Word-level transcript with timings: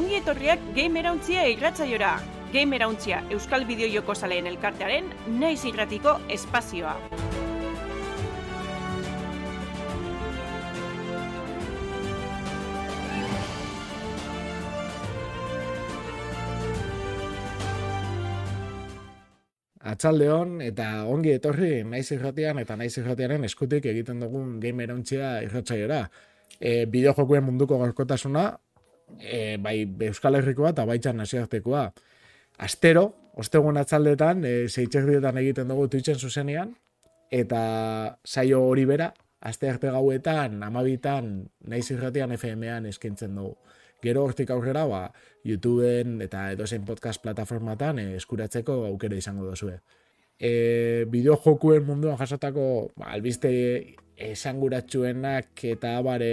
ongi 0.00 0.16
etorriak 0.16 0.62
Gamerauntzia 0.72 1.42
irratzaiora. 1.52 2.14
Gamerauntzia 2.54 3.18
Euskal 3.34 3.66
Bideojoko 3.68 4.14
Zaleen 4.14 4.46
Elkartearen 4.48 5.10
naiz 5.36 5.60
irratiko 5.68 6.14
espazioa. 6.32 6.94
Atzaldeon 19.90 20.62
eta 20.64 20.88
ongi 21.12 21.36
etorri 21.36 21.84
naiz 21.84 22.06
irratian 22.16 22.64
eta 22.64 22.80
naiz 22.80 22.94
irratiaren 22.96 23.44
eskutik 23.44 23.92
egiten 23.92 24.24
dugun 24.24 24.56
gamerontzia 24.64 25.36
irratzaiora. 25.44 26.06
E, 26.56 26.86
bideojokuen 26.88 27.44
munduko 27.44 27.76
gorkotasuna, 27.84 28.48
e, 29.18 29.56
bai 29.62 29.82
Euskal 30.10 30.38
Herrikoa 30.38 30.74
eta 30.74 30.86
baitxan 30.86 31.18
naziartekoa. 31.22 31.88
Astero, 32.58 33.06
ostegun 33.40 33.80
atzaldetan, 33.80 34.44
e, 34.44 34.68
zeitxerdietan 34.68 35.40
egiten 35.42 35.68
dugu 35.72 35.88
Twitchen 35.88 36.18
zuzenian, 36.18 36.76
eta 37.30 37.60
saio 38.24 38.62
hori 38.68 38.84
bera, 38.84 39.12
aste 39.40 39.70
arte 39.70 39.90
gauetan, 39.90 40.62
amabitan, 40.62 41.32
naiz 41.66 41.86
irratian 41.90 42.32
FM-an 42.36 42.86
eskintzen 42.90 43.34
dugu 43.38 43.56
gero 44.02 44.24
hortik 44.24 44.50
aurrera, 44.50 44.84
ba, 44.88 45.02
YouTubeen 45.46 46.20
eta 46.24 46.50
edozein 46.54 46.84
podcast 46.88 47.22
plataformatan 47.22 48.00
eh, 48.02 48.08
eskuratzeko 48.20 48.84
aukera 48.88 49.18
izango 49.18 49.46
dozue. 49.48 49.78
E, 50.40 51.04
bideo 51.12 51.36
jokuen 51.44 51.84
munduan 51.84 52.16
jasotako 52.20 52.66
ba, 52.96 53.10
albiste 53.12 53.50
esanguratsuenak 54.30 55.64
eta 55.74 55.98
bare 56.04 56.32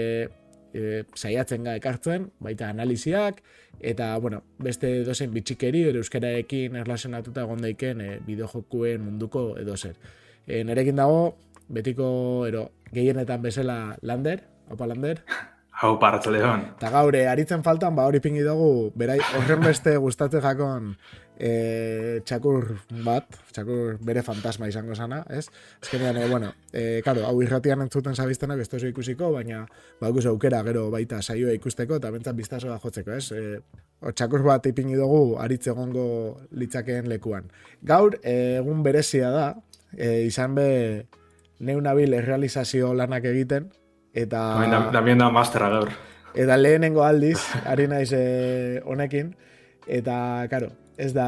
e, 0.74 1.04
saiatzen 1.16 1.66
ga 1.68 1.76
ekartzen, 1.80 2.30
baita 2.44 2.70
analiziak, 2.70 3.42
eta, 3.80 4.14
bueno, 4.24 4.42
beste 4.64 5.02
edozein 5.02 5.34
bitxikeri, 5.34 5.84
ero 5.92 6.02
euskararekin 6.04 6.80
erlazionatuta 6.84 7.46
gondaiken 7.50 8.02
e, 8.02 8.10
bideo 8.26 8.50
jokuen 8.54 9.04
munduko 9.06 9.50
edozer. 9.62 9.98
E, 10.48 10.64
nerekin 10.68 10.98
dago, 11.00 11.38
betiko, 11.68 12.10
ero, 12.48 12.70
gehienetan 12.94 13.42
bezala 13.44 13.78
Lander, 14.02 14.44
opa 14.72 14.90
Lander, 14.90 15.24
Hau, 15.78 15.92
paratzo 16.02 16.32
lehon. 16.34 16.64
Eta 16.80 16.90
gaur, 16.90 17.14
aritzen 17.30 17.62
faltan, 17.62 17.94
ba 17.94 18.08
hori 18.10 18.18
pingi 18.18 18.42
dugu, 18.42 18.90
berai, 18.98 19.20
horren 19.38 19.62
beste 19.62 19.92
gustatzen 20.02 20.42
jakon 20.42 20.96
e, 21.40 22.22
txakur 22.26 22.68
bat, 23.06 23.38
txakur 23.54 23.98
bere 24.06 24.24
fantasma 24.26 24.68
izango 24.68 24.96
sana, 24.96 25.24
ez? 25.30 25.46
Ez 25.82 25.94
e, 25.94 26.28
bueno, 26.30 26.52
e, 26.74 27.02
karo, 27.06 27.26
hau 27.30 27.42
irratian 27.42 27.82
entzuten 27.86 28.16
zabiztenak 28.16 28.60
ez 28.60 28.70
tozu 28.70 28.90
ikusiko, 28.92 29.32
baina 29.32 29.66
ba, 30.02 30.10
aukera 30.10 30.64
gero 30.64 30.90
baita 30.92 31.22
saioa 31.22 31.54
ikusteko 31.58 32.02
eta 32.02 32.12
bentzat 32.12 32.36
biztasoa 32.36 32.80
jotzeko, 32.84 33.14
ez? 33.14 33.32
E, 33.32 33.60
o, 34.02 34.12
txakur 34.12 34.44
bat 34.44 34.66
ipingi 34.66 34.96
dugu, 35.00 35.38
aritze 35.40 35.72
gongo 35.72 36.38
litzakeen 36.52 37.10
lekuan. 37.10 37.52
Gaur, 37.82 38.20
egun 38.24 38.84
berezia 38.84 39.32
da, 39.32 39.50
e, 39.96 40.26
izan 40.28 40.56
be, 40.58 40.70
neunabil 41.60 42.14
errealizazio 42.14 42.94
lanak 42.94 43.26
egiten, 43.26 43.72
Eta... 44.18 44.40
Da, 44.66 44.80
da, 44.92 45.02
da 45.02 45.30
mastera 45.30 45.70
gaur. 45.70 45.92
Eta 46.38 46.58
lehenengo 46.58 47.04
aldiz, 47.06 47.40
ari 47.70 47.88
naiz 47.90 48.10
eh, 48.18 48.82
honekin. 48.86 49.34
Eta, 49.88 50.48
karo, 50.50 50.72
ez 50.98 51.14
da... 51.16 51.28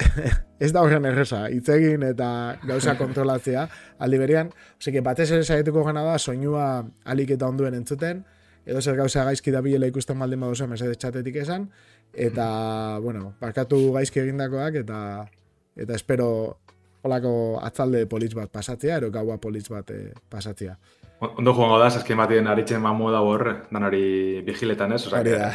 ez 0.64 0.70
da 0.72 0.82
horren 0.84 1.04
erresa, 1.08 1.42
itzegin 1.52 2.04
eta 2.04 2.26
gauza 2.64 2.94
kontrolatzea. 2.96 3.66
Aldi 4.00 4.20
berian, 4.20 4.52
ose, 4.78 4.92
batez 5.04 5.30
ere 5.30 5.44
saietuko 5.44 5.84
gana 5.84 6.04
da, 6.06 6.18
soinua 6.18 6.84
alik 7.04 7.34
eta 7.36 7.48
onduen 7.48 7.76
entzuten, 7.76 8.22
edo 8.66 8.80
zer 8.80 8.96
gauza 8.96 9.24
gaizki 9.28 9.52
da 9.52 9.62
bilela 9.64 9.88
ikusten 9.90 10.18
maldin 10.20 10.40
baduzu 10.44 10.68
mesede 10.70 10.96
txatetik 11.00 11.40
esan, 11.42 11.68
eta, 12.12 12.46
bueno, 13.04 13.34
parkatu 13.40 13.80
gaizki 13.96 14.22
egindakoak, 14.24 14.80
eta 14.84 15.00
eta 15.80 15.96
espero 15.96 16.30
holako 17.02 17.32
atzalde 17.64 18.04
politz 18.06 18.34
bat 18.36 18.50
pasatzea, 18.52 18.98
ero 19.00 19.10
gaua 19.14 19.38
politz 19.40 19.68
bat 19.72 19.90
eh, 19.94 20.10
pasatzea. 20.30 20.76
Ondo 21.20 21.52
joango 21.56 21.78
da, 21.80 21.88
eskin 21.92 22.20
batien 22.20 22.48
aritzen 22.48 22.80
mamu 22.84 23.10
da 23.12 23.20
horre, 23.24 23.54
danari 23.72 24.40
vigiletan 24.44 24.92
ez, 24.96 25.06
Hori 25.12 25.36
da. 25.36 25.50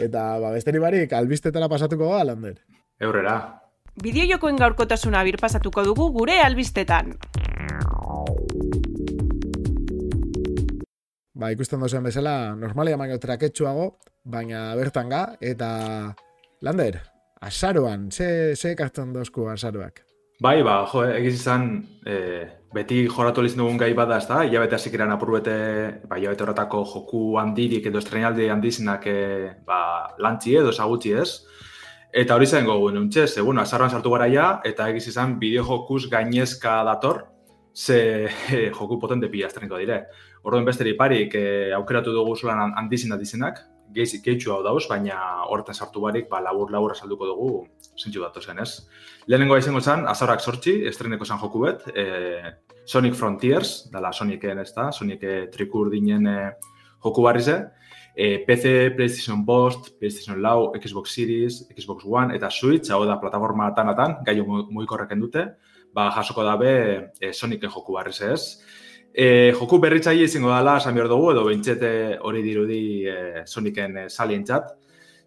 Eta, 0.00 0.38
ba, 0.42 0.52
besteri 0.54 0.80
barik, 0.82 1.12
albistetara 1.12 1.68
pasatuko 1.70 2.10
ga, 2.12 2.24
Lander? 2.30 2.58
Eurrera. 3.00 3.36
Bideo 4.00 4.26
jokoen 4.30 4.58
gaurkotasuna 4.60 5.22
bir 5.26 5.38
pasatuko 5.40 5.84
dugu 5.84 6.10
gure 6.14 6.38
albistetan. 6.40 7.14
Ba, 11.34 11.50
ikusten 11.54 11.80
dozen 11.80 12.04
bezala, 12.04 12.54
normalia 12.56 12.98
maino 13.00 13.16
traketsuago, 13.18 13.94
baina 14.24 14.74
bertan 14.76 15.08
ga, 15.08 15.24
eta 15.40 15.70
Lander, 16.60 17.00
azaroan, 17.40 18.10
ze, 18.12 18.54
ze 18.56 18.74
kartzen 18.76 19.14
dozku 19.16 19.48
azaroak? 19.48 20.02
Bai, 20.40 20.60
ba, 20.64 20.82
jo, 20.88 21.04
egiz 21.08 21.34
izan, 21.40 21.70
e, 22.04 22.16
beti 22.74 23.00
joratu 23.10 23.42
lizin 23.42 23.62
dugun 23.64 23.78
gai 23.78 23.90
bada, 23.98 24.18
ez 24.22 24.28
da, 24.28 24.42
hilabete 24.46 24.76
hasik 24.76 24.94
iran 24.94 25.10
apurbete, 25.14 25.54
ba, 26.08 26.18
hilabete 26.18 26.44
horretako 26.44 26.84
joku 26.92 27.22
handirik 27.42 27.88
edo 27.90 27.98
estrenaldi 27.98 28.46
handizinak 28.52 29.06
e, 29.10 29.16
ba, 29.66 29.80
lantzi 30.22 30.54
edo 30.60 30.72
sagutzi 30.72 31.16
ez. 31.18 31.30
Eta 32.22 32.34
hori 32.34 32.46
zen 32.46 32.66
gogu, 32.66 32.90
nuntxe, 32.94 33.26
ze, 33.26 33.42
bueno, 33.42 33.62
azarroan 33.62 33.90
sartu 33.90 34.10
gara 34.10 34.26
ja, 34.30 34.46
eta 34.66 34.88
egiz 34.90 35.06
izan 35.12 35.36
bideo 35.38 35.64
jokuz 35.66 36.04
gainezka 36.10 36.80
dator, 36.86 37.24
ze 37.74 38.00
e, 38.26 38.62
joku 38.78 38.98
potente 39.02 39.30
pila 39.30 39.50
estreniko 39.50 39.78
dire. 39.78 40.04
Orduan 40.42 40.64
besteri 40.64 40.94
parik 40.98 41.34
e, 41.34 41.44
aukeratu 41.76 42.14
dugu 42.14 42.36
zulan 42.36 42.74
handizin 42.78 43.12
handizinak, 43.12 43.64
geiz, 43.94 44.10
geitxu 44.24 44.52
hau 44.54 44.62
dauz, 44.64 44.84
baina 44.88 45.18
horretan 45.48 45.74
sartu 45.74 46.02
barik, 46.04 46.28
ba, 46.30 46.40
labur, 46.44 46.70
labur 46.72 46.94
salduko 46.96 47.28
dugu, 47.28 47.50
zentsu 47.98 48.22
datu 48.22 48.42
zen, 48.42 48.60
ez? 48.62 48.86
Lehenengo 49.26 49.58
izango 49.58 49.80
zen, 49.80 50.06
azarak 50.10 50.40
sortzi, 50.40 50.80
estreneko 50.90 51.26
zan 51.26 51.40
joku 51.42 51.64
bet, 51.66 51.86
e, 51.94 52.54
Sonic 52.86 53.14
Frontiers, 53.14 53.90
dala 53.92 54.12
Sonicen, 54.12 54.58
ez 54.62 54.72
da, 54.74 54.90
Sonic 54.92 55.22
e, 55.22 55.36
trikur 55.52 55.90
dinen 55.92 56.26
e, 56.26 56.38
joku 57.04 57.24
barri 57.26 57.42
ze, 57.42 57.56
e, 58.14 58.38
PC, 58.46 58.92
PlayStation 58.96 59.44
Bost, 59.46 59.92
PlayStation 59.98 60.40
Lau, 60.42 60.72
Xbox 60.78 61.14
Series, 61.14 61.62
Xbox 61.76 62.06
One, 62.06 62.36
eta 62.36 62.50
Switch, 62.50 62.90
hau 62.90 63.04
da, 63.06 63.18
plataforma 63.22 63.70
tanatan, 63.76 64.20
gaio 64.26 64.46
mugikorreken 64.48 65.20
dute, 65.22 65.46
ba, 65.94 66.10
jasoko 66.16 66.46
dabe 66.46 66.72
e, 67.20 67.32
Sonicen 67.32 67.70
joku 67.70 67.98
barri 67.98 68.14
ze, 68.14 68.32
ez? 68.34 68.88
E, 69.12 69.52
joku 69.58 69.80
berritzaile 69.82 70.28
izango 70.28 70.52
dela, 70.54 70.76
esan 70.78 70.94
behar 70.94 71.08
dugu, 71.10 71.32
edo 71.32 71.42
bintzete 71.48 71.90
hori 72.22 72.42
dirudi 72.44 72.82
e, 73.10 73.42
Sonicen 73.46 73.96
e, 74.04 74.08
salientzat. 74.08 74.70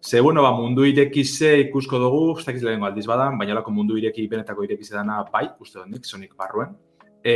Ze, 0.04 0.20
bueno, 0.20 0.42
ba, 0.42 0.52
mundu 0.56 0.84
irekize 0.88 1.54
ikusko 1.66 2.00
dugu, 2.00 2.22
ez 2.38 2.46
dakiz 2.46 2.62
lehenko 2.64 2.88
aldiz 2.88 3.06
badan, 3.08 3.38
baina 3.40 3.56
lako 3.56 3.72
mundu 3.72 3.96
ireki, 4.00 4.26
benetako 4.28 4.64
irekize 4.64 4.96
dana, 4.96 5.22
bai, 5.32 5.46
uste 5.60 5.78
dut 5.78 5.92
nik, 5.92 6.08
Sonic 6.08 6.34
barruen. 6.36 6.74
E, 7.24 7.34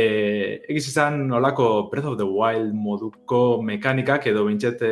egiz 0.69 0.83
izan 0.91 1.23
nolako 1.31 1.89
Breath 1.89 2.11
of 2.11 2.17
the 2.17 2.25
Wild 2.25 2.75
moduko 2.77 3.61
mekanikak 3.65 4.27
edo 4.29 4.43
bintzete 4.45 4.91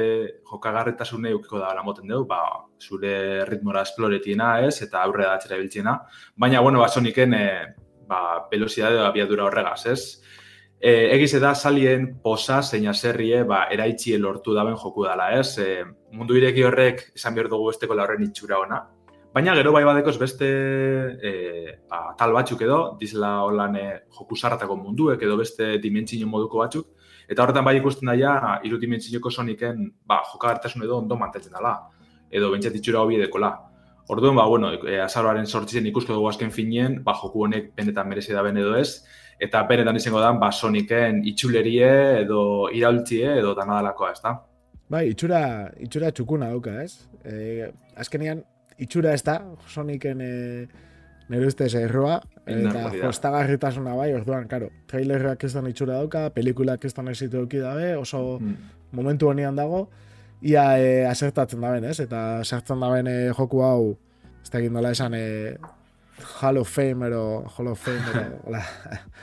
jokagarretasune 0.49 1.35
eukiko 1.35 1.61
da 1.61 1.83
moten 1.85 2.09
dugu, 2.09 2.25
ba, 2.29 2.39
zure 2.81 3.45
ritmora 3.49 3.85
esploretiena 3.85 4.55
ez, 4.65 4.79
eta 4.85 5.01
aurre 5.05 5.25
da 5.25 5.35
atxera 5.37 5.57
biltziena. 5.61 5.99
Baina, 6.35 6.61
bueno, 6.61 6.81
ba, 6.81 6.89
Sonicen, 6.89 7.33
e, 7.33 7.45
ba, 8.09 8.47
velocidade 8.49 9.01
abiadura 9.05 9.45
horregaz, 9.49 9.85
ez? 9.93 10.01
E, 10.79 10.91
egiz 11.15 11.39
da 11.41 11.55
salien 11.55 12.19
posa 12.21 12.61
zeina 12.61 12.93
zerrie 12.93 13.41
ba, 13.43 13.63
eraitzi 13.73 14.13
lortu 14.17 14.53
daben 14.53 14.75
joku 14.77 15.07
dela, 15.07 15.31
ez? 15.39 15.57
E, 15.57 15.83
mundu 16.13 16.37
ireki 16.37 16.63
horrek 16.63 17.01
esan 17.15 17.33
behar 17.33 17.49
dugu 17.49 17.71
esteko 17.71 17.97
laurren 17.97 18.23
itxura 18.27 18.59
ona. 18.61 18.83
Baina 19.33 19.55
gero 19.57 19.71
bai 19.73 19.83
badekoz 19.85 20.15
beste 20.21 20.47
e, 20.47 21.31
ba, 21.89 22.13
tal 22.17 22.33
batzuk 22.33 22.61
edo, 22.61 22.79
dizela 23.01 23.41
holan 23.45 23.75
joku 24.19 24.37
zarratako 24.37 24.77
munduek 24.77 25.21
edo 25.25 25.37
beste 25.37 25.77
dimentsio 25.81 26.29
moduko 26.29 26.61
batzuk. 26.61 26.93
Eta 27.27 27.43
horretan 27.43 27.65
bai 27.65 27.75
ikusten 27.81 28.07
daia, 28.13 28.59
iru 28.63 28.77
dimentsioko 28.77 29.31
soniken 29.33 29.81
ba, 30.05 30.21
jokagartasun 30.31 30.85
edo 30.85 31.01
ondo 31.01 31.17
mantetzen 31.17 31.57
dela. 31.57 31.73
Edo 32.29 32.51
bentsat 32.53 32.77
itxura 32.77 33.01
hobi 33.01 33.17
edekola. 33.17 33.55
Orduan, 34.07 34.37
ba, 34.37 34.45
bueno, 34.47 34.71
e, 34.87 35.01
azaroaren 35.03 35.49
sortzizen 35.49 35.89
ikusko 35.89 36.13
dugu 36.13 36.29
azken 36.29 36.53
finien, 36.55 37.01
ba, 37.03 37.17
joku 37.17 37.43
honek 37.43 37.73
benetan 37.75 38.07
merezi 38.07 38.31
da 38.31 38.45
ben 38.45 38.61
edo 38.61 38.77
ez, 38.77 39.01
eta 39.39 39.63
benetan 39.69 39.99
izango 39.99 40.21
da 40.21 40.31
ba 40.33 40.51
Sonicen 40.51 41.21
itxulerie 41.29 41.89
edo 42.23 42.41
iraultzie 42.73 43.37
edo 43.39 43.53
danadalakoa, 43.57 44.11
ezta? 44.15 44.33
Bai, 44.89 45.07
itxura, 45.11 45.41
itxura 45.83 46.11
txukuna 46.15 46.49
dauka, 46.53 46.73
ez? 46.83 47.07
E, 47.27 47.67
azkenean, 47.99 48.41
itxura 48.79 49.13
ez 49.13 49.23
da, 49.27 49.41
Sonicen 49.67 50.23
e, 50.23 50.31
nire 51.29 51.49
ustez 51.51 51.73
erroa, 51.75 52.21
eta 52.47 52.87
jostagarritasuna 52.95 53.95
bai, 53.99 54.09
orduan, 54.15 54.47
karo, 54.47 54.71
trailerrak 54.87 55.43
ez 55.43 55.53
da 55.53 55.63
itxura 55.69 55.99
dauka, 55.99 56.27
pelikulak 56.33 56.85
ez 56.87 56.93
da 56.95 57.05
ezitu 57.11 57.43
duki 57.43 57.61
dabe, 57.61 57.95
oso 57.99 58.39
mm. 58.39 58.75
momentu 58.95 59.29
honian 59.29 59.55
dago, 59.55 59.87
ia 60.41 60.65
e, 60.79 61.05
asertatzen 61.05 61.61
daben, 61.61 61.85
ez? 61.91 61.99
Eta 61.99 62.43
sartzen 62.43 62.79
daben 62.79 63.11
e, 63.11 63.17
joku 63.37 63.61
hau, 63.61 63.97
ez 64.41 64.49
da 64.49 64.89
esan, 64.89 65.13
e, 65.13 65.57
Hall 66.17 66.57
of 66.57 66.67
Fame 66.67 67.05
ero, 67.05 67.45
Hall 67.45 67.67
of 67.67 67.79
Fame 67.79 68.01
ero, 68.11 68.39
hola. 68.45 68.61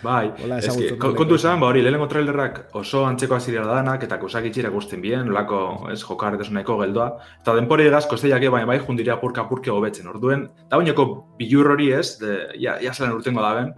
Bai, 0.02 0.32
Hola, 0.44 0.58
eski, 0.58 0.92
kontu 0.98 1.34
esan, 1.34 1.58
ba 1.60 1.68
hori, 1.72 1.82
lehenengo 1.82 2.06
trailerrak 2.10 2.60
oso 2.78 3.02
antzeko 3.06 3.34
azirela 3.34 3.66
danak, 3.80 4.04
eta 4.06 4.18
kosak 4.22 4.46
itxira 4.46 4.70
guztien 4.70 5.02
bien, 5.02 5.32
lako, 5.34 5.88
ez, 5.90 6.00
jokarretasuneko 6.06 6.76
geldoa. 6.82 7.08
Eta 7.40 7.56
denpori 7.58 7.88
egaz, 7.90 8.04
kosteiak 8.10 8.46
baina 8.54 8.68
bai 8.70 8.78
jundira 8.82 9.18
purka 9.20 9.46
purke 9.48 9.72
hobetzen. 9.74 10.06
Orduen, 10.12 10.46
da 10.70 10.78
bainoko 10.78 11.08
bilur 11.38 11.72
hori 11.74 11.90
ez, 11.96 12.18
de, 12.22 12.36
ja, 12.62 12.76
ja 12.82 12.94
zelan 12.94 13.16
urtengo 13.18 13.42
da 13.42 13.54
ben, 13.58 13.74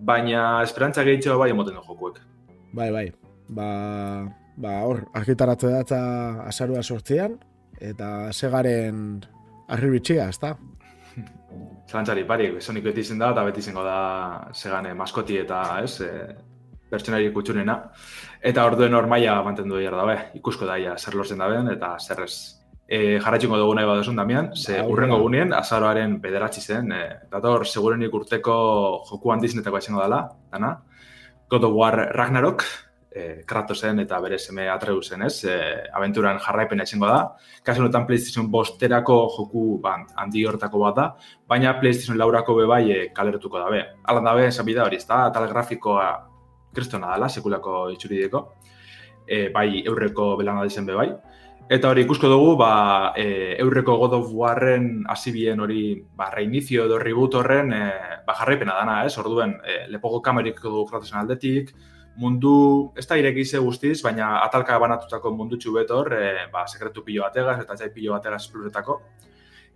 baina 0.00 0.62
esperantza 0.66 1.06
gehitxo 1.06 1.38
bai 1.38 1.52
emoten 1.54 1.78
du 1.78 1.86
jokuek. 1.86 2.18
Bai, 2.74 2.90
bai. 2.90 3.06
Ba, 3.48 3.68
ba 4.58 4.78
hor, 4.88 5.04
argitaratze 5.14 5.70
datza 5.70 6.00
azarua 6.48 6.82
sortzean, 6.82 7.38
eta 7.78 8.32
segaren 8.32 9.20
arribitxia, 9.68 10.28
ez 10.30 10.40
da? 10.42 10.56
Zalantzari, 11.86 12.24
barik, 12.26 12.58
Sonic 12.62 12.84
beti 12.84 13.04
izen 13.06 13.20
da, 13.22 13.30
eta 13.30 13.44
beti 13.46 13.62
izango 13.62 13.84
da 13.86 13.98
segane 14.52 14.92
maskoti 14.98 15.38
eta, 15.38 15.60
ez, 15.86 16.00
e, 16.02 16.10
pertsonari 16.90 17.30
kutxunena. 17.34 17.76
Eta 18.42 18.64
orduen 18.66 18.94
hor 18.94 19.06
maila 19.10 19.38
mantendu 19.46 19.78
behar 19.78 19.94
dabe, 19.98 20.16
ikusko 20.38 20.66
daia 20.66 20.96
zer 20.98 21.14
lortzen 21.14 21.38
daben, 21.42 21.70
eta 21.72 21.96
zer 22.00 22.24
ez. 22.24 22.34
E, 22.86 23.18
jarraitxungo 23.22 23.58
dugu 23.58 23.74
nahi 23.74 23.86
baduzun, 23.86 24.18
Damian, 24.18 24.52
ze 24.54 24.80
Ba, 24.80 24.86
urrengo 24.86 25.16
hurra. 25.16 25.22
gunien, 25.22 25.54
azaroaren 25.54 26.20
bederatzi 26.22 26.60
zen, 26.60 26.92
e, 26.92 27.04
dator, 27.30 27.66
segurenik 27.66 28.14
urteko 28.14 28.58
joku 29.10 29.32
handizinetako 29.34 29.78
izango 29.78 30.02
dela, 30.02 30.20
dana. 30.52 30.76
God 31.50 31.64
of 31.64 31.72
War 31.74 31.94
Ragnarok, 32.14 32.64
e, 33.16 33.42
Kratosen 33.48 34.02
eta 34.02 34.18
bere 34.20 34.38
seme 34.38 34.68
Atreusen, 34.68 35.22
ez, 35.26 35.44
e, 35.48 35.56
aventuran 35.96 36.38
jarraipena 36.42 36.84
izango 36.84 37.08
da. 37.08 37.20
Kasu 37.64 37.82
honetan 37.82 38.06
PlayStation 38.08 38.50
bosterako 38.52 39.16
joku 39.36 39.64
ba, 39.82 39.96
handi 40.20 40.44
hortako 40.46 40.82
bat 40.84 40.98
da, 40.98 41.06
baina 41.48 41.74
PlayStation 41.80 42.18
laurako 42.20 42.58
be 42.60 42.68
bai 42.68 42.82
e, 42.92 42.98
kaleratuko 43.16 43.62
dabe. 43.62 43.82
Alan 44.12 44.28
dabe, 44.28 44.46
esan 44.50 44.68
bida 44.68 44.84
hori, 44.84 45.00
ez 45.00 45.08
da, 45.08 45.24
tal 45.32 45.48
grafikoa 45.52 46.10
kristona 46.76 47.14
dela, 47.14 47.30
sekulako 47.32 47.88
itxurideko, 47.96 48.44
e, 49.24 49.48
bai 49.54 49.82
eurreko 49.86 50.34
belana 50.36 50.68
dizen 50.68 50.86
be 50.86 51.00
bai. 51.00 51.08
Eta 51.72 51.88
hori 51.90 52.04
ikusko 52.04 52.28
dugu, 52.30 52.52
ba, 52.60 52.70
e, 53.18 53.56
eurreko 53.64 53.96
God 53.98 54.20
of 54.20 54.28
Warren 54.36 55.02
hasibien 55.10 55.58
hori, 55.64 55.96
ba, 56.14 56.28
reinicio 56.30 56.84
edo 56.86 57.00
reboot 57.02 57.40
horren, 57.40 57.72
e, 57.74 57.82
ba, 58.28 58.36
jarraipena 58.38 58.76
dana, 58.76 59.00
ez? 59.08 59.16
Orduen, 59.18 59.56
e, 59.64 59.84
lepogo 59.90 60.20
kamerik 60.22 60.60
du 60.62 60.84
Kratosen 60.86 61.18
aldetik, 61.24 61.72
mundu, 62.16 62.92
ez 62.96 63.06
da 63.06 63.16
irekize 63.20 63.58
guztiz, 63.60 64.00
baina 64.02 64.42
atalka 64.44 64.78
banatutako 64.80 65.32
mundutxu 65.36 65.72
betor, 65.74 66.12
e, 66.16 66.46
ba, 66.52 66.66
sekretu 66.66 67.04
pilo 67.04 67.22
bategaz 67.26 67.60
eta 67.62 67.76
txai 67.76 67.90
pilo 67.94 68.12
bategaz 68.16 68.42
esploretako. 68.46 69.00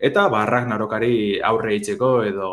Eta 0.01 0.29
ba, 0.33 0.47
Ragnarokari 0.49 1.41
aurre 1.45 1.75
itzeko 1.77 2.23
edo 2.25 2.51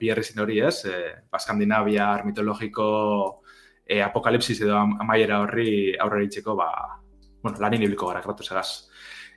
biherrizin 0.00 0.42
hori 0.42 0.58
ez, 0.66 0.84
e, 0.90 0.96
ba, 1.30 1.38
Skandinaviar 1.38 2.24
mitologiko 2.26 2.88
e, 3.86 4.02
apokalipsis 4.02 4.60
edo 4.66 4.76
am- 4.76 4.96
amaiera 5.00 5.40
horri 5.44 5.94
aurre 5.96 6.24
itzeko, 6.26 6.56
ba, 6.58 6.70
bueno, 7.42 7.58
lanin 7.62 7.82
ibiliko 7.86 8.10
gara 8.10 8.22
kratu 8.24 8.42
segaz. 8.42 8.88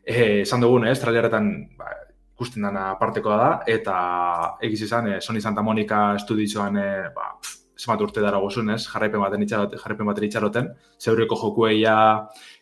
E, 0.03 0.41
esan 0.41 0.65
dugun, 0.65 0.87
ez, 0.89 0.97
traileretan 0.99 1.51
ba, 1.77 1.93
ikusten 2.33 2.65
dana 2.65 2.89
apartekoa 2.95 3.37
da, 3.37 3.49
eta 3.69 3.95
egiz 4.65 4.81
izan, 4.89 5.07
e, 5.13 5.21
Sony 5.21 5.41
Santa 5.41 5.61
Monica 5.61 6.15
estudioan, 6.17 6.77
e, 6.81 6.91
ba, 7.13 7.35
pff, 7.37 7.60
zenbat 7.81 8.01
urte 8.05 8.21
dara 8.21 8.37
gozun, 8.43 8.69
ez, 8.69 8.83
jarraipen 8.85 9.21
baten 9.23 9.41
itxaroten, 9.41 9.79
jarraipen 9.81 10.05
baten 10.11 10.27
itxaroten, 10.27 10.67
zeurreko 11.01 11.35
jokueia 11.41 11.95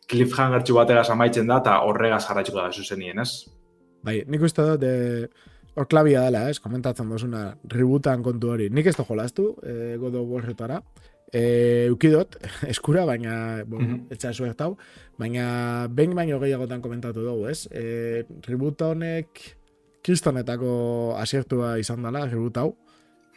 cliffhanger 0.10 0.64
txu 0.64 0.78
bategaz 0.80 1.10
amaitzen 1.14 1.48
da, 1.50 1.60
eta 1.60 1.78
horregaz 1.86 2.24
jarraitzuko 2.28 2.62
da 2.64 2.72
zuzenien, 2.72 3.20
ez? 3.20 3.30
Bai, 4.04 4.22
nik 4.32 4.42
uste 4.48 4.64
dut, 4.64 4.84
e, 4.88 5.28
hor 5.76 5.88
klabia 5.92 6.24
dela, 6.26 6.46
ez, 6.50 6.58
komentatzen 6.64 7.10
dozuna, 7.12 7.44
rebootan 7.76 8.24
kontu 8.24 8.54
hori. 8.56 8.70
Nik 8.72 8.88
ez 8.88 8.96
da 8.96 9.04
jolastu, 9.08 9.52
e, 9.64 9.98
God 10.00 10.16
of 10.22 10.28
Warretara. 10.32 10.80
E, 11.30 11.86
eukidot, 11.92 12.40
eskura, 12.72 13.04
baina, 13.06 13.64
bon, 13.68 13.84
Mhm. 13.84 14.00
etxa 14.16 14.32
suertau, 14.34 14.72
baina 15.20 15.88
behin 15.94 16.16
baino 16.16 16.40
gehiagotan 16.40 16.82
komentatu 16.82 17.22
dugu, 17.28 17.48
ez? 17.52 17.68
E, 17.72 18.24
reboot 18.48 18.82
honek 18.82 19.44
kristonetako 20.02 21.16
asiertua 21.20 21.78
izan 21.78 22.02
dela, 22.08 22.26
reboot 22.26 22.58
hau, 22.58 22.70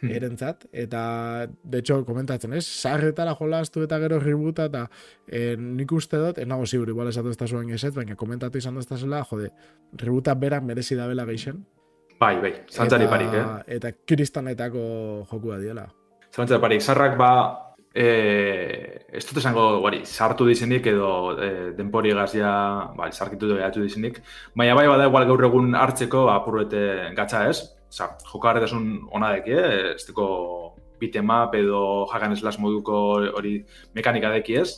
Mhm. 0.03 0.15
erentzat, 0.15 0.65
eta 0.71 1.47
de 1.63 1.77
hecho 1.79 2.03
komentatzen, 2.05 2.53
ez? 2.53 2.65
Sarretara 2.65 3.35
jolastu 3.39 3.83
eta 3.83 3.99
gero 3.99 4.19
ributa, 4.19 4.65
eta 4.65 4.89
e, 5.27 5.55
nik 5.57 5.91
uste 5.91 6.17
dut, 6.17 6.37
enago 6.43 6.65
ziur, 6.65 6.89
igual 6.89 7.07
esatu 7.07 7.29
ez 7.29 7.37
da 7.37 7.47
zuen 7.47 7.69
eset, 7.69 7.93
baina 7.95 8.15
komentatu 8.15 8.57
izan 8.57 8.75
dut 8.75 8.87
zela, 8.97 9.23
jode, 9.29 9.51
ributa 9.97 10.35
berak 10.35 10.63
merezi 10.63 10.95
dabela 10.95 11.25
geixen. 11.25 11.63
Bai, 12.19 12.39
bai, 12.41 12.53
zantzari 12.69 13.05
Eta- 13.05 13.11
parik, 13.11 13.33
eh? 13.33 13.75
Eta 13.77 13.91
kristonetako 14.05 15.25
jokua 15.31 15.57
diela. 15.59 15.87
Zantzari 16.33 16.61
parik, 16.61 16.81
zarrak 16.81 17.17
ba, 17.17 17.31
e, 17.93 19.05
ez 19.13 19.23
dut 19.27 19.37
esango, 19.37 19.79
guari, 19.79 20.01
sartu 20.05 20.45
dizenik 20.49 20.87
edo 20.87 21.37
e, 21.37 21.49
denpori 21.77 22.13
gazia, 22.13 22.51
ba, 22.97 23.11
zarkitu 23.11 23.47
dut 23.47 23.77
dizenik, 23.77 24.21
baina 24.55 24.75
bai 24.75 24.87
bada 24.87 25.07
igual 25.07 25.25
gaur 25.25 25.45
egun 25.45 25.75
hartzeko 25.75 26.29
apurrete 26.33 27.13
gatza 27.15 27.47
ez, 27.49 27.61
Osa, 27.93 28.07
jokarretasun 28.25 28.85
ona 29.13 29.27
deki, 29.35 29.51
eh? 29.53 29.73
ez 29.93 30.05
deko 30.07 30.23
bitmap 30.97 31.53
edo 31.53 31.81
hagan 32.09 32.33
slash 32.33 32.57
moduko 32.57 32.95
hori 33.37 33.51
mekanika 33.93 34.31
deki 34.33 34.55
ez, 34.63 34.69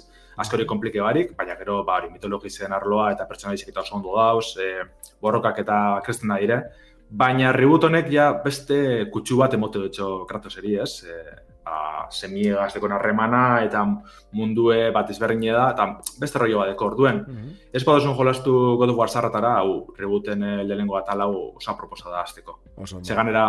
askori 0.44 0.65
komplike 0.67 1.00
barik, 1.00 1.31
baina 1.38 1.56
gero 1.56 1.77
ba, 1.88 2.01
hori 2.01 2.12
mitologizen 2.12 2.75
arloa 2.75 3.13
eta 3.13 3.23
pertsonalizik 3.29 3.71
eta 3.71 3.85
oso 3.85 3.95
ondo 3.95 4.17
dauz, 4.17 4.50
e, 4.59 4.83
borrokak 5.23 5.63
eta 5.63 5.77
kristena 6.03 6.41
dire, 6.44 6.59
baina 7.23 7.53
reboot 7.56 7.88
honek 7.88 8.12
ja 8.12 8.27
beste 8.44 8.81
kutsu 9.13 9.39
bat 9.39 9.56
emote 9.56 9.85
dutxo 9.85 10.09
Kratoseri 10.27 10.75
ez, 10.83 10.91
e, 11.07 11.15
ba, 11.65 12.06
semiegaz 12.13 12.73
dekon 12.75 12.91
harremana 12.94 13.63
eta 13.65 13.81
mundue 14.38 14.91
bat 14.94 15.09
ezberdine 15.09 15.51
da, 15.51 15.69
eta 15.73 15.88
beste 16.21 16.39
rollo 16.39 16.59
bat 16.62 16.69
deko 16.73 16.85
orduen. 16.91 17.23
Ez 17.73 17.83
badozun 17.83 18.15
jolastu 18.15 18.53
God 18.77 18.89
of 18.94 18.97
War 19.01 19.09
zarratara, 19.09 19.56
hau, 19.62 19.88
rebooten 19.97 20.44
eh, 20.44 20.63
lehenengo 20.63 20.97
atal 21.00 21.21
hau 21.25 21.31
osa 21.56 21.73
proposa 21.77 22.12
da 22.12 22.21
azteko. 22.21 22.59
Oso 22.77 22.97
ondo. 22.97 23.07
Ze 23.07 23.15
ganera, 23.17 23.47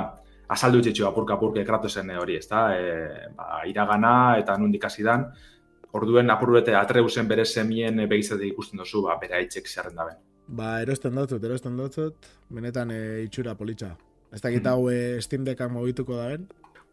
azaldu 0.49 0.79
itxetxo 0.81 1.09
apurka 1.09 1.35
apurke 1.35 1.65
kratosen 1.65 2.11
eh, 2.11 2.19
hori, 2.19 2.37
ezta? 2.41 2.69
E, 2.79 3.29
ba, 3.37 3.61
iragana 3.69 4.39
eta 4.39 4.57
nundik 4.57 4.85
hasi 4.89 5.03
dan, 5.03 5.27
orduen 5.97 6.31
apurrete 6.31 6.75
atreusen 6.77 7.29
bere 7.29 7.45
semien 7.45 8.01
eh, 8.01 8.07
begizatik 8.07 8.53
ikusten 8.53 8.79
duzu, 8.79 9.03
ba, 9.07 9.19
bere 9.21 9.39
aitzek 9.43 9.69
zerren 9.69 9.95
daben. 9.97 10.17
Ba, 10.49 10.81
erosten 10.85 11.15
dotzut, 11.15 11.43
erosten 11.45 11.77
dotzut, 11.77 12.29
benetan 12.55 12.91
e, 12.95 13.01
itxura 13.27 13.57
politxa. 13.59 13.97
Ez 14.33 14.41
dakit 14.43 14.63
Mhm. 14.63 14.69
hau 14.71 14.89
e, 14.91 15.21
Steam 15.23 15.45
Deckan 15.45 15.73
mogituko 15.73 16.17
da 16.17 16.29
ben. 16.29 16.47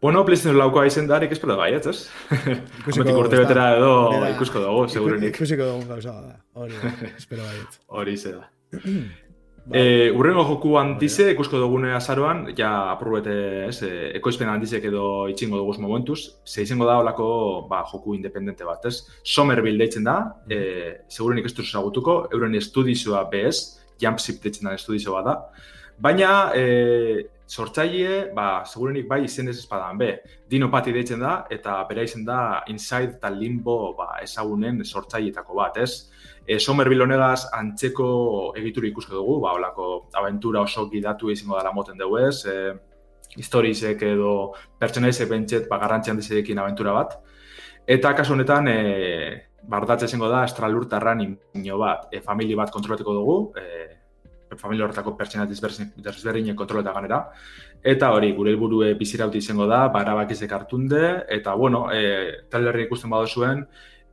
Bueno, 0.04 0.20
PlayStation 0.26 0.58
laukoa 0.60 0.82
izen 0.84 1.06
darik 1.08 1.30
espero 1.32 1.54
bai, 1.56 1.70
ez? 1.78 1.86
ez? 1.88 2.00
Hemetik 2.36 3.16
urte 3.16 3.38
da. 3.38 3.44
betera 3.46 3.62
edo 3.78 3.92
da. 4.20 4.26
ikusko 4.34 4.60
dugu, 4.60 4.82
segurenik. 4.92 5.30
Ikusiko 5.32 5.64
dugun 5.64 5.86
gauza 5.88 6.12
da. 6.12 6.34
Hori 6.60 6.76
da, 6.76 6.90
espero 7.22 7.46
baiet. 7.46 7.78
Hori 7.88 8.16
ze 8.18 8.34
da. 8.34 8.42
Ba, 9.64 9.80
E, 9.80 10.10
urrengo 10.12 10.42
joku 10.44 10.74
handize, 10.76 11.30
ikusko 11.32 11.56
dugune 11.56 11.94
azaroan, 11.96 12.50
ja 12.58 12.68
apurrete, 12.90 13.36
ez, 13.64 13.78
e, 13.80 14.10
ekoizpen 14.18 14.50
handizek 14.52 14.84
edo 14.90 15.06
itxingo 15.32 15.56
duguz 15.56 15.78
momentuz, 15.80 16.18
ze 16.44 16.66
izango 16.68 16.84
da 16.84 16.98
olako 17.00 17.28
ba, 17.70 17.80
joku 17.88 18.12
independente 18.12 18.68
bat, 18.68 18.84
ez? 18.84 19.06
Somerville 19.24 19.80
deitzen 19.80 20.04
da, 20.04 20.18
e, 20.52 20.58
segurenik 21.08 21.48
ez 21.48 21.54
duz 21.56 21.70
ezagutuko, 21.70 22.26
euren 22.36 22.60
estudizioa 22.60 23.24
bez, 23.32 23.80
Jumpship 24.04 24.44
deitzen 24.44 24.68
da 24.68 24.76
estudizio 24.76 25.16
bat 25.16 25.30
da, 25.30 25.38
baina 25.96 26.34
e, 26.52 27.30
sortzaile, 27.46 28.32
ba, 28.34 28.64
segurenik 28.64 29.06
bai 29.08 29.24
izen 29.24 29.48
ez 29.48 29.58
espadan 29.58 29.98
be, 29.98 30.10
Dino 30.48 30.70
Pati 30.72 30.92
deitzen 30.92 31.20
da, 31.20 31.34
eta 31.52 31.76
bera 31.88 32.04
izen 32.06 32.24
da 32.24 32.62
Inside 32.72 33.18
eta 33.18 33.30
Limbo 33.30 33.94
ba, 33.98 34.14
ezagunen 34.22 34.80
sortzailetako 34.84 35.58
bat, 35.58 35.78
ez? 35.82 36.10
E, 36.46 36.58
Somerville 36.58 37.04
honegaz 37.04 37.46
antzeko 37.52 38.08
egitura 38.56 38.88
ikusko 38.88 39.16
dugu, 39.18 39.38
ba, 39.44 39.52
olako 39.58 40.08
aventura 40.20 40.64
oso 40.64 40.88
gidatu 40.90 41.30
izango 41.30 41.58
dela 41.58 41.72
moten 41.72 42.00
dugu 42.00 42.22
ez, 42.24 42.44
e, 42.46 42.74
historizek 43.36 44.02
edo 44.06 44.54
pertsonaizek 44.80 45.28
bentset 45.28 45.68
ba, 45.68 45.78
garrantzian 45.82 46.20
dizedekin 46.20 46.58
aventura 46.62 46.94
bat. 46.96 47.18
Eta 47.86 48.14
kasu 48.16 48.32
honetan, 48.32 48.68
e, 48.68 48.78
bardatze 49.68 50.08
izango 50.08 50.30
da, 50.32 50.44
estralurtarran 50.48 51.20
ino 51.24 51.78
bat, 51.80 52.08
e, 52.12 52.22
familia 52.24 52.56
bat 52.62 52.72
kontrolateko 52.72 53.14
dugu, 53.20 53.36
e, 53.60 54.03
familia 54.60 54.86
horretako 54.86 55.16
pertsona 55.16 55.46
desberdinek 55.46 56.56
kontroleta 56.56 56.92
ganera. 56.92 57.20
Eta 57.84 58.10
hori, 58.16 58.32
gure 58.36 58.54
helburue 58.54 58.94
bizirauti 59.00 59.42
izango 59.42 59.66
da, 59.68 59.86
barabakizek 59.92 60.52
hartunde, 60.52 61.02
eta 61.28 61.54
bueno, 61.54 61.86
e, 61.92 62.44
trailerri 62.50 62.86
ikusten 62.86 63.12
badu 63.12 63.28
zuen, 63.28 63.66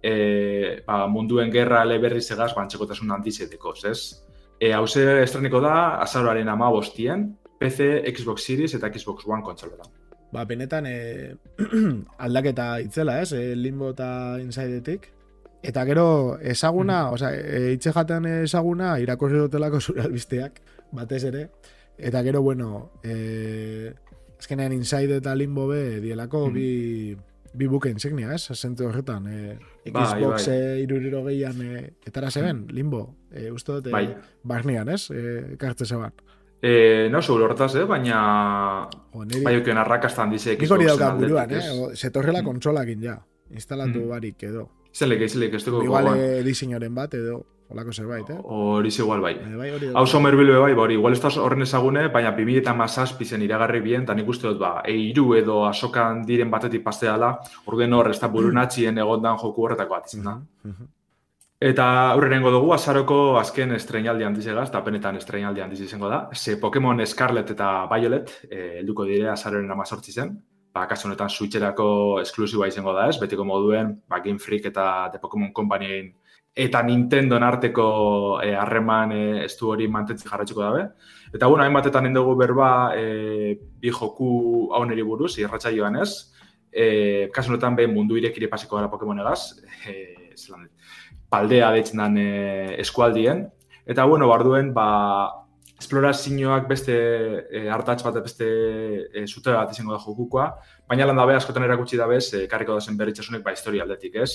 e, 0.03 0.81
ba, 0.88 1.05
munduen 1.07 1.51
gerra 1.53 1.83
leberri 1.86 2.21
segaz 2.21 2.51
bantxekotasun 2.57 3.13
handizeteko, 3.15 3.75
ez? 3.88 4.00
E, 4.60 4.74
hauze 4.74 5.05
estreniko 5.24 5.62
da, 5.63 6.01
azaroaren 6.03 6.50
ama 6.50 6.69
bostien, 6.69 7.29
PC, 7.62 7.93
Xbox 8.12 8.43
Series 8.50 8.75
eta 8.75 8.89
Xbox 8.91 9.27
One 9.27 9.43
kontsolotan. 9.45 9.93
ba, 10.31 10.45
benetan 10.48 10.86
e, 10.88 11.36
aldaketa 12.25 12.79
itzela, 12.79 13.19
ez? 13.21 13.33
E, 13.36 13.55
limbo 13.55 13.91
eta 13.91 14.39
insaidetik. 14.39 15.10
Eta 15.63 15.86
gero, 15.86 16.39
ezaguna, 16.41 17.12
osea, 17.13 17.32
e, 17.36 17.74
itxe 17.75 17.91
jaten 17.94 18.25
ezaguna, 18.25 18.96
irakurri 19.00 19.38
dutelako 19.38 19.80
zure 19.80 20.01
albisteak, 20.01 20.60
batez 20.91 21.24
ere. 21.30 21.50
Eta 21.98 22.24
gero, 22.25 22.41
bueno, 22.41 22.91
e, 23.03 23.94
azkenean 24.39 24.74
Inside 24.74 25.18
eta 25.18 25.36
Limbo 25.36 25.68
be 25.68 26.00
dielako 26.01 26.48
Mhm. 26.48 26.53
bi, 26.53 27.18
bi 27.53 27.68
buke 27.68 27.89
insignia, 27.89 28.34
ez? 28.34 28.50
Asentu 28.51 28.88
horretan. 28.88 29.27
E, 29.27 29.60
Bai, 29.91 30.06
Xbox 30.08 30.48
bai. 30.48 30.56
e, 30.58 30.80
iruriro 30.82 31.24
gehian 31.25 31.62
e, 31.62 31.94
etara 32.08 32.32
zeben, 32.32 32.65
Limbo. 32.70 33.15
E, 33.32 33.51
uste 33.51 33.72
dut, 33.74 33.88
e, 33.88 33.91
Bai. 33.91 34.15
barnean, 34.44 34.89
ez? 34.89 35.12
E, 35.12 35.58
kartze 35.60 35.86
zeban. 35.86 36.13
E, 36.63 37.08
no, 37.12 37.22
seguro 37.22 37.46
horretaz, 37.46 37.75
eh? 37.75 37.84
baina 37.86 38.88
Jo, 39.13 39.25
niri, 39.25 39.44
bai 39.44 39.56
oken 39.58 39.77
arrakastan 39.77 40.30
dize 40.30 40.56
nik 40.58 40.70
hori 40.72 40.86
aldetik, 40.88 41.18
buruan, 41.27 41.51
eh? 41.51 41.62
Zetorrela 41.96 42.41
Mm. 42.41 42.46
kontsolakin 42.46 43.01
ja. 43.01 43.20
Instalatu 43.51 44.00
Mm. 44.00 44.10
barik 44.10 44.44
edo. 44.44 44.70
Izenlik, 44.93 45.21
izenlik, 45.21 45.53
ez 45.53 45.63
dugu 45.65 45.83
Igual 45.83 46.03
gogoan. 46.03 46.19
e, 46.19 46.43
diseinuaren 46.43 46.93
bat 46.95 47.13
edo 47.13 47.45
olako 47.71 47.93
zerbait, 47.93 48.29
eh? 48.29 48.38
Hori 48.43 48.89
igual 48.89 49.21
bai. 49.21 49.36
Bai, 49.39 49.55
bai, 49.57 49.69
Hau 49.71 49.79
daukat. 49.79 50.07
somer 50.12 50.36
bilbe 50.36 50.57
bai, 50.60 50.74
ba 50.74 50.81
hori, 50.81 50.95
igual 50.95 51.13
ez 51.13 51.21
da 51.21 51.29
horren 51.41 51.62
ezagune, 51.62 52.07
baina 52.10 52.31
2000 52.36 52.57
eta 52.57 52.74
mazazpi 52.74 53.25
zen 53.25 53.41
iragarri 53.41 53.79
bien, 53.79 54.03
eta 54.03 54.13
nik 54.13 54.27
uste 54.27 54.48
dut, 54.48 54.60
ba, 54.60 54.81
eiru 54.86 55.36
edo 55.36 55.65
asokan 55.65 56.25
diren 56.25 56.51
batetik 56.51 56.83
paste 56.83 57.05
dela, 57.05 57.39
orduen 57.65 57.93
hor, 57.93 58.10
ez 58.10 58.19
da 58.19 58.27
burunatxien 58.27 58.98
egondan 58.98 59.38
joku 59.38 59.63
horretako 59.63 59.95
bat 59.95 60.05
izan 60.13 60.24
da. 60.24 60.41
Mhm. 60.65 60.89
Eta 61.62 61.86
aurrenengo 62.12 62.50
dugu, 62.51 62.74
azaroko 62.74 63.38
azken 63.38 63.71
estreinaldi 63.71 64.24
handizegaz, 64.25 64.69
eta 64.69 64.83
penetan 64.83 65.15
estreinaldi 65.15 65.62
handiz 65.62 65.79
izango 65.79 66.10
da. 66.10 66.27
Ze 66.33 66.57
Pokemon 66.57 67.05
Scarlet 67.05 67.51
eta 67.51 67.88
Violet, 67.88 68.31
eh, 68.50 68.79
helduko 68.79 69.05
dire 69.05 69.29
azaroren 69.29 69.69
amazortzi 69.71 70.12
zen. 70.12 70.41
Ba, 70.72 70.86
kasu 70.88 71.10
honetan 71.10 71.30
Switcherako 71.30 72.22
esklusiba 72.22 72.68
izango 72.68 72.94
da 72.96 73.10
ez, 73.12 73.18
betiko 73.20 73.44
moduen, 73.44 73.98
ba, 74.08 74.22
Game 74.24 74.40
Freak 74.40 74.70
eta 74.70 75.10
The 75.12 75.20
Pokemon 75.20 75.51
Companyin 75.54 76.13
eta 76.56 76.82
Nintendoen 76.84 77.44
arteko 77.44 77.86
eh, 78.44 78.56
harreman 78.60 79.12
eh, 79.16 79.46
estu 79.46 79.70
hori 79.72 79.88
mantentzi 79.88 80.28
jarratxiko 80.28 80.63
dabe. 80.63 80.86
Eta 81.34 81.48
bueno, 81.48 81.63
hainbatetan 81.63 82.10
indugu 82.10 82.36
berba 82.40 82.92
eh, 82.96 83.56
bi 83.80 83.92
joku 83.92 84.70
hauneri 84.75 85.04
buruz, 85.08 85.38
irratsaioan 85.40 86.01
ez. 86.01 86.12
Eh, 86.72 87.30
kasu 87.34 87.51
honetan 87.51 87.75
be 87.75 87.88
mundu 87.88 88.20
irekire 88.20 88.48
pasiko 88.51 88.78
gara 88.78 88.92
Pokemonegaz, 88.92 89.60
eh, 89.88 90.34
zelan, 90.36 90.70
paldea 91.30 91.72
deitzen 91.72 92.04
den 92.04 92.18
eh, 92.18 92.75
eskualdien. 92.80 93.50
Eta 93.86 94.06
bueno, 94.06 94.28
barduen, 94.28 94.74
ba, 94.74 95.40
esplorazioak 95.82 96.68
beste 96.70 96.96
e, 97.50 97.66
hartatz 97.74 98.02
bat 98.06 98.22
beste 98.22 98.48
e, 99.10 99.26
zute 99.26 99.54
bat 99.56 99.72
izango 99.74 99.96
da 99.96 100.00
jokukoa, 100.04 100.48
baina 100.90 101.08
lan 101.10 101.20
dabe 101.20 101.36
askotan 101.36 101.66
erakutsi 101.66 102.00
da 102.00 102.08
bez, 102.10 102.28
e, 102.38 102.46
karriko 102.52 102.78
dazen 102.78 102.98
berritxasunek 103.00 103.44
ba 103.46 103.56
historia 103.56 103.86
aldetik, 103.86 104.18
ez? 104.22 104.32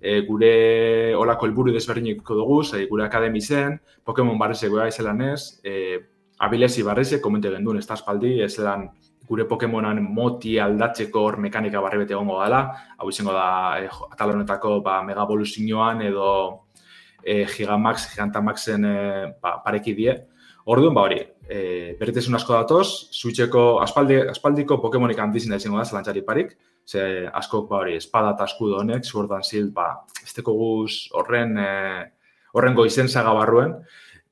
E, 0.00 0.20
gure 0.28 1.14
olako 1.16 1.48
helburu 1.48 1.72
desberdiniko 1.72 2.36
dugu, 2.38 2.62
ze, 2.64 2.84
gure 2.90 3.04
akademi 3.06 3.40
zen, 3.40 3.80
Pokemon 4.04 4.38
barrezek 4.40 4.72
goa 4.72 4.88
izelan 4.88 5.20
ez, 5.28 5.58
e, 5.64 5.98
abilesi 6.38 6.84
barrezek, 6.84 7.22
komente 7.24 7.52
gendun, 7.52 7.78
ez 7.80 7.88
espaldi, 7.90 8.38
ez 8.44 8.54
zelan 8.54 8.88
gure 9.26 9.46
Pokemonan 9.48 10.00
moti 10.02 10.56
aldatzeko 10.62 11.24
hor 11.26 11.40
mekanika 11.42 11.80
barri 11.82 12.04
bete 12.04 12.14
egongo 12.14 12.38
dela, 12.42 12.62
hau 12.98 13.08
izango 13.10 13.34
da 13.34 13.48
e, 13.82 13.90
atal 14.10 14.32
honetako 14.36 14.80
ba, 14.84 15.00
Mega 15.02 15.24
Evoluzioan 15.26 16.02
edo 16.06 16.30
e, 17.22 17.44
Gigamax, 17.50 18.12
Gigantamaxen 18.12 18.86
e, 18.86 18.96
ba, 19.42 19.58
pareki 19.64 19.96
die. 19.98 20.16
Orduan, 20.66 20.96
ba 20.96 21.04
hori, 21.06 21.20
e, 21.46 21.58
berritesun 22.00 22.34
asko 22.34 22.56
datoz, 22.56 22.86
Switcheko 23.14 23.78
aspaldi, 23.84 24.16
aspaldiko 24.32 24.80
Pokemonik 24.82 25.20
handizina 25.22 25.60
izango 25.60 25.78
da, 25.78 25.84
zelantzari 25.86 26.24
parik, 26.26 26.56
ze 26.82 27.02
askok 27.40 27.68
ba 27.70 27.84
hori, 27.84 27.94
espada 28.00 28.32
eta 28.34 28.48
eskudo 28.50 28.80
honek, 28.80 29.06
Sword 29.06 29.36
and 29.36 29.46
Shield, 29.46 29.70
ba, 29.76 29.92
ez 30.24 30.34
teko 30.34 30.56
guz 30.58 31.06
horren, 31.14 31.54
e, 31.54 31.68
horren 32.58 32.74
goizen 32.74 33.06
saga 33.06 33.34
barruen, 33.38 33.76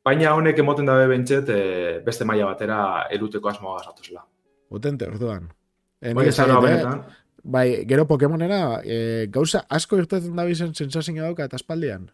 baina 0.05 0.35
honek 0.35 0.59
emoten 0.59 0.91
dabe 0.91 1.07
bentset 1.13 1.55
e, 1.55 1.61
beste 2.07 2.27
maila 2.27 2.51
batera 2.51 2.81
eruteko 3.15 3.53
asmoa 3.53 3.79
gazatuzela. 3.79 4.27
Potente, 4.75 5.07
orduan. 5.07 5.47
E, 6.03 6.11
eh? 6.11 6.15
benetan, 6.19 7.05
Bai, 7.45 7.85
gero 7.87 8.09
Pokemonera, 8.09 8.81
e, 8.83 9.29
gauza 9.31 9.67
asko 9.69 9.99
irtetzen 10.01 10.35
da 10.35 10.47
bizen 10.49 10.75
sensazioa 10.75 11.29
dauka 11.29 11.47
eta 11.47 11.61
espaldian. 11.61 12.09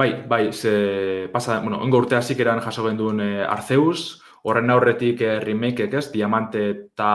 Bai, 0.00 0.14
bai, 0.26 0.52
ze 0.52 1.28
pasa, 1.32 1.58
bueno, 1.60 1.82
ongo 1.84 1.98
urte 2.00 2.16
hasik 2.16 2.38
eran 2.40 2.62
jaso 2.64 2.86
genduen 2.86 3.20
e, 3.20 3.42
Arceus, 3.44 4.22
horren 4.48 4.72
aurretik 4.72 5.20
e, 5.20 5.34
remakeek, 5.44 5.98
ez, 6.00 6.06
Diamante 6.14 6.62
eta 6.70 7.10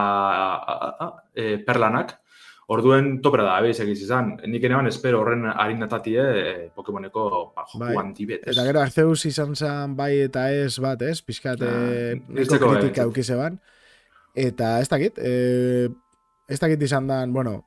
e, 1.34 1.58
Perlanak, 1.66 2.20
Orduen 2.66 3.20
topera 3.22 3.44
da, 3.46 3.58
abiz 3.60 3.76
egiz 3.84 4.00
izan. 4.02 4.32
Nik 4.50 4.64
enean 4.66 4.88
espero 4.90 5.20
horren 5.22 5.44
harinatatie 5.52 6.22
e, 6.22 6.54
Pokemoneko 6.74 7.26
ba, 7.54 7.66
joku 7.70 7.84
Bai. 7.84 7.92
handi 8.02 8.26
bet, 8.26 8.48
ez? 8.48 8.56
Eta 8.56 8.66
gero 8.66 8.82
Arceus 8.82 9.20
izan 9.30 9.54
zen 9.54 9.94
bai 9.98 10.12
eta 10.24 10.48
ez 10.54 10.74
bat, 10.82 11.02
ez? 11.06 11.20
Pizkat, 11.22 11.62
Ja, 11.62 11.70
eh, 11.70 12.16
nirtzeko 12.26 12.72
bai, 12.72 12.80
kritika 12.80 13.06
aukize 13.06 13.38
ban. 13.38 13.60
Eta 14.34 14.80
ez 14.82 14.90
dakit, 14.90 15.22
eh, 15.22 15.90
ez 16.50 16.60
dakit 16.60 16.82
izan 16.82 17.08
dan, 17.08 17.34
bueno, 17.34 17.60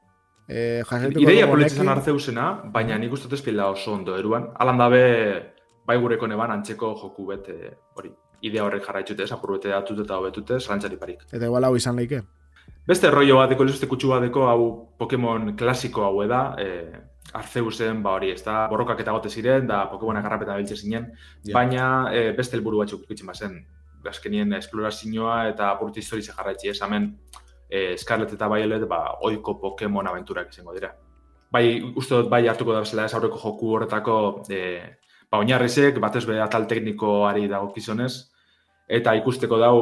eh, 0.49 0.83
jarraituko 0.89 1.23
Ideia 1.23 1.47
honekin. 1.47 1.89
Arceusena, 1.89 2.49
baina 2.73 2.99
nik 2.99 3.13
uste 3.13 3.29
dut 3.29 3.39
ez 3.39 3.45
pila 3.45 3.69
oso 3.71 3.93
ondo 3.93 4.17
eruan. 4.19 4.49
Alan 4.59 4.79
dabe, 4.79 5.03
bai 5.87 5.99
gureko 5.99 6.27
neban 6.27 6.51
antzeko 6.51 6.95
joku 7.03 7.27
bet, 7.27 7.49
e, 7.49 7.71
hori, 7.97 8.11
idea 8.43 8.65
horrek 8.65 8.85
jarraitzute, 8.87 9.27
apur 9.35 9.57
bete 9.57 9.69
datut 9.69 10.01
eta 10.05 10.19
hobetute, 10.19 10.61
zalantzari 10.61 10.97
parik. 10.97 11.25
Eta 11.33 11.45
igual 11.45 11.65
hau 11.65 11.77
izan 11.77 11.97
leike. 11.97 12.23
Beste 12.89 13.11
rollo 13.11 13.37
bateko, 13.37 13.65
lehuzte 13.65 13.87
kutsu 13.89 14.09
bateko, 14.09 14.47
hau 14.49 14.89
Pokemon 14.99 15.55
klasiko 15.57 16.05
hau 16.05 16.27
da, 16.29 16.55
e, 16.59 16.93
Arceusen, 17.37 18.03
ba 18.03 18.15
hori, 18.17 18.31
ez 18.33 18.43
da, 18.45 18.67
borrokak 18.71 19.01
eta 19.01 19.13
gote 19.13 19.29
ziren, 19.29 19.67
da 19.69 19.83
Pokemonak 19.91 20.25
garrapetan 20.25 20.57
biltze 20.57 20.77
zinen, 20.77 21.11
Ja. 21.45 21.53
baina 21.55 22.11
e, 22.13 22.33
beste 22.33 22.57
helburu 22.57 22.79
batzuk 22.79 23.03
ikitzen 23.05 23.27
bazen. 23.27 23.67
Azkenien 24.09 24.53
esplorazioa 24.55 25.49
eta 25.51 25.71
apurtu 25.71 26.01
historize 26.01 26.33
jarraitzi, 26.33 26.71
ez, 26.71 26.81
hemen 26.81 27.19
e, 27.69 27.97
Scarlet 27.97 28.33
eta 28.33 28.49
Violet, 28.49 28.87
ba, 28.89 29.03
oiko 29.29 29.59
Pokemon 29.61 30.09
aventurak 30.09 30.51
izango 30.53 30.75
dira. 30.75 30.95
Bai, 31.53 31.81
uste 31.97 32.17
dut, 32.17 32.31
bai 32.33 32.47
hartuko 32.49 32.75
da 32.75 32.83
bezala 32.85 33.07
ez 33.09 33.15
aurreko 33.17 33.39
joku 33.43 33.75
horretako, 33.77 34.17
e, 34.53 34.81
ba, 35.31 35.41
oinarrizek, 35.41 36.01
batez 36.01 36.25
be 36.29 36.41
atal 36.41 36.67
teknikoari 36.69 37.49
dagokizonez, 37.49 38.13
eta 38.89 39.13
ikusteko 39.19 39.59
dau 39.61 39.81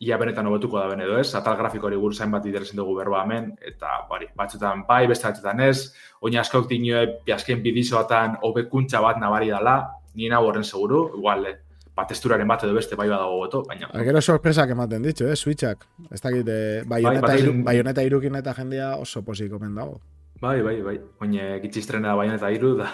ia 0.00 0.16
benetan 0.16 0.46
hobetuko 0.48 0.78
da 0.80 0.86
ben 0.88 1.02
edo 1.04 1.18
ez, 1.20 1.28
atal 1.36 1.58
grafikori 1.58 1.96
buruz 2.00 2.20
hainbat 2.24 2.46
iderazen 2.48 2.80
dugu 2.80 2.96
berba 2.96 3.22
hemen, 3.24 3.50
eta 3.60 3.98
bari, 4.08 4.30
batzutan 4.36 4.86
bai, 4.88 5.04
beste 5.10 5.28
batzutan 5.28 5.60
ez, 5.60 5.92
oin 6.24 6.38
askok 6.40 6.68
dinoe, 6.70 7.04
azken 7.34 7.60
bidizoatan 7.64 8.38
hobekuntza 8.48 9.02
bat 9.04 9.20
nabari 9.20 9.52
dala, 9.52 9.76
ni 10.16 10.30
nau 10.32 10.46
horren 10.48 10.64
seguru, 10.64 11.10
igual, 11.18 11.44
eh, 11.46 11.58
ba, 11.96 12.04
testuraren 12.06 12.48
bat 12.48 12.62
edo 12.64 12.74
beste 12.76 12.96
bai 12.98 13.08
badago 13.08 13.38
hobeto, 13.40 13.62
baina... 13.68 13.88
Ah, 13.92 14.02
Gero 14.04 14.20
sorpresak 14.20 14.70
ematen 14.74 15.02
ditzu, 15.02 15.28
eh, 15.32 15.36
Switchak. 15.36 15.86
Ez 16.10 16.20
dakit, 16.20 16.48
eh, 16.48 16.82
bayoneta, 16.86 17.22
batez 17.26 17.42
iru, 17.42 17.52
en- 17.54 17.64
bayoneta 17.64 18.02
irukin 18.04 18.34
eta 18.36 18.52
jendea 18.54 18.96
oso 19.00 19.22
posik 19.24 19.52
omen 19.56 19.74
dago. 19.74 20.00
Bai, 20.40 20.60
bai, 20.60 20.82
bai. 20.84 20.98
Oine 21.24 21.60
gitxistrena 21.62 22.08
da 22.12 22.14
baina 22.18 22.34
eta 22.36 22.50
iru, 22.52 22.74
da 22.76 22.90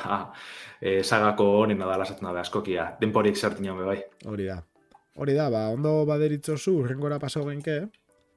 e, 0.81 1.03
sagako 1.03 1.49
honena 1.65 1.89
da 1.91 1.97
lasatzen 1.99 2.29
da 2.31 2.39
askokia. 2.41 2.85
Denporik 3.01 3.35
zertin 3.37 3.67
jaume, 3.67 3.83
bai. 3.89 3.99
Hori 4.31 4.47
da. 4.47 4.61
Hori 5.19 5.35
da, 5.35 5.49
ba, 5.51 5.65
ondo 5.75 6.05
baderitzozu 6.07 6.77
urrengora 6.85 7.19
paso 7.19 7.43
genke, 7.45 7.81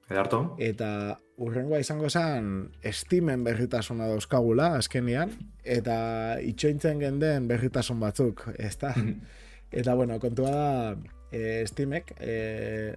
Edarto? 0.10 0.56
eta 0.58 1.20
urrengoa 1.38 1.80
izango 1.80 2.10
zen 2.10 2.72
Steamen 2.92 3.44
berritasuna 3.46 4.08
dauzkagula, 4.10 4.74
azkenian, 4.82 5.32
eta 5.64 6.38
itxointzen 6.42 7.00
genden 7.00 7.48
berritasun 7.48 8.00
batzuk, 8.02 8.44
ezta? 8.58 8.92
Eta, 9.76 9.94
bueno, 9.94 10.18
kontua 10.24 10.52
da, 10.52 10.96
e, 11.36 11.66
Steamek, 11.68 12.14
e, 12.20 12.94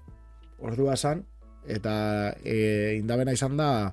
ordua 0.63 0.95
zan, 0.97 1.25
eta 1.67 2.37
e, 2.45 2.95
indabena 3.01 3.35
izan 3.35 3.57
da, 3.59 3.93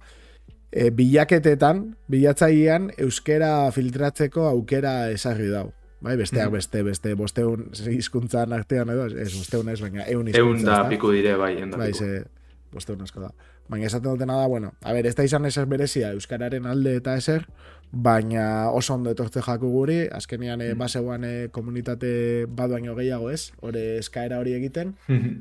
e, 0.71 0.91
bilaketetan, 0.93 1.95
bilatzailean, 2.11 2.91
euskera 3.01 3.71
filtratzeko 3.73 4.45
aukera 4.51 5.09
esarri 5.11 5.49
dau. 5.49 5.71
Bai, 6.05 6.13
besteak 6.19 6.49
Mhm. 6.51 6.53
beste, 6.53 6.83
beste, 6.83 7.13
bosteun 7.17 7.71
hizkuntzan 7.89 8.53
artean 8.53 8.89
edo, 8.93 9.07
ez, 9.07 9.31
bosteun 9.33 9.69
ez, 9.69 9.79
baina 9.81 10.03
eun 10.05 10.27
Eun 10.27 10.27
hizkuntza, 10.27 10.65
da 10.67 10.77
ezta? 10.83 10.89
piku 10.89 11.09
dire, 11.11 11.35
bai, 11.35 11.55
eun 11.61 11.71
da 11.71 11.77
Bai, 11.81 11.91
piku. 11.91 12.05
ze, 12.05 12.23
bosteun 12.71 13.01
asko 13.01 13.21
da. 13.21 13.31
Baina 13.67 13.87
esaten 13.87 14.11
dutena 14.11 14.35
da, 14.37 14.45
bueno, 14.45 14.73
a 14.83 14.93
ber, 14.93 15.07
ez 15.07 15.15
da 15.15 15.23
izan 15.23 15.45
eser 15.45 15.65
berezia 15.65 16.11
Euskararen 16.13 16.67
alde 16.67 16.95
eta 16.99 17.15
eser, 17.17 17.47
baina 17.95 18.69
oso 18.75 18.93
ondo 18.93 19.11
etortze 19.15 19.39
jaku 19.41 19.69
guri, 19.71 20.01
azkenean 20.11 20.59
e, 20.61 20.73
Mm. 20.73 20.77
basegoan 20.77 21.23
e, 21.23 21.47
komunitate 21.51 22.45
bat 22.51 22.69
baino 22.69 22.95
gehiago 22.95 23.29
ez, 23.31 23.53
hori 23.63 23.79
eskaera 24.01 24.39
hori 24.41 24.51
egiten, 24.53 24.95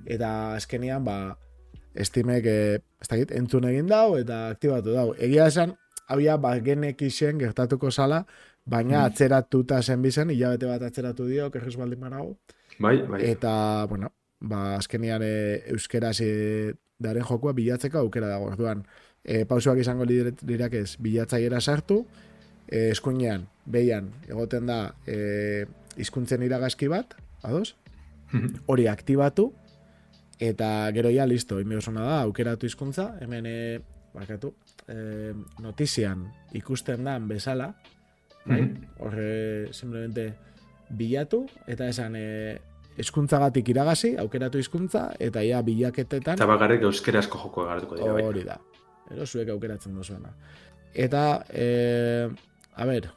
eta 0.07 0.55
azkenean, 0.55 1.03
ba, 1.05 1.37
estimek, 1.95 2.47
e, 2.47 2.75
ez 3.03 3.09
dakit, 3.11 3.33
entzun 3.35 3.65
egin 3.67 3.87
dau, 3.91 4.17
eta 4.19 4.49
aktibatu 4.55 4.95
dau. 4.95 5.15
Egia 5.19 5.49
esan, 5.51 5.75
habia, 6.09 6.37
ba, 6.39 6.55
genek 6.63 7.03
isen 7.03 7.39
gertatuko 7.43 7.91
zala, 7.91 8.25
baina 8.65 9.01
Mm. 9.01 9.05
atzeratuta 9.11 9.83
zen 9.83 10.03
bizen, 10.03 10.31
hilabete 10.31 10.67
bat 10.67 10.83
atzeratu 10.83 11.27
dio, 11.27 11.51
kerrez 11.51 11.77
baldin 11.77 12.01
banago, 12.01 12.37
Bai, 12.79 13.03
bai. 13.07 13.21
Eta, 13.31 13.87
bueno, 13.89 14.13
ba, 14.41 14.77
azkenean 14.77 15.23
e, 15.23 15.63
euskeraz 15.71 16.21
e, 16.21 16.75
daren 16.99 17.23
jokua 17.23 17.53
bilatzeko 17.53 17.99
aukera 17.99 18.27
dago. 18.29 18.47
Orduan, 18.47 18.85
e, 19.25 19.45
pausuak 19.45 19.79
izango 19.79 20.05
lirak 20.05 20.75
ez, 20.75 20.97
bilatzaiera 20.99 21.61
sartu, 21.61 22.05
e, 22.69 22.91
eskuinean, 22.91 23.47
behian, 23.67 24.11
egoten 24.29 24.67
da, 24.67 24.95
e, 25.07 25.67
hizkuntzen 25.97 26.43
iragazki 26.43 26.89
bat, 26.89 27.17
ados? 27.43 27.77
hori 28.67 28.89
aktibatu, 28.91 29.53
eta 30.43 30.91
gero 30.95 31.11
ja, 31.15 31.27
listo, 31.27 31.61
ime 31.61 31.79
da, 31.79 32.23
aukeratu 32.23 32.67
hizkuntza, 32.67 33.15
hemen, 33.21 33.47
e, 33.47 33.81
bakatu, 34.15 34.55
e, 34.89 35.33
notizian 35.63 36.27
ikusten 36.53 37.05
da 37.05 37.19
bezala, 37.19 37.75
bai? 38.45 38.61
-hmm. 38.61 38.89
Horre, 38.99 39.73
simplemente, 39.73 40.35
bilatu, 40.91 41.47
eta 41.67 41.89
esan, 41.89 42.17
e, 42.17 42.59
eskuntzagatik 42.99 43.69
iragazi, 43.69 44.15
aukeratu 44.21 44.59
hizkuntza 44.59 45.09
eta 45.19 45.43
ia 45.43 45.63
bilaketetan... 45.63 46.39
Eta 46.39 46.47
bakarrik 46.47 46.83
euskerazko 46.83 47.39
joko 47.39 47.67
egartuko 47.67 47.99
dira. 47.99 48.13
Bai. 48.13 48.23
Hori 48.23 48.45
da. 48.47 48.59
Ero 49.11 49.27
zuek 49.27 49.49
aukeratzen 49.49 49.95
duzuena. 49.95 50.31
Eta, 50.95 51.45
e, 51.51 52.29
a 52.77 52.87
ber, 52.87 53.11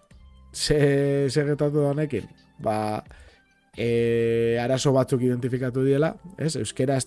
ze, 0.53 1.29
ze 1.29 1.45
getatu 1.45 1.81
da 1.81 1.91
honekin? 1.91 2.27
Ba, 2.59 3.03
e, 3.77 4.57
arazo 4.61 4.93
batzuk 4.93 5.21
identifikatu 5.21 5.83
diela, 5.85 6.15
ez? 6.37 6.55
Euskeraz, 6.55 7.05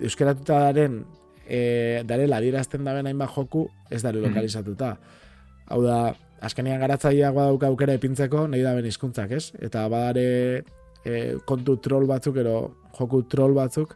euskeratuta 0.00 0.60
daren, 0.68 1.02
e, 1.46 2.02
darela 2.06 2.40
dirazten 2.44 2.84
da 2.84 2.96
hainbat 2.98 3.34
joku, 3.34 3.68
ez 3.90 4.02
dare 4.02 4.18
mhm. 4.18 4.28
lokalizatuta. 4.28 4.96
Hau 5.68 5.82
da, 5.84 5.98
azkenean 6.44 6.80
garatzaileak 6.80 7.34
badauka 7.34 7.70
aukera 7.70 7.96
ipintzeko, 7.98 8.46
nahi 8.48 8.62
da 8.62 8.74
ben 8.76 8.86
hizkuntzak, 8.88 9.32
ez? 9.34 9.50
Eta 9.58 9.86
badare 9.90 10.28
e, 11.04 11.36
kontu 11.46 11.78
troll 11.82 12.06
batzuk, 12.08 12.38
ero 12.42 12.58
joku 12.98 13.24
troll 13.30 13.56
batzuk, 13.56 13.94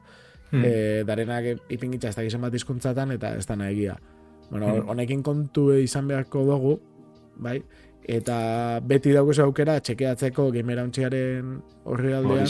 hmm. 0.51 0.65
e, 0.65 0.73
darenak 1.09 1.71
ipingitza 1.73 2.11
ez 2.11 2.19
da 2.19 2.27
gizan 2.27 2.43
bat 2.45 2.55
hizkuntzatan 2.55 3.15
eta 3.17 3.37
ez 3.39 3.47
da 3.47 3.57
nahi 3.57 3.91
Bueno, 4.51 4.67
hmm. 4.67 4.89
honekin 4.89 5.23
kontu 5.23 5.71
izan 5.73 6.09
beharko 6.09 6.45
dugu, 6.45 6.75
bai? 7.41 7.63
Eta 8.09 8.81
beti 8.83 9.13
dago 9.15 9.33
aukera 9.45 9.79
txekeatzeko 9.81 10.51
gamera 10.53 10.85
untxiaren 10.85 11.59
horri 11.85 12.15
aldean 12.15 12.47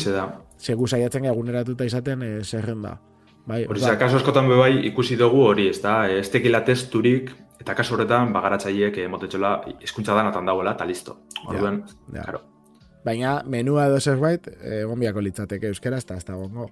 segu 0.58 0.86
saiatzen 0.86 1.24
eguneratuta 1.24 1.84
izaten 1.84 2.22
e, 2.22 2.30
zerrenda 2.44 2.96
bai, 3.46 3.64
hori 3.66 3.80
za, 3.80 3.96
kaso 3.98 4.16
askotan 4.16 4.48
bai 4.48 4.86
ikusi 4.88 5.16
dugu 5.16 5.44
hori 5.50 5.68
ez 5.68 5.80
da 5.82 6.06
ez 6.08 6.28
tekila 6.30 6.62
testurik 6.64 7.32
eta 7.60 7.74
kaso 7.78 7.94
horretan 7.94 8.32
bagaratzaileek 8.32 8.98
emotetxola 9.04 9.52
hizkuntza 9.80 10.16
danatan 10.16 10.48
dagoela 10.48 10.72
eta 10.74 10.86
listo. 10.88 11.18
Orduan, 11.46 11.82
ja, 12.14 12.24
ja. 12.26 12.40
baina 13.04 13.42
menua 13.46 13.86
edo 13.90 14.00
zerbait 14.00 14.48
egon 14.80 14.98
biako 14.98 15.20
litzateke 15.20 15.70
euskera 15.70 16.00
ez 16.00 16.06
da 16.06 16.16
ez 16.16 16.24
da 16.24 16.38
gongo 16.38 16.70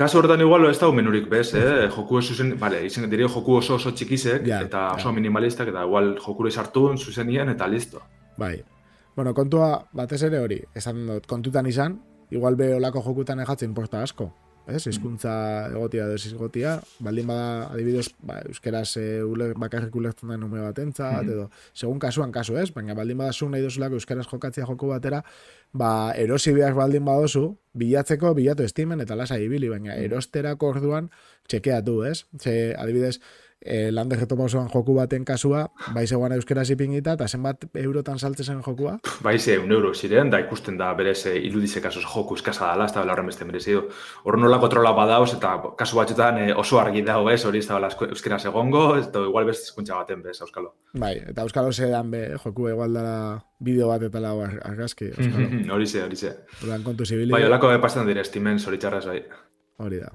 Kaso 0.00 0.16
horretan 0.16 0.40
igual 0.40 0.62
ez 0.64 0.78
da 0.80 0.88
menurik 0.96 1.26
bez, 1.28 1.50
eh? 1.52 1.88
joku 1.92 2.22
zuzen, 2.22 2.54
vale, 2.58 2.78
izan 2.86 3.04
dirio 3.12 3.26
joku 3.28 3.58
oso 3.58 3.74
oso 3.74 3.90
txikizek, 3.92 4.46
eta 4.48 4.94
oso 4.94 5.10
minimalistak, 5.12 5.68
eta 5.68 5.82
igual 5.84 6.14
jokure 6.24 6.50
sartu 6.50 6.86
zuzenien, 6.96 7.50
eta 7.52 7.66
listo. 7.68 8.00
Bai. 8.38 8.54
Bueno, 9.14 9.34
kontua 9.34 9.68
batez 9.92 10.22
ere 10.22 10.40
hori, 10.40 10.56
esan 10.74 11.02
dut, 11.06 11.26
kontutan 11.28 11.68
izan, 11.68 11.98
igual 12.30 12.56
be 12.56 12.70
olako 12.78 13.02
jokutan 13.10 13.44
ejatzen 13.44 13.74
porta 13.76 14.00
asko. 14.00 14.30
Ez, 14.68 14.84
izkuntza 14.86 15.32
egotia 15.70 16.04
edo 16.06 16.18
izgotia, 16.18 16.74
baldin 17.02 17.26
bada, 17.30 17.70
adibidez, 17.72 18.06
ba, 18.26 18.36
euskeraz 18.48 18.96
e, 19.00 19.22
ule, 19.24 19.50
bakarrik 19.58 19.96
ulertzen 19.96 20.30
da 20.30 20.36
nume 20.38 20.60
bat 20.62 20.78
entzat, 20.82 21.24
mm 21.24 21.30
edo, 21.30 21.46
segun 21.74 21.98
kasuan 22.02 22.32
kasu 22.34 22.56
ez, 22.60 22.68
baina 22.74 22.94
baldin 22.94 23.18
bada 23.18 23.32
zu 23.32 23.48
nahi 23.48 23.62
duzulako 23.64 23.98
euskeraz 23.98 24.26
jokatzea 24.30 24.66
joku 24.68 24.90
batera, 24.92 25.22
ba, 25.72 26.12
erosi 26.18 26.52
behar 26.54 26.74
baldin 26.78 27.04
badozu, 27.04 27.44
bilatzeko, 27.74 28.34
bilatu 28.34 28.66
estimen, 28.66 29.00
eta 29.00 29.16
lasa 29.16 29.38
ibili, 29.38 29.70
baina 29.72 29.96
erosterako 29.96 30.74
orduan, 30.76 31.10
txekeatu, 31.48 32.02
ez? 32.10 32.24
Ze, 32.38 32.74
adibidez, 32.78 33.18
e, 33.60 33.90
lande 33.92 34.16
jetopa 34.16 34.44
osoan 34.44 34.68
joku 34.72 34.94
baten 34.94 35.24
kasua, 35.24 35.66
bai 35.94 36.06
zegoan 36.06 36.32
euskera 36.32 36.64
zipingita, 36.64 37.14
eta 37.18 37.28
zenbat 37.28 37.66
eurotan 37.74 38.18
saltze 38.18 38.44
zen 38.44 38.62
jokua? 38.62 38.98
Bai 39.22 39.38
ze, 39.38 39.58
un 39.58 39.72
euro 39.72 39.92
ziren, 39.94 40.30
da 40.30 40.40
ikusten 40.40 40.78
da 40.78 40.92
berez 40.94 41.26
e, 41.26 41.36
iludize 41.38 41.80
kasos 41.80 42.04
joku 42.04 42.36
eskasa 42.38 42.66
dala, 42.72 42.86
ez 42.86 42.94
da 42.94 43.04
bela 43.04 43.12
horren 43.12 43.26
beste 43.26 43.44
merezidu. 43.44 43.82
Hor 44.24 44.38
nola 44.38 44.58
kontrola 44.62 44.92
badauz, 44.96 45.34
eta 45.36 45.52
kasu 45.78 46.00
batxetan 46.00 46.38
e, 46.38 46.46
oso 46.54 46.80
argi 46.80 47.02
dago 47.06 47.30
ez, 47.30 47.44
hori 47.44 47.60
ez 47.60 47.68
da 47.68 47.78
bela 47.78 47.90
euskera 48.08 48.38
segongo, 48.38 48.96
ez 48.96 49.06
da 49.12 49.24
igual 49.28 49.48
beste 49.48 49.70
eskuntza 49.70 50.00
baten 50.00 50.22
bez, 50.22 50.40
Euskalo. 50.40 50.74
Bai, 50.94 51.16
eta 51.34 51.42
Euskalo 51.42 51.72
ze 51.72 51.90
dan 51.90 52.10
be, 52.10 52.24
joku 52.44 52.68
igual 52.68 52.94
dara 52.94 53.44
bideo 53.60 53.88
bat 53.88 54.02
eta 54.02 54.20
lau 54.20 54.40
argazki, 54.40 55.12
hori 55.74 55.86
ze, 55.86 56.02
hori 56.02 56.16
ze. 56.16 56.34
kontu 56.84 57.04
zibili. 57.04 57.32
Bai, 57.32 57.44
holako 57.44 57.70
pasan 57.80 58.06
dire, 58.06 58.20
estimen, 58.20 58.58
zoritxarraz, 58.58 59.06
bai. 59.06 59.22
Hori 59.78 60.00
da. 60.00 60.10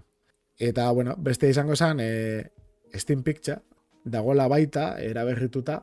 Eta, 0.57 0.89
bueno, 0.91 1.15
beste 1.17 1.49
izango 1.49 1.75
zen, 1.75 1.99
e, 1.99 2.64
Steam 2.99 3.23
Picture 3.23 3.61
dagoela 4.05 4.47
baita 4.47 4.95
eraberrituta. 5.01 5.81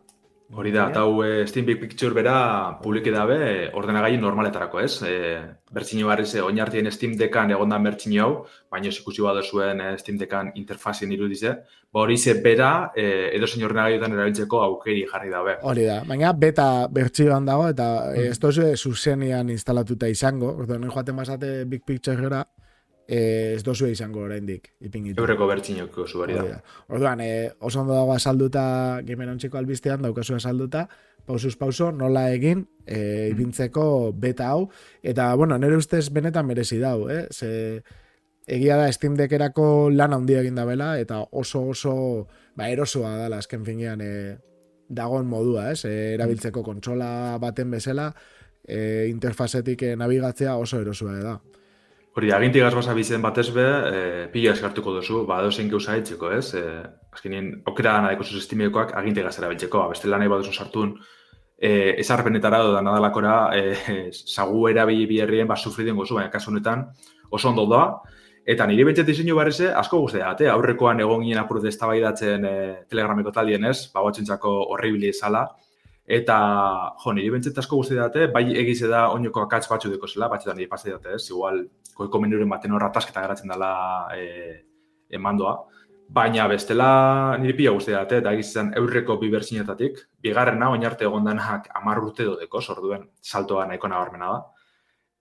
Hori 0.53 0.69
da, 0.69 0.91
eta 0.91 1.01
hau 1.01 1.23
Steam 1.49 1.65
Big 1.65 1.79
Picture 1.81 2.13
bera 2.13 2.77
publiki 2.83 3.09
dabe 3.11 3.71
ordenagai 3.73 4.19
normaletarako, 4.21 4.83
ez? 4.85 4.99
E, 5.09 5.39
bertxinio 5.73 6.11
barri 6.11 6.27
ze, 6.27 6.43
oinartien 6.45 6.91
Steam 6.93 7.15
Deckan 7.17 7.55
egondan 7.57 7.87
bertxinio 7.89 8.27
hau, 8.27 8.35
baina 8.71 8.93
ikusi 8.93 9.25
bada 9.25 9.41
zuen 9.41 9.81
e, 9.81 9.95
Steam 9.97 10.19
Deckan 10.21 10.51
interfazien 10.61 11.15
irudize, 11.17 11.55
ba 11.89 12.05
hori 12.05 12.19
ze 12.19 12.35
bera 12.45 12.93
e, 12.95 13.07
edo 13.39 13.49
zein 13.49 13.65
ordenagaiutan 13.65 14.13
erabiltzeko 14.13 14.61
aukeri 14.67 15.07
jarri 15.09 15.33
dabe. 15.33 15.57
Hori 15.63 15.89
da, 15.89 16.03
baina 16.05 16.35
beta 16.37 16.69
bertxioan 16.93 17.49
dago 17.49 17.71
eta 17.73 17.89
mm. 18.11 18.29
ez 18.35 18.39
dozu 18.39 18.69
zuzenian 18.77 19.49
instalatuta 19.49 20.13
izango, 20.13 20.53
orduan 20.53 20.85
joaten 20.91 21.17
basate 21.17 21.63
Big 21.65 21.87
Picture 21.89 22.21
gara, 22.21 22.45
eh, 22.45 22.62
ez 23.07 23.63
dozu 23.65 23.89
izango 23.91 24.23
oraindik 24.23 24.71
ipingitu. 24.81 25.21
Eurreko 25.21 25.47
bertxinoko 25.51 26.07
zu 26.07 26.21
bari 26.23 26.37
da. 26.39 26.61
Orduan, 26.89 27.21
eh, 27.21 27.51
oso 27.61 27.81
ondo 27.81 27.95
dago 27.95 28.15
asalduta 28.15 29.01
gamer 29.05 29.29
ontsiko 29.29 29.59
albistean, 29.59 30.03
daukazu 30.03 30.37
asalduta, 30.37 30.89
pausuz 31.27 31.57
pauso, 31.57 31.91
nola 31.93 32.29
egin, 32.33 32.67
eh, 32.87 32.97
mm. 33.29 33.33
ipintzeko 33.35 34.13
beta 34.15 34.49
hau, 34.51 34.71
eta, 35.03 35.35
bueno, 35.35 35.59
nire 35.59 35.77
ustez 35.77 36.11
benetan 36.11 36.47
merezi 36.47 36.79
dau, 36.79 37.09
eh? 37.11 37.27
Ze, 37.31 37.83
egia 38.47 38.77
da 38.77 38.91
Steam 38.93 39.17
Deckerako 39.17 39.91
lan 39.91 40.15
handia 40.15 40.41
egin 40.41 40.55
da 40.59 40.65
bela, 40.65 40.95
eta 40.99 41.21
oso 41.31 41.67
oso, 41.75 41.95
ba, 42.57 42.71
erosoa 42.71 43.17
da, 43.19 43.29
azken 43.37 43.65
finean, 43.67 44.01
eh, 44.01 44.39
dagoen 44.93 45.27
modua, 45.27 45.71
ez? 45.73 45.85
Eh, 45.89 46.15
erabiltzeko 46.15 46.63
kontsola 46.67 47.39
baten 47.43 47.71
bezala, 47.73 48.13
eh, 48.67 49.09
interfazetik 49.11 49.83
eh, 49.83 49.97
nabigatzea 49.97 50.57
oso 50.61 50.81
erosoa 50.81 51.19
da. 51.23 51.41
Hori, 52.13 52.29
aginti 52.37 52.61
gazbasa 52.61 52.93
bizen 52.93 53.23
batez 53.25 53.47
be, 53.57 53.63
e, 53.65 54.01
pila 54.33 54.53
eskartuko 54.53 54.93
duzu, 54.99 55.23
ba, 55.29 55.39
edo 55.41 55.51
zein 55.51 55.71
etxeko, 55.73 56.31
ez? 56.37 56.55
E, 56.55 56.65
azkenien, 57.11 57.63
okera 57.65 57.95
dana 57.95 58.11
daiko 58.11 58.25
zuz 58.25 58.43
estimiokoak 58.43 58.93
aginti 59.01 59.23
gazera 59.25 59.49
biltzeko, 59.49 59.79
ba, 59.79 59.89
beste 59.89 60.09
lanai 60.09 60.29
baduzu 60.29 60.53
sartun, 60.53 60.93
e, 61.57 61.95
ezarpenetara 62.03 62.59
da 62.69 62.83
nadalakora, 62.83 63.37
e, 63.57 64.11
sagu 64.13 64.69
erabili 64.69 65.07
biherrien, 65.07 65.49
ba, 65.49 65.57
sufridien 65.57 65.97
gozu, 65.97 66.19
baina 66.19 66.29
kasu 66.31 66.51
honetan, 66.51 66.85
oso 67.31 67.49
ondo 67.49 67.65
da, 67.71 67.83
eta 68.45 68.67
nire 68.69 68.85
bentsat 68.85 69.09
diseinu 69.09 69.39
barreze, 69.39 69.73
asko 69.73 70.03
guztia 70.05 70.27
date, 70.27 70.51
aurrekoan 70.53 71.01
egon 71.01 71.25
ginen 71.25 71.41
apurut 71.41 71.65
ez 71.65 71.79
e, 71.81 72.85
telegrameko 72.91 73.33
talien 73.33 73.65
ez, 73.65 73.89
ba, 73.95 74.03
batxentzako 74.03 74.53
horribili 74.75 75.09
ezala, 75.09 75.47
Eta, 76.07 76.37
jo, 76.99 77.13
niri 77.15 77.31
bentzet 77.31 77.59
asko 77.63 77.79
guzti 77.79 77.95
date, 77.95 78.27
bai 78.35 78.43
egize 78.59 78.89
da 78.91 79.05
oinoko 79.15 79.45
akatz 79.45 79.69
batzu 79.71 79.91
deko 79.93 80.09
zela, 80.11 80.29
batxetan 80.33 80.59
niri 80.59 80.69
pasi 80.71 80.91
date, 80.91 81.15
ez? 81.15 81.29
Igual, 81.31 81.63
koiko 81.95 82.21
menuren 82.21 82.51
baten 82.51 82.75
horra 82.75 82.91
tasketa 82.91 83.23
geratzen 83.23 83.53
dela 83.53 83.71
e, 84.17 84.25
emandoa. 85.15 85.55
Baina 86.13 86.49
bestela 86.51 87.37
niri 87.39 87.55
pila 87.61 87.77
guzti 87.77 87.95
date, 87.95 88.19
eta 88.19 88.33
egiz 88.35 88.49
izan 88.51 88.73
eurreko 88.77 89.17
bi 89.21 89.31
bigarrena, 89.31 90.71
oin 90.71 90.85
arte 90.85 91.05
egon 91.05 91.25
denak 91.25 91.69
amar 91.75 92.03
urte 92.03 92.25
dodeko, 92.25 92.61
sorduen 92.61 93.09
saltoa 93.23 93.67
nahiko 93.67 93.89
nabarmena 93.89 94.33
da. 94.33 94.43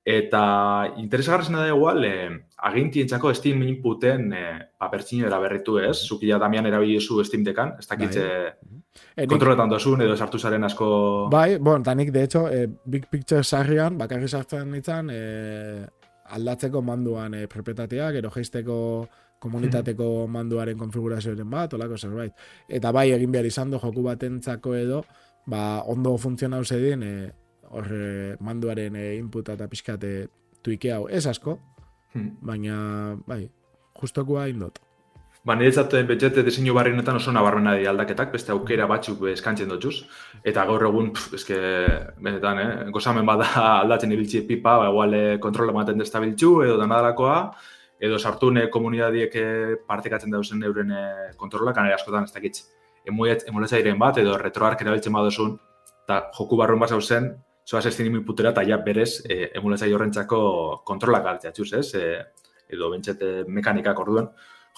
Eta 0.03 0.93
interesgarrezena 0.97 1.61
da 1.61 1.67
igual, 1.69 2.03
eh, 2.05 2.29
agintientzako 2.57 3.33
Steam 3.37 3.61
inputen 3.63 4.33
eh, 4.33 4.57
ba, 4.79 4.89
era 4.91 5.39
berritu 5.39 5.77
ez, 5.77 5.97
zuki 6.07 6.27
ja 6.27 6.39
damian 6.39 6.65
erabilizu 6.65 7.23
Steam 7.23 7.43
dekan, 7.43 7.75
ez 7.77 7.87
dakitze 7.87 8.25
bai. 8.25 9.27
kontroletan 9.27 9.69
dozun 9.69 10.01
edo 10.01 10.17
sartu 10.17 10.39
zaren 10.39 10.63
asko... 10.63 11.29
Bai, 11.29 11.57
bon, 11.57 11.81
eta 11.81 11.93
nik, 11.93 12.11
de 12.11 12.23
hecho, 12.23 12.47
eh, 12.49 12.67
Big 12.85 13.05
Picture 13.09 13.43
sarrian, 13.43 13.97
bakarri 13.97 14.27
sartzen 14.27 14.71
nintzen, 14.71 15.09
eh, 15.13 15.85
aldatzeko 16.31 16.81
manduan 16.81 17.35
eh, 17.35 17.47
propietateak, 17.47 18.17
ero 18.21 18.31
geisteko 18.33 18.77
komunitateko 19.41 20.27
manduaren 20.29 20.77
konfigurazioaren 20.77 21.49
bat, 21.49 21.73
olako 21.73 21.97
zerbait. 21.97 22.33
Eta 22.69 22.91
bai, 22.93 23.09
egin 23.15 23.31
behar 23.33 23.47
izan 23.49 23.71
du 23.73 23.79
joku 23.81 24.03
batentzako 24.05 24.75
edo, 24.77 25.01
ba, 25.49 25.81
ondo 25.89 26.13
funtzionau 26.21 26.63
zedin, 26.63 27.03
eh, 27.03 27.31
horre 27.71 28.37
manduaren 28.43 28.95
e, 28.95 29.15
inputa 29.17 29.55
eta 29.57 29.67
pixkate 29.71 30.13
tuike 30.61 30.93
hau 30.93 31.07
ez 31.09 31.25
asko, 31.27 31.57
hmm. 32.13 32.37
baina, 32.45 32.77
bai, 33.27 33.43
justokua 34.01 34.47
indot. 34.51 34.79
Ba, 35.41 35.55
nire 35.57 35.71
zate 35.73 36.03
betxete 36.05 36.43
diseinu 36.45 36.75
barrienetan 36.77 37.17
oso 37.17 37.31
nabarmena 37.33 37.71
di 37.73 37.87
aldaketak, 37.89 38.29
beste 38.35 38.51
aukera 38.53 38.85
batzuk 38.85 39.23
eskantzen 39.31 39.71
dutxuz. 39.71 40.03
Eta 40.45 40.67
gaur 40.69 40.85
egun, 40.85 41.09
pff, 41.15 41.33
eske, 41.39 41.57
benetan, 42.21 42.61
eh? 42.61 42.89
gozamen 42.93 43.25
bada 43.25 43.47
aldatzen 43.81 44.13
ibiltzi 44.13 44.43
pipa, 44.45 44.75
ba, 44.83 44.91
igual 44.93 45.17
eh, 45.17 45.39
kontrola 45.41 45.73
ematen 45.73 45.97
destabiltzu, 46.03 46.51
edo 46.67 46.77
danadalakoa, 46.77 47.39
edo 48.01 48.19
sartune 48.19 48.67
komunidadiek 48.69 49.39
eh, 49.41 49.73
partekatzen 49.87 50.37
dauzen 50.37 50.61
euren 50.69 50.93
kontrola, 51.41 51.73
kanari 51.73 51.97
askotan 51.97 52.29
ez 52.29 52.35
dakitz. 52.37 52.67
Emuletzairen 53.09 53.97
bat, 53.97 54.21
edo 54.21 54.37
retroark 54.37 54.85
erabiltzen 54.85 55.17
badozun, 55.17 55.55
eta 56.05 56.27
joku 56.37 56.59
barrun 56.59 56.85
bat 56.85 56.93
zen, 57.01 57.31
zoaz 57.67 57.85
ez 57.85 57.95
zinimi 57.95 58.23
putera, 58.25 58.51
eta 58.51 58.63
ja 58.67 58.77
berez 58.77 59.21
e, 59.27 59.51
emulatza 59.57 59.89
horrentzako 59.89 60.39
kontrolak 60.85 61.23
galtzea, 61.23 61.51
txuz, 61.51 61.71
ez? 61.79 61.87
E, 61.95 62.07
edo 62.71 62.89
bentsete 62.91 63.43
mekanikak 63.47 63.99
orduen, 63.99 64.29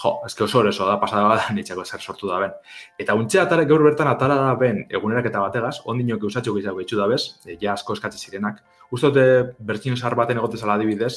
jo, 0.02 0.13
eske 0.26 0.43
oso 0.43 0.63
oso 0.67 0.88
da 0.88 1.00
pasada 1.00 1.28
bada 1.30 1.52
nitzako 1.58 1.86
zer 1.86 2.02
sortu 2.02 2.28
da 2.28 2.39
ben. 2.39 2.56
Eta 3.00 3.13
untxe 3.13 3.39
atara 3.39 3.65
gaur 3.69 3.84
bertan 3.84 4.08
atara 4.08 4.36
da 4.36 4.56
ben 4.56 4.86
egunerak 4.89 5.30
eta 5.30 5.43
bategaz, 5.46 5.80
ondinok 5.86 6.24
eusatxo 6.24 6.54
gehiago 6.54 6.82
behitxu 6.82 6.98
da 6.98 7.08
bez, 7.08 7.39
e, 7.46 7.58
ja 7.62 7.74
asko 7.74 7.93
eskatzi 7.93 8.19
zirenak. 8.19 8.63
Uste 8.91 9.10
dute 9.10 9.56
bertxino 9.60 9.98
zahar 9.98 10.15
baten 10.15 10.38
egotezala 10.38 10.76
adibidez, 10.80 11.13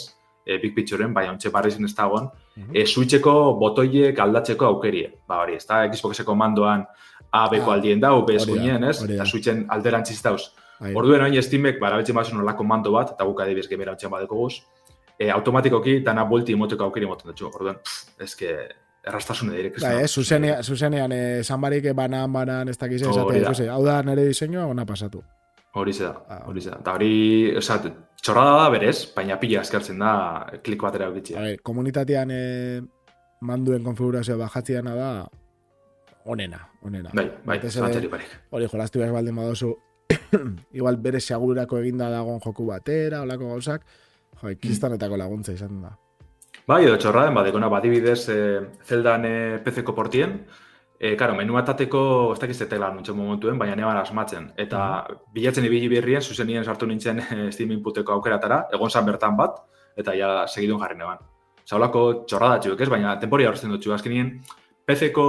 e, 0.46 0.58
Big 0.62 0.74
Pictureen, 0.74 1.12
bai, 1.14 1.26
ontxe 1.28 1.50
barri 1.50 1.72
zin 1.72 1.84
ez 1.84 1.94
dagoen, 1.94 2.28
e, 2.72 2.86
switcheko 2.86 3.56
botoiek 3.60 4.18
aldatzeko 4.18 4.68
aukerie. 4.68 5.10
Ba, 5.26 5.42
hori, 5.42 5.56
ez 5.56 5.66
da, 5.66 5.82
Xboxeko 5.90 6.36
mandoan 6.38 6.86
A, 7.32 7.48
B-ko 7.50 7.72
Ah, 7.72 7.74
aldien 7.74 8.00
dau, 8.00 8.24
B 8.24 8.36
eskuinen, 8.38 8.84
ez? 8.84 9.00
Eta 9.02 9.26
switchen 9.26 9.66
alderantziz 9.68 10.20
dauz. 10.22 10.52
Bai. 10.80 10.94
Orduen 10.94 11.22
oin 11.22 11.42
Steamek, 11.42 11.78
bara 11.80 11.96
betxe 11.96 12.12
mazun 12.12 12.40
olako 12.40 12.64
mando 12.64 12.92
bat, 12.92 13.12
eta 13.14 13.24
guk 13.24 13.40
adibidez 13.40 13.68
gemera 13.68 13.92
hotxean 13.92 14.10
badeko 14.12 14.36
guz, 14.36 14.54
e, 15.18 15.30
automatikoki 15.30 16.00
dana 16.04 16.24
bolti 16.24 16.52
emoteko 16.52 16.84
aukeri 16.84 17.06
moten 17.06 17.30
dutxu. 17.30 17.46
Orduen, 17.48 17.76
pff, 17.82 18.20
eske, 18.20 18.50
errastasune 19.06 19.54
direk. 19.56 19.80
Bai, 19.80 20.02
eh, 20.02 20.08
zuzenean, 20.08 20.62
zuzenean 20.62 21.12
eh, 21.12 21.42
zanbarik 21.44 21.92
banan, 21.94 22.32
banan, 22.32 22.68
ez 22.68 22.76
dakiz, 22.78 23.00
esate, 23.02 23.68
hau 23.70 23.84
da 23.84 24.02
nire 24.02 24.24
diseinua, 24.26 24.66
ona 24.66 24.84
pasatu. 24.84 25.22
Hori 25.76 25.92
da, 25.92 26.10
Ah. 26.28 26.42
hori 26.48 26.60
da. 26.64 26.76
Eta 26.80 26.92
hori, 26.94 27.56
oza, 27.56 27.76
txorrada 28.22 28.62
da 28.62 28.68
berez, 28.70 29.12
baina 29.14 29.36
pila 29.38 29.60
eskertzen 29.60 29.98
da 29.98 30.46
klik 30.64 30.82
batera 30.82 31.04
A 31.06 31.08
eukitxea. 31.08 31.40
ver, 31.40 31.60
komunitatean 31.62 32.30
eh, 32.32 32.80
manduen 33.40 33.84
konfigurazioa 33.84 34.36
bajatziana 34.38 34.94
da 34.94 35.28
onena, 36.24 36.68
onena. 36.82 37.10
Bai, 37.14 37.30
bai, 37.44 37.60
zantzari 37.70 38.08
barik. 38.08 38.26
hori 38.50 38.66
jolastu 38.66 38.98
behar 38.98 39.12
baldin 39.12 39.36
badozu, 39.36 39.76
igual 40.78 40.98
bere 41.02 41.20
segurako 41.20 41.78
eginda 41.82 42.10
dagoen 42.12 42.40
joku 42.44 42.66
batera, 42.66 43.22
olako 43.22 43.54
gauzak, 43.54 43.86
jo, 44.42 44.52
kristanetako 44.62 45.16
laguntza 45.20 45.54
izan 45.56 45.82
da. 45.82 45.96
Bai, 46.66 46.82
edo 46.86 46.96
txorraden, 46.98 47.34
badekona, 47.36 47.68
badibidez, 47.70 48.22
e, 48.32 48.38
zeldan 48.88 49.26
e, 49.28 49.34
PC-ko 49.62 49.94
portien, 49.94 50.40
e, 50.98 51.12
karo, 51.20 51.36
menu 51.38 51.58
atateko, 51.60 52.00
ez 52.34 52.40
dakiz 52.42 52.56
tetela 52.58 52.88
nintxen 52.94 53.14
momentuen, 53.14 53.58
baina 53.60 53.76
neban 53.78 54.00
asmatzen. 54.00 54.48
Eta 54.58 54.80
bilatzen 55.34 55.68
ibili 55.68 55.90
berrien, 55.92 56.24
zuzenien 56.24 56.64
sartu 56.64 56.88
nintzen 56.90 57.22
e, 57.22 57.38
Steam 57.54 57.70
inputeko 57.76 58.16
aukeratara, 58.16 58.64
egon 58.74 58.90
zan 58.90 59.06
bertan 59.06 59.36
bat, 59.38 59.60
eta 59.96 60.16
ja 60.18 60.30
segidun 60.48 60.82
jarri 60.82 60.98
neban. 60.98 61.22
Zaulako 61.66 62.02
txorrada 62.26 62.58
txuek 62.62 62.82
ez, 62.82 62.90
baina 62.90 63.14
temporia 63.22 63.50
horretzen 63.50 63.70
dut 63.74 63.86
azkenien, 63.94 64.36
PC-ko, 64.86 65.26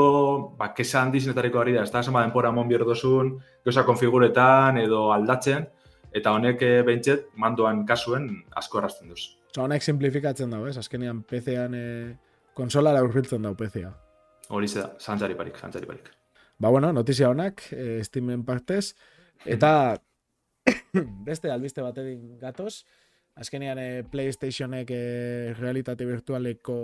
ba, 0.57 0.69
kesa 0.77 1.01
handizinetariko 1.01 1.59
ari 1.63 1.73
da, 1.73 1.83
ez 1.87 1.91
da, 1.91 2.03
zema 2.03 2.21
denpora 2.21 2.51
mon 2.53 2.67
bierdozun, 2.69 3.33
gauza 3.65 3.83
konfiguretan 3.87 4.77
edo 4.83 5.07
aldatzen, 5.15 5.65
eta 6.13 6.33
honek 6.37 6.61
e, 6.61 6.71
behintzet, 6.85 7.31
mandoan 7.41 7.81
kasuen 7.89 8.29
asko 8.61 8.81
errazten 8.81 9.09
duz. 9.09 9.23
Osa, 9.49 9.63
honek 9.65 9.81
simplifikatzen 9.81 10.53
dago, 10.53 10.67
ez? 10.69 10.77
Azkenean 10.77 11.23
PC-an 11.25 11.73
eh, 11.73 12.11
konsolara 12.57 13.01
urbiltzen 13.05 13.41
dago 13.41 13.57
PC-a. 13.57 13.89
Hori 14.53 14.69
da, 14.75 14.91
zantzari 15.01 15.33
barik, 15.39 15.57
zantzari 15.57 15.89
barik. 15.89 16.11
Ba, 16.61 16.69
bueno, 16.69 16.91
notizia 16.93 17.31
honak, 17.33 17.65
eh, 17.73 18.03
Steamen 18.05 18.45
partez, 18.45 18.93
eta 19.45 19.71
beste 21.27 21.49
albiste 21.49 21.81
batekin 21.81 22.37
gatoz, 22.41 22.83
azkenean 23.37 23.77
eh, 23.79 24.03
PlayStationek 24.11 24.89
eh, 24.91 25.53
realitate 25.59 26.05
virtualeko 26.05 26.77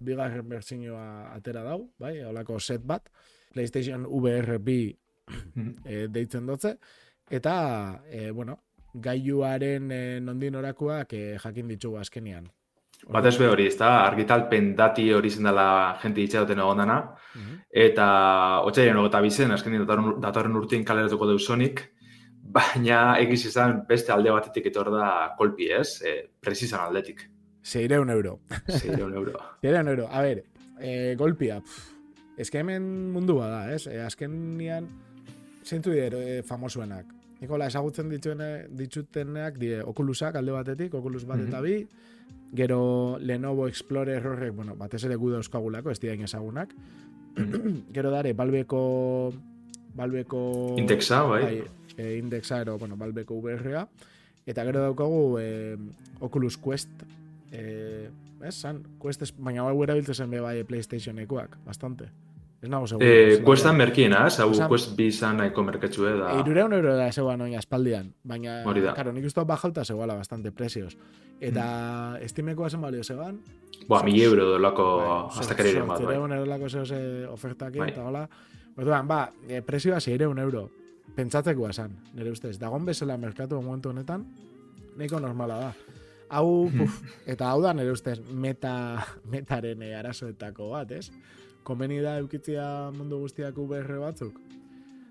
bigarren 0.00 0.48
bertsioa 0.48 1.32
atera 1.34 1.62
dau, 1.66 1.84
bai, 1.98 2.18
holako 2.26 2.58
set 2.60 2.82
bat, 2.86 3.08
PlayStation 3.54 4.06
VR 4.06 4.58
bi 4.58 4.90
eh, 5.84 6.06
deitzen 6.10 6.46
dotze, 6.46 6.76
eta, 7.30 8.02
eh, 8.10 8.30
bueno, 8.30 8.58
gailuaren 8.94 9.90
eh, 9.92 10.18
nondin 10.22 10.56
orakoak 10.58 11.12
eh, 11.14 11.36
jakin 11.38 11.68
ditugu 11.70 12.00
azkenean. 12.00 12.48
Batez 13.08 13.38
be 13.40 13.46
hori, 13.48 13.64
ez 13.70 13.78
da, 13.78 14.02
argitalpen 14.04 14.74
dati 14.76 15.06
hori 15.16 15.30
zen 15.30 15.46
dela 15.48 15.96
jente 16.02 16.20
itxadoten 16.20 16.58
egon 16.60 16.82
dana, 16.82 16.98
Mhm. 17.34 17.60
eta 17.70 18.06
otxairen 18.66 18.96
hogeta 18.98 19.20
bizen, 19.22 19.52
azkenin 19.54 19.86
datorren, 19.86 20.20
datorren 20.20 20.56
urtien 20.58 20.84
kaleratuko 20.84 21.28
deu 21.30 21.38
Sonic, 21.38 21.84
baina 22.52 23.18
egiz 23.22 23.44
izan 23.50 23.84
beste 23.88 24.12
alde 24.12 24.32
batetik 24.34 24.66
etor 24.70 24.90
da 24.94 25.34
kolpi, 25.38 25.70
ez? 25.72 26.00
E, 26.02 26.16
Prezizan 26.40 26.86
aldetik. 26.86 27.22
Seireun 27.62 28.10
euro. 28.10 28.40
Zeireun 28.66 29.14
euro. 29.14 29.38
Seireun 29.62 29.88
euro. 29.88 30.08
A 30.10 30.22
ver, 30.22 30.44
eh, 30.80 31.14
golpia. 31.18 31.60
pff, 31.60 31.96
Ez 32.40 32.48
que 32.50 32.56
hemen 32.62 33.12
mundu 33.12 33.34
bada, 33.36 33.66
ez? 33.74 33.86
Eh, 33.86 34.00
azkenian, 34.00 34.86
zeintu 35.62 35.90
dire 35.92 36.38
eh, 36.38 36.42
famosuenak. 36.42 37.04
Nikola, 37.42 37.66
ezagutzen 37.68 38.08
dituene, 38.08 38.64
ditutenak 38.72 39.58
die 39.60 39.82
Oculusak 39.84 40.38
alde 40.40 40.54
batetik, 40.54 40.94
Oculus 40.96 41.26
bat 41.28 41.42
eta 41.44 41.60
bi, 41.60 41.74
gero 42.56 43.18
Lenovo 43.20 43.66
Explorer 43.68 44.24
horrek, 44.24 44.54
bueno, 44.56 44.72
batez 44.80 45.02
ere 45.04 45.18
gude 45.20 45.36
euskagulako, 45.36 45.92
ez 45.92 46.00
diain 46.00 46.24
ezagunak. 46.24 46.72
gero 47.96 48.10
dare, 48.10 48.32
balbeko 48.32 48.80
balbeko 50.00 50.40
Indexa, 50.80 51.20
bai. 51.28 51.42
bai 51.44 51.79
e, 52.00 52.16
indexa 52.18 52.62
ero, 52.64 52.78
bueno, 52.80 52.96
balbeko 52.96 53.36
VR-a. 53.44 53.84
Eta 54.48 54.64
gero 54.64 54.80
daukagu 54.88 55.36
e, 55.38 55.76
Oculus 56.24 56.56
Quest, 56.56 56.88
e, 57.52 58.08
ez, 58.42 58.54
san, 58.56 58.80
Quest, 58.98 59.22
ez, 59.22 59.34
baina 59.36 59.62
hau 59.68 59.82
erabiltzen 59.84 60.30
be 60.32 60.40
bai 60.40 60.62
PlayStation-ekoak, 60.64 61.58
bastante. 61.66 62.08
Ez 62.60 62.68
nago 62.68 62.86
seguro. 62.86 63.06
E, 63.06 63.36
zelan 63.36 63.44
Questan 63.46 63.76
merkien? 63.76 64.12
Hau 64.16 64.26
Esan- 64.28 64.66
Quest 64.68 64.94
bi 64.96 65.06
izan 65.08 65.38
nahiko 65.40 65.62
merketxue 65.64 66.10
da. 66.18 66.32
E, 66.34 66.40
irureun 66.42 66.72
euro 66.76 66.96
da 66.96 67.06
zegoan 67.12 67.40
oin 67.40 67.54
aspaldian, 67.56 68.10
baina, 68.24 68.62
Hori 68.68 68.82
da. 68.84 68.92
karo, 68.96 69.12
nik 69.16 69.24
uste 69.28 69.40
dut 69.40 69.48
bajauta 69.48 69.84
zegoala 69.84 70.14
bastante 70.18 70.52
precios. 70.52 70.96
Eta 71.40 71.64
Mm. 72.20 72.28
Steamekoa 72.28 72.68
zen 72.70 72.80
balio 72.80 73.04
zegoan, 73.04 73.38
Boa, 73.88 74.02
mil 74.04 74.20
euro 74.22 74.44
dolako 74.44 74.84
Bai, 74.98 75.40
astakariren 75.40 75.86
bat, 75.88 75.96
bai. 75.98 76.04
Zortzireun 76.04 76.32
eurolako 76.36 76.68
zehose 76.68 77.26
ofertakin, 77.32 77.80
Bai. 77.80 77.90
eta 77.94 78.04
hola. 78.04 78.28
Orduan, 78.76 79.08
ba, 79.08 79.30
prezioa 79.66 80.00
zeireun 80.00 80.38
euro. 80.38 80.68
Pentsatzekoa 81.16 81.72
esan, 81.74 81.96
nire 82.14 82.32
ustez. 82.32 82.56
Dagon 82.60 82.86
bezala 82.86 83.16
merkatu 83.20 83.60
momentu 83.60 83.90
honetan, 83.90 84.26
nahiko 84.96 85.20
normala 85.20 85.58
da. 85.64 85.72
Hau, 86.30 86.70
puf, 86.70 87.00
eta 87.32 87.50
hau 87.50 87.60
da 87.64 87.74
nire 87.74 87.92
ustez 87.92 88.18
meta, 88.30 88.74
metaren 89.32 89.82
eh, 89.82 89.96
arazoetako 89.98 90.70
bat, 90.76 90.92
ez? 90.94 91.10
Komeni 91.66 92.00
da 92.00 92.16
eukitzia 92.22 92.64
mundu 92.94 93.18
guztiak 93.24 93.58
VR 93.58 93.98
batzuk? 94.00 94.38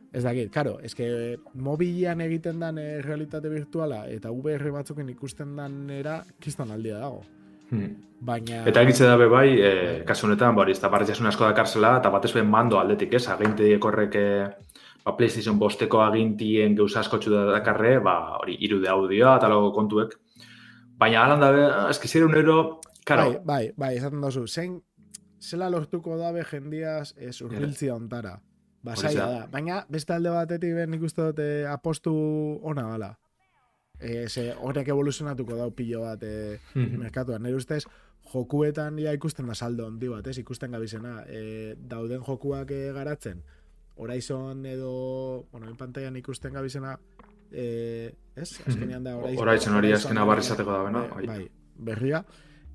Ez 0.09 0.23
dakit, 0.25 0.49
karo, 0.49 0.79
eske 0.81 1.05
mobilean 1.53 2.23
egiten 2.25 2.61
dan 2.63 2.79
eh, 2.81 3.01
realitate 3.05 3.51
virtuala 3.51 4.07
eta 4.09 4.31
VR 4.33 4.71
batzuken 4.79 5.11
ikusten 5.13 5.53
dan 5.59 5.83
era 5.93 6.23
kiston 6.41 6.71
aldia 6.73 6.97
dago. 7.03 7.21
Hmm. 7.69 7.91
Baina... 8.25 8.63
Eta 8.67 8.81
egitze 8.81 9.05
dabe 9.05 9.27
bai, 9.31 9.47
e, 9.61 9.73
kasu 10.07 10.25
honetan, 10.27 10.57
hori, 10.57 10.73
ez 10.73 10.81
da 10.81 10.89
barriasun 10.91 11.29
asko 11.29 11.45
dakarzela, 11.45 11.93
eta 12.01 12.09
batez 12.11 12.33
ben 12.35 12.49
mando 12.49 12.79
aldetik, 12.79 13.13
ez? 13.15 13.27
Aginte 13.31 13.69
horrek 13.77 14.17
e, 14.17 14.25
ba, 15.09 15.17
PlayStation 15.17 15.57
bosteko 15.59 16.03
agintien 16.05 16.75
gauza 16.77 17.01
asko 17.01 17.17
txu 17.17 17.33
dakarre, 17.33 17.97
ba, 18.05 18.15
hori, 18.39 18.57
irude 18.65 18.89
audioa 18.91 19.37
eta 19.39 19.49
logo 19.51 19.71
kontuek. 19.75 20.15
Baina 20.99 21.23
alan 21.25 21.41
dabe, 21.41 21.63
ah, 21.65 21.87
eski 21.89 22.07
zire 22.11 22.27
un 22.27 22.35
euro, 22.35 22.79
karo, 23.05 23.31
Bai, 23.31 23.39
bai, 23.45 23.63
bai, 23.77 23.95
esaten 23.97 24.21
dozu, 24.21 24.45
zein, 24.47 24.81
zela 25.39 25.69
lortuko 25.71 26.17
dabe 26.19 26.43
jendiaz 26.43 27.13
ez 27.17 27.39
urbiltzia 27.41 27.95
ontara. 27.95 28.35
Ba, 28.83 28.95
zaila 28.95 29.25
da. 29.31 29.47
Baina, 29.51 29.81
beste 29.91 30.13
alde 30.15 30.31
batetik 30.31 30.75
ben 30.75 30.91
nik 30.93 31.03
uste 31.03 31.23
dut 31.31 31.41
eh, 31.43 31.65
apostu 31.67 32.13
ona 32.63 32.85
dala. 32.91 33.13
E, 33.99 34.27
ze 34.29 34.53
horrek 34.55 34.87
evoluzionatuko 34.93 35.57
dau 35.59 35.71
pilo 35.75 36.05
bat 36.05 36.23
e, 36.23 36.59
merkatuan. 36.75 37.43
Nire 37.43 37.59
ustez, 37.59 37.81
jokuetan 38.31 38.99
ja 39.03 39.11
ikusten 39.15 39.47
da 39.51 39.55
saldo 39.55 39.87
handi 39.87 40.07
bat, 40.07 40.27
ez? 40.27 40.37
Ikusten 40.39 40.71
gabizena. 40.71 41.23
E, 41.27 41.75
dauden 41.91 42.23
jokuak 42.23 42.71
e, 42.71 42.85
garatzen, 42.95 43.43
Horizon 43.99 44.65
edo, 44.65 45.45
bueno, 45.51 45.67
en 45.69 45.75
pantailan 45.77 46.15
ikusten 46.15 46.53
gabizena, 46.55 46.93
e, 47.51 48.13
ez? 48.35 48.53
Azkenean 48.65 49.03
da 49.03 49.17
Horizon. 49.17 49.43
Horizon 49.47 49.75
hori 49.75 49.91
azkena 49.91 50.23
barri 50.23 50.39
Horizon, 50.39 50.53
izateko 50.55 50.71
dabe, 50.77 50.91
no? 50.95 51.01
Bai, 51.15 51.25
Bai. 51.27 51.49
berria, 51.75 52.23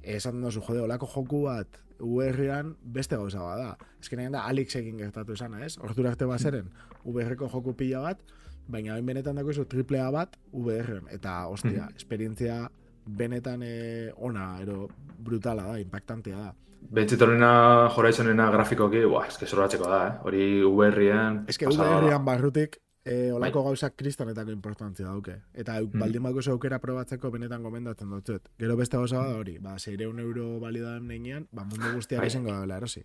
esan 0.02 0.42
dozu, 0.44 0.60
jode, 0.66 0.82
olako 0.84 1.08
joku 1.14 1.42
bat 1.46 1.80
VR-ean 1.98 2.74
beste 2.82 3.16
gauza 3.16 3.40
bat 3.40 3.58
da. 3.62 3.88
Ezkenean 4.02 4.32
da 4.36 4.42
Alixekin 4.50 4.98
gertatu 5.00 5.32
esana, 5.32 5.64
ez? 5.64 5.78
Hortura 5.78 6.10
arte 6.12 6.26
bazeren, 6.28 6.68
VR-ko 7.04 7.48
joku 7.48 7.72
pila 7.78 8.00
bat, 8.10 8.20
baina 8.68 8.94
hain 8.98 9.06
benetan 9.06 9.36
dako 9.40 9.50
izu 9.54 9.64
triple 9.64 10.00
A 10.00 10.10
bat 10.12 10.36
VR-en. 10.52 11.08
Eta, 11.10 11.46
ostia, 11.48 11.86
Mhm. 11.88 11.96
esperientzia 11.96 12.70
benetan 13.06 13.62
eh, 13.62 14.12
ona, 14.16 14.58
ero 14.60 14.88
brutala 15.18 15.62
da, 15.72 15.80
impactantea 15.80 16.36
da. 16.36 16.54
Bentzit 16.90 17.20
horrena 17.22 17.88
Horizonena 17.96 18.50
grafikoki, 18.52 19.04
buah, 19.08 19.26
eski 19.28 19.46
zorratzeko 19.46 19.88
da, 19.88 20.00
eh? 20.06 20.16
Hori 20.24 20.46
pasada 21.66 21.88
da. 21.90 22.00
VR-ean 22.00 22.24
barrutik, 22.24 22.76
eh, 23.04 23.32
olako 23.32 23.62
Bai. 23.62 23.70
gauzak 23.70 23.96
kristonetako 23.96 24.50
importantzia 24.50 25.06
dauke. 25.06 25.34
Eta 25.54 25.80
Mhm. 25.80 25.98
baldin 26.00 26.22
bako 26.22 26.40
aukera 26.52 26.78
probatzeko 26.78 27.30
benetan 27.30 27.62
gomendatzen 27.62 28.08
dut. 28.10 28.48
Gero 28.58 28.76
beste 28.76 28.96
gauza 28.96 29.16
da 29.16 29.36
hori, 29.36 29.58
ba, 29.58 29.78
600 29.78 30.18
euro 30.20 30.60
balidan 30.60 31.06
neinean, 31.08 31.46
ba, 31.52 31.64
mundu 31.64 31.94
guztiak 31.94 32.20
Bai. 32.20 32.28
izango 32.28 32.52
dela 32.60 32.76
erosi. 32.76 33.02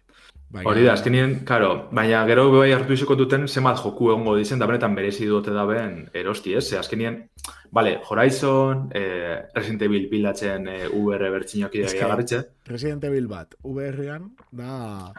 Baina- 0.51 0.69
Hori 0.69 0.83
da, 0.83 0.93
azkenien, 0.93 1.45
karo, 1.45 1.89
baina 1.91 2.25
gero 2.25 2.51
bai 2.51 2.71
hartu 2.71 2.93
izeko 2.93 3.15
duten 3.15 3.47
zenbat 3.47 3.77
joku 3.77 4.09
egongo 4.11 4.35
dizen, 4.35 4.59
da 4.59 4.65
benetan 4.65 4.95
berezi 4.95 5.25
dute 5.25 5.51
da 5.51 5.65
ben 5.65 6.09
erosti, 6.13 6.53
ez? 6.53 6.69
Ze 6.69 6.77
azkenien, 6.77 7.29
Vale, 7.71 7.99
Horizon, 8.09 8.89
eh, 8.93 9.43
Resident 9.53 9.81
Evil 9.83 10.07
bilatzen 10.09 10.67
eh, 10.67 10.87
VR 10.87 11.29
bertxinoak 11.31 11.75
Es 11.75 11.91
idea 11.93 12.01
que- 12.01 12.07
garritxe. 12.07 12.39
Resident 12.65 13.03
Evil 13.03 13.27
bat, 13.27 13.53
VR-ean, 13.63 14.35
da, 14.51 15.13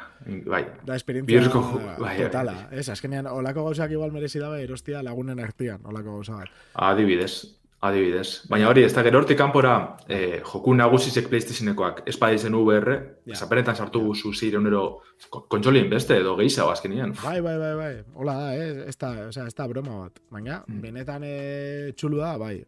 Bai, 0.46 0.64
da 0.84 0.96
esperientzia 0.96 1.38
Bihurriko 1.40 1.60
ju- 1.72 1.86
bai, 1.86 1.96
bai, 1.98 2.16
totala. 2.24 2.68
Ez, 2.72 2.88
azkenean, 2.88 3.26
olako 3.26 3.64
gauzak 3.64 3.90
igual 3.92 4.10
merezi 4.12 4.38
dabe 4.38 4.62
erostia 4.64 5.02
lagunen 5.02 5.38
artean, 5.40 5.80
olako 5.84 6.16
gauza 6.16 6.36
bat. 6.36 6.48
adibidez, 6.74 7.59
adibidez. 7.80 8.42
Baina 8.48 8.68
hori, 8.68 8.82
ez 8.84 8.92
da 8.92 9.02
gero 9.02 9.20
hortik 9.22 9.38
kanpora 9.40 9.96
eh, 10.08 10.40
joku 10.44 10.74
nagusizek 10.76 11.28
PlayStationekoak 11.30 12.02
ez 12.06 12.16
izen 12.34 12.54
VR, 12.54 12.98
Ja. 13.26 13.34
zapenetan 13.34 13.76
sartu 13.76 14.00
guzu 14.00 14.32
zireunero 14.34 15.00
kontsolien 15.48 15.88
beste 15.90 16.16
edo 16.16 16.36
gehiago 16.36 16.70
azkenien. 16.70 17.14
Bai, 17.22 17.40
bai, 17.40 17.56
bai, 17.58 17.74
bai. 17.76 18.04
Hola 18.14 18.34
da, 18.34 18.56
eh? 18.56 18.84
ez 18.88 18.96
da, 18.98 19.10
o 19.28 19.32
sea, 19.32 19.46
ez 19.46 19.54
da 19.54 19.66
broma 19.66 19.98
bat. 20.02 20.20
Baina, 20.30 20.62
Mm. 20.66 20.80
benetan 20.80 21.22
e, 21.24 21.92
txulu 21.96 22.18
da, 22.18 22.36
bai. 22.38 22.64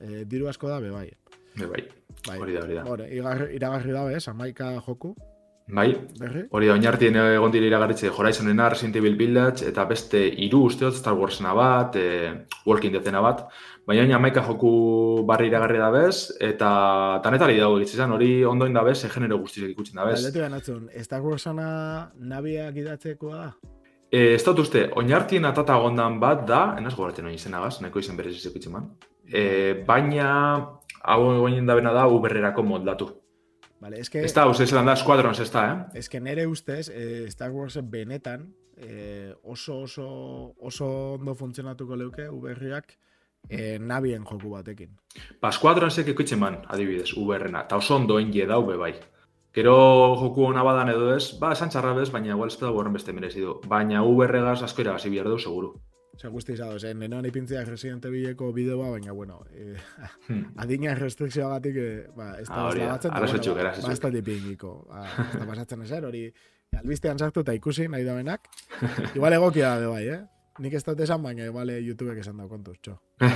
E, 0.00 0.24
diru 0.24 0.48
asko 0.48 0.68
da, 0.68 0.80
be, 0.80 0.90
bai. 0.90 1.10
Bai, 1.56 1.66
bai, 1.66 1.88
bai. 2.26 2.38
hori 2.38 2.52
da, 2.52 2.60
hori 2.60 2.74
da. 2.74 2.84
Hore, 2.84 3.08
igar, 3.14 3.48
iragarri 3.52 3.92
dabe, 3.92 4.14
ez, 4.16 4.28
amaika 4.28 4.80
joku, 4.86 5.14
Bai, 5.66 5.88
berri. 6.20 6.44
hori 6.54 6.68
da, 6.68 6.74
oinartien 6.76 7.16
egon 7.18 7.50
dira 7.50 7.66
iragarritze 7.66 8.12
Horizonen 8.14 8.60
Resident 8.70 8.96
Evil 9.00 9.16
Village, 9.18 9.66
eta 9.66 9.84
beste 9.84 10.20
hiru 10.22 10.60
usteot 10.68 10.94
Star 10.94 11.16
Warsena 11.18 11.54
bat, 11.58 11.96
e, 11.98 12.46
Walking 12.66 12.92
Deadena 12.94 13.20
bat, 13.20 13.48
baina 13.86 14.04
oin 14.04 14.14
amaika 14.14 14.44
joku 14.46 15.24
barri 15.26 15.50
iragarri 15.50 15.82
da 15.82 15.90
bez, 15.90 16.30
eta 16.38 16.70
tanetari 17.24 17.58
dago 17.58 17.80
egitzen, 17.80 18.14
hori 18.14 18.44
ondoin 18.46 18.78
da 18.78 18.84
bez, 18.86 19.00
genero 19.10 19.40
guztiak 19.42 19.74
ikutzen 19.74 19.98
da 19.98 20.06
bez. 20.06 20.20
Galdetu 20.22 20.44
behatzen, 20.44 20.86
Star 21.02 21.26
Warsana 21.26 21.68
nabiak 22.14 22.78
idatzekoa 22.84 23.42
da? 23.42 23.50
E, 24.06 24.36
ez 24.36 24.42
dut 24.46 24.62
uste, 24.62 24.86
oinartien 24.94 25.50
atata 25.50 25.82
gondan 25.82 26.22
bat 26.22 26.46
da, 26.46 26.62
enaz 26.78 26.94
goratzen 26.94 27.26
oin 27.26 27.34
izenagaz, 27.34 27.80
nahiko 27.82 27.98
izen 27.98 28.14
berez 28.14 28.36
izekutzen 28.38 28.78
man. 28.78 28.92
E, 29.26 29.82
baina, 29.86 30.30
hau 31.02 31.22
egoinen 31.34 31.66
da 31.66 31.74
bena 31.74 31.90
da, 31.90 32.06
uberrerako 32.06 32.62
moldatu. 32.62 33.16
Vale, 33.80 34.00
es 34.00 34.08
que, 34.10 34.24
Ez 34.24 34.32
da, 34.34 34.46
uste 34.48 34.66
zelan 34.66 34.86
da, 34.88 34.96
Squadrons 34.96 35.40
ez 35.40 35.50
da, 35.52 35.64
eh? 35.72 35.98
es 36.00 36.08
que 36.08 36.20
nere 36.20 36.46
ustez, 36.46 36.88
eh, 36.88 37.26
Star 37.28 37.50
Wars 37.52 37.76
benetan 37.82 38.54
eh, 38.76 39.34
oso 39.42 39.80
oso 39.80 40.54
oso 40.58 40.86
ondo 41.14 41.34
funtzionatuko 41.34 41.96
leuke 41.96 42.28
uberriak 42.28 42.96
eh, 43.48 43.78
nabien 43.78 44.24
joku 44.24 44.50
batekin. 44.50 44.96
Ba, 45.40 45.52
Squadronsek 45.52 46.08
ikutzen 46.08 46.40
man, 46.40 46.62
adibidez, 46.68 47.12
uberrena, 47.16 47.66
eta 47.66 47.76
oso 47.76 47.96
ondo 47.96 48.18
inge 48.20 48.46
dau 48.46 48.64
be 48.66 48.76
bai. 48.76 48.94
Gero 49.56 49.76
joku 50.20 50.44
hona 50.44 50.62
badan 50.62 50.90
edo 50.92 51.14
ez, 51.14 51.30
ba, 51.40 51.52
esan 51.56 51.70
txarra 51.72 51.94
bez, 51.96 52.10
baina 52.12 52.34
igual 52.34 52.52
ez 52.52 52.58
da 52.60 52.70
horren 52.70 52.92
beste 52.92 53.12
merezi 53.16 53.40
du. 53.40 53.58
Baina 53.68 54.02
uberregaz 54.04 54.62
asko 54.62 54.84
iragazi 54.84 55.12
behar 55.12 55.30
du, 55.32 55.38
seguru. 55.38 55.72
Osea, 56.16 56.30
guzti 56.32 56.54
zadoz, 56.56 56.82
eh? 56.88 56.94
nenoan 56.96 57.26
ipintzea 57.28 57.62
Resident 57.68 58.04
Evileko 58.08 58.48
bideoa, 58.56 58.88
baina, 58.94 59.12
bueno, 59.12 59.42
eh, 59.52 59.76
Hmm. 60.28 60.46
adina 60.56 60.94
restrikzioagatik, 60.96 61.76
eh, 61.76 62.06
ba, 62.16 62.30
ez 62.40 62.48
Ah, 62.50 62.70
da 62.72 62.78
da, 62.78 62.86
batzen, 62.92 63.10
ba, 63.10 63.16
arrazoitzuk. 63.18 63.56
ba, 63.56 63.94
da 64.00 64.10
tipingiko. 64.10 64.86
Ba, 64.88 65.02
ez 65.32 65.38
da 65.40 65.46
pasatzen 65.46 65.82
ezer, 65.82 66.04
hori, 66.08 66.32
albistean 66.76 67.18
sartu 67.18 67.40
eta 67.40 67.52
ikusi 67.54 67.86
nahi 67.88 68.04
da 68.04 68.14
benak. 68.14 68.48
Igual 69.14 69.32
egokia 69.36 69.74
da, 69.80 69.88
bai, 69.88 70.08
eh? 70.08 70.22
Nik 70.58 70.72
ez 70.78 70.82
dut 70.86 71.00
esan, 71.04 71.22
baina 71.22 71.44
igual 71.44 71.68
eh, 71.70 71.80
YouTubek 71.84 72.18
esan 72.22 72.38
da 72.40 72.46
kontuz, 72.48 72.76
txo. 72.80 72.94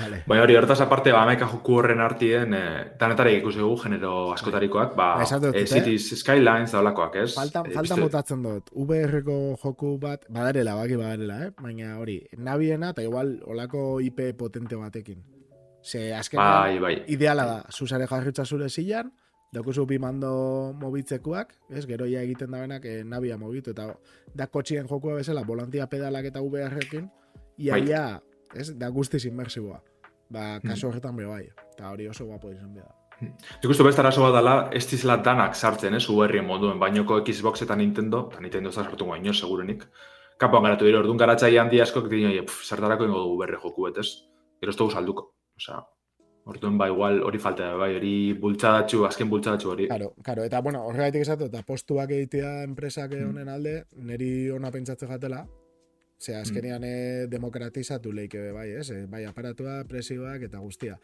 Vale. 0.00 0.22
Baina 0.28 0.42
hori, 0.44 0.56
hortaz 0.58 0.78
aparte, 0.84 1.12
ba, 1.14 1.22
amaika 1.24 1.46
joku 1.50 1.78
horren 1.80 2.00
artien, 2.04 2.52
eh, 2.54 2.84
tanetari 3.00 3.36
ikusi 3.38 3.58
dugu, 3.62 3.78
genero 3.84 4.12
askotarikoak, 4.34 4.94
ba, 4.98 5.08
Ba, 5.22 5.38
dut, 5.42 5.54
eh, 5.54 5.62
eh? 5.62 5.66
Cities 5.70 6.10
Skylines 6.20 6.72
da 6.74 6.80
olakoak, 6.82 7.16
ez? 7.22 7.34
Falta, 7.34 7.62
Eh, 7.66 7.74
falta 7.74 7.96
botatzen 8.00 8.42
dut. 8.44 8.70
VR-ko 8.74 9.56
joku 9.62 9.96
bat, 10.02 10.26
badarela, 10.28 10.74
baki 10.76 10.96
badarela, 11.00 11.38
eh? 11.46 11.50
Baina 11.60 11.96
hori, 11.98 12.20
nabiena 12.36 12.90
eta 12.94 13.02
igual 13.02 13.38
olako 13.46 14.00
IP 14.00 14.32
potente 14.38 14.76
batekin. 14.76 15.22
Ze 15.82 16.12
azkenean 16.12 16.60
Bai, 16.60 16.78
bai. 16.78 16.94
ideala 17.08 17.44
da, 17.48 17.58
zuzare 17.72 18.06
jarritza 18.06 18.44
zure 18.44 18.68
zilan, 18.68 19.12
daukuzu 19.52 19.86
bi 19.86 19.98
mando 19.98 20.72
mobitzekuak, 20.78 21.54
ez, 21.70 21.86
gero 21.86 22.06
ja 22.06 22.22
egiten 22.22 22.50
da 22.50 22.60
benak 22.60 22.84
eh, 22.84 23.02
nabia 23.04 23.36
mobitu, 23.38 23.70
eta 23.74 23.94
da 24.34 24.46
kotxien 24.46 24.86
jokua 24.88 25.14
bezala, 25.18 25.42
volantia 25.46 25.86
pedalak 25.90 26.24
eta 26.30 26.40
VR-ekin, 26.40 27.08
ia, 27.58 27.72
Bai. 27.74 27.88
ia, 27.88 28.04
ez, 28.54 28.70
da 28.78 28.88
guztiz 28.88 29.24
inmersiboa. 29.26 29.82
Ba, 30.30 30.60
Mm. 30.62 30.76
horretan 30.86 31.16
be 31.16 31.24
bai, 31.26 31.48
eta 31.74 31.90
hori 31.90 32.06
oso 32.08 32.24
guapo 32.26 32.52
izan 32.52 32.74
behar. 32.74 32.94
Nik 33.20 33.68
uste 33.68 33.82
beste 33.82 34.00
arazo 34.00 34.22
bat 34.22 34.32
dela, 34.38 34.68
ez 34.72 34.86
dizela 34.88 35.16
danak 35.16 35.54
sartzen, 35.54 35.94
ez, 35.94 36.08
UR-ien 36.08 36.46
moduen, 36.46 36.78
bainoko 36.78 37.18
Xbox 37.26 37.62
eta 37.62 37.76
Nintendo, 37.76 38.28
eta 38.32 38.40
Nintendo 38.40 38.70
sartu 38.72 39.04
guaino, 39.04 39.32
segurenik. 39.34 39.84
Kapoan 40.38 40.62
garatu 40.62 40.86
dira, 40.86 41.00
orduan 41.00 41.18
garatzaile 41.18 41.58
handi 41.60 41.80
askok 41.80 42.08
dira, 42.08 42.30
zertarako 42.64 43.04
ingo 43.04 43.18
dugu 43.18 43.42
UR 43.42 43.58
joku, 43.60 43.88
ez? 43.88 44.06
Gero 44.60 44.70
ez 44.70 44.76
dugu 44.76 44.90
salduko. 44.90 45.34
Osea, 45.56 45.82
orduan 46.44 46.78
ba, 46.78 46.88
igual 46.88 47.22
hori 47.22 47.38
falta 47.38 47.64
da, 47.70 47.76
bai, 47.76 47.94
hori 47.96 48.32
bultzadatxu, 48.40 49.04
azken 49.06 49.28
bultzadatxu 49.30 49.70
hori. 49.70 49.86
Claro, 49.86 50.14
claro, 50.22 50.44
eta 50.44 50.60
bueno, 50.60 50.84
horregatik 50.86 51.22
esatu, 51.22 51.44
eta 51.46 51.62
postuak 51.62 52.10
egitea 52.10 52.62
enpresak 52.64 53.12
Mm. 53.14 53.28
honen 53.30 53.48
alde, 53.48 53.84
neri 53.96 54.50
ona 54.50 54.70
pentsatze 54.70 55.06
jatela, 55.06 55.46
ze 56.18 56.34
azkenean 56.36 56.82
eh, 56.84 57.26
demokratizatu 57.28 58.12
leike 58.12 58.50
bai, 58.52 58.70
ez? 58.72 58.90
Eh, 58.90 59.06
Bai, 59.08 59.24
aparatua, 59.24 59.84
presioak 59.88 60.42
eta 60.42 60.58
guztia. 60.58 60.98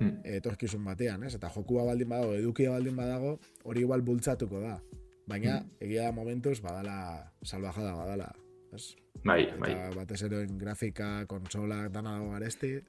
Hmm. 0.00 0.16
etorkizun 0.24 0.82
batean, 0.84 1.22
ez? 1.22 1.34
Eta 1.36 1.48
jokua 1.54 1.84
baldin 1.84 2.08
badago, 2.08 2.32
edukia 2.34 2.70
baldin 2.70 2.96
badago, 2.96 3.38
hori 3.62 3.80
igual 3.80 4.02
bultzatuko 4.02 4.58
da. 4.60 4.80
Baina, 5.26 5.60
Hmm. 5.60 5.68
egia 5.80 6.10
momentuz, 6.12 6.60
badala, 6.60 7.30
salvajada 7.44 7.92
badala. 7.94 8.32
Ez? 8.72 8.96
Bai, 9.24 9.46
bai. 9.60 9.70
Eta 9.70 9.90
batez 9.94 10.22
ere 10.22 10.42
en 10.42 10.58
grafika, 10.58 11.24
konsolak, 11.26 11.92
dana 11.92 12.16
dago 12.18 12.32
garesti. 12.32 12.80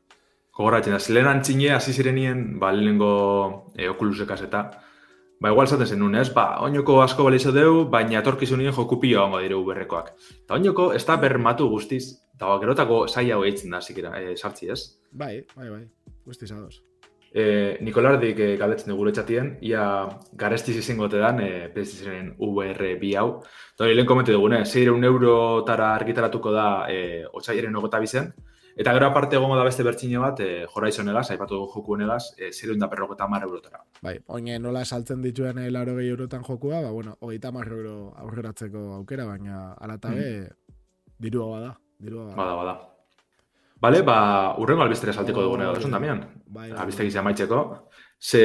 Gogoratzen 0.56 0.96
lehen 1.13 1.28
antzine 1.28 1.74
hasi 1.76 1.94
zirenien, 1.94 2.46
ba, 2.60 2.72
lehenengo 2.72 3.72
e, 3.76 3.89
okulusekaz 3.91 4.39
eta, 4.46 4.62
ba, 5.44 5.52
igual 5.52 5.68
zaten 5.68 5.89
zenun, 5.98 6.15
ez? 6.15 6.30
Ba, 6.34 6.46
oinoko 6.63 7.02
asko 7.04 7.26
balizo 7.28 7.52
deu, 7.52 7.84
baina 7.91 8.22
etorkizunien 8.22 8.72
joku 8.74 9.00
pilo 9.02 9.26
hongo 9.26 9.44
dire 9.44 9.60
uberrekoak. 9.60 10.13
Eta 10.46 10.56
oinoko 10.56 10.94
ez 10.96 11.04
da 11.06 11.20
bermatu 11.20 11.68
guztiz, 11.74 12.06
eta 12.38 12.48
ba, 12.48 12.58
gerotako 12.63 13.04
saia 13.08 13.36
hau 13.36 13.44
eitzen 13.44 13.76
da, 13.76 13.84
zikera, 13.84 14.15
e, 14.22 14.38
sartzi, 14.38 14.72
ez? 14.72 14.82
Bai, 15.12 15.41
bai, 15.58 15.70
bai, 15.74 15.84
guztiz 16.24 16.52
ados. 16.56 16.80
E, 17.36 17.76
Nikolardik 17.84 18.39
e, 18.39 18.50
galdetzen 18.56 18.94
dugu 18.94 19.12
txatien, 19.12 19.58
ia 19.68 19.84
garestiz 20.39 20.78
izango 20.80 21.12
te 21.12 21.20
dan, 21.20 21.44
e, 21.44 21.68
PlayStationen 21.76 22.32
VR 22.39 22.94
bi 23.02 23.12
hau. 23.20 23.41
Eta 23.76 23.84
hori 23.84 24.00
lehen 24.00 24.08
komentu 24.08 24.32
dugun, 24.32 24.56
eh? 24.56 24.63
600 24.63 25.12
eurotara 25.12 25.91
argitaratuko 25.98 26.56
da 26.56 26.68
e, 26.88 27.26
otxaiaren 27.28 27.76
ogota 27.76 28.00
bizen. 28.00 28.32
Eta 28.75 28.91
gero 28.91 29.07
aparte 29.07 29.38
egongo 29.38 29.55
da 29.55 29.63
beste 29.63 29.83
bertxine 29.88 30.19
bat, 30.19 30.39
e, 30.43 30.65
Horizon 30.67 31.07
egaz, 31.07 31.29
aipatu 31.31 31.55
dugu 31.55 31.69
joku 31.77 31.93
honegaz, 31.95 32.33
e, 32.35 32.51
600 32.51 32.81
da 32.81 32.89
perrogeta 32.91 33.27
mar 33.31 33.45
eurotara. 33.47 33.79
Bai, 34.03 34.17
oine 34.27 34.57
nola 34.59 34.83
saltzen 34.83 35.21
dituen 35.23 35.61
eh, 35.63 35.69
laro 35.71 35.95
gehi 35.95 36.09
eurotan 36.11 36.43
jokua, 36.43 36.81
ba, 36.83 36.91
bueno, 36.91 37.15
hogeita 37.21 37.53
marro 37.55 37.77
euro 37.77 37.95
aurreratzeko 38.25 38.89
aukera, 38.97 39.29
baina 39.29 39.69
alatabe, 39.79 40.27
dirua 41.19 41.47
bada, 41.53 41.71
dirua 41.99 42.25
bada. 42.25 42.35
Bada, 42.41 42.57
bada. 42.59 42.75
Bale, 43.85 44.01
ba, 44.07 44.17
urrengo 44.59 44.83
albistera 44.83 45.13
saltiko 45.13 45.43
dugu 45.45 45.61
nego, 45.61 45.77
esun 45.79 45.95
damian. 45.95 46.25
Bai, 46.45 46.69
bai. 46.71 46.79
Albistek 46.83 47.07
izan 47.07 47.23
maitzeko. 47.27 47.61
Ze 48.19 48.41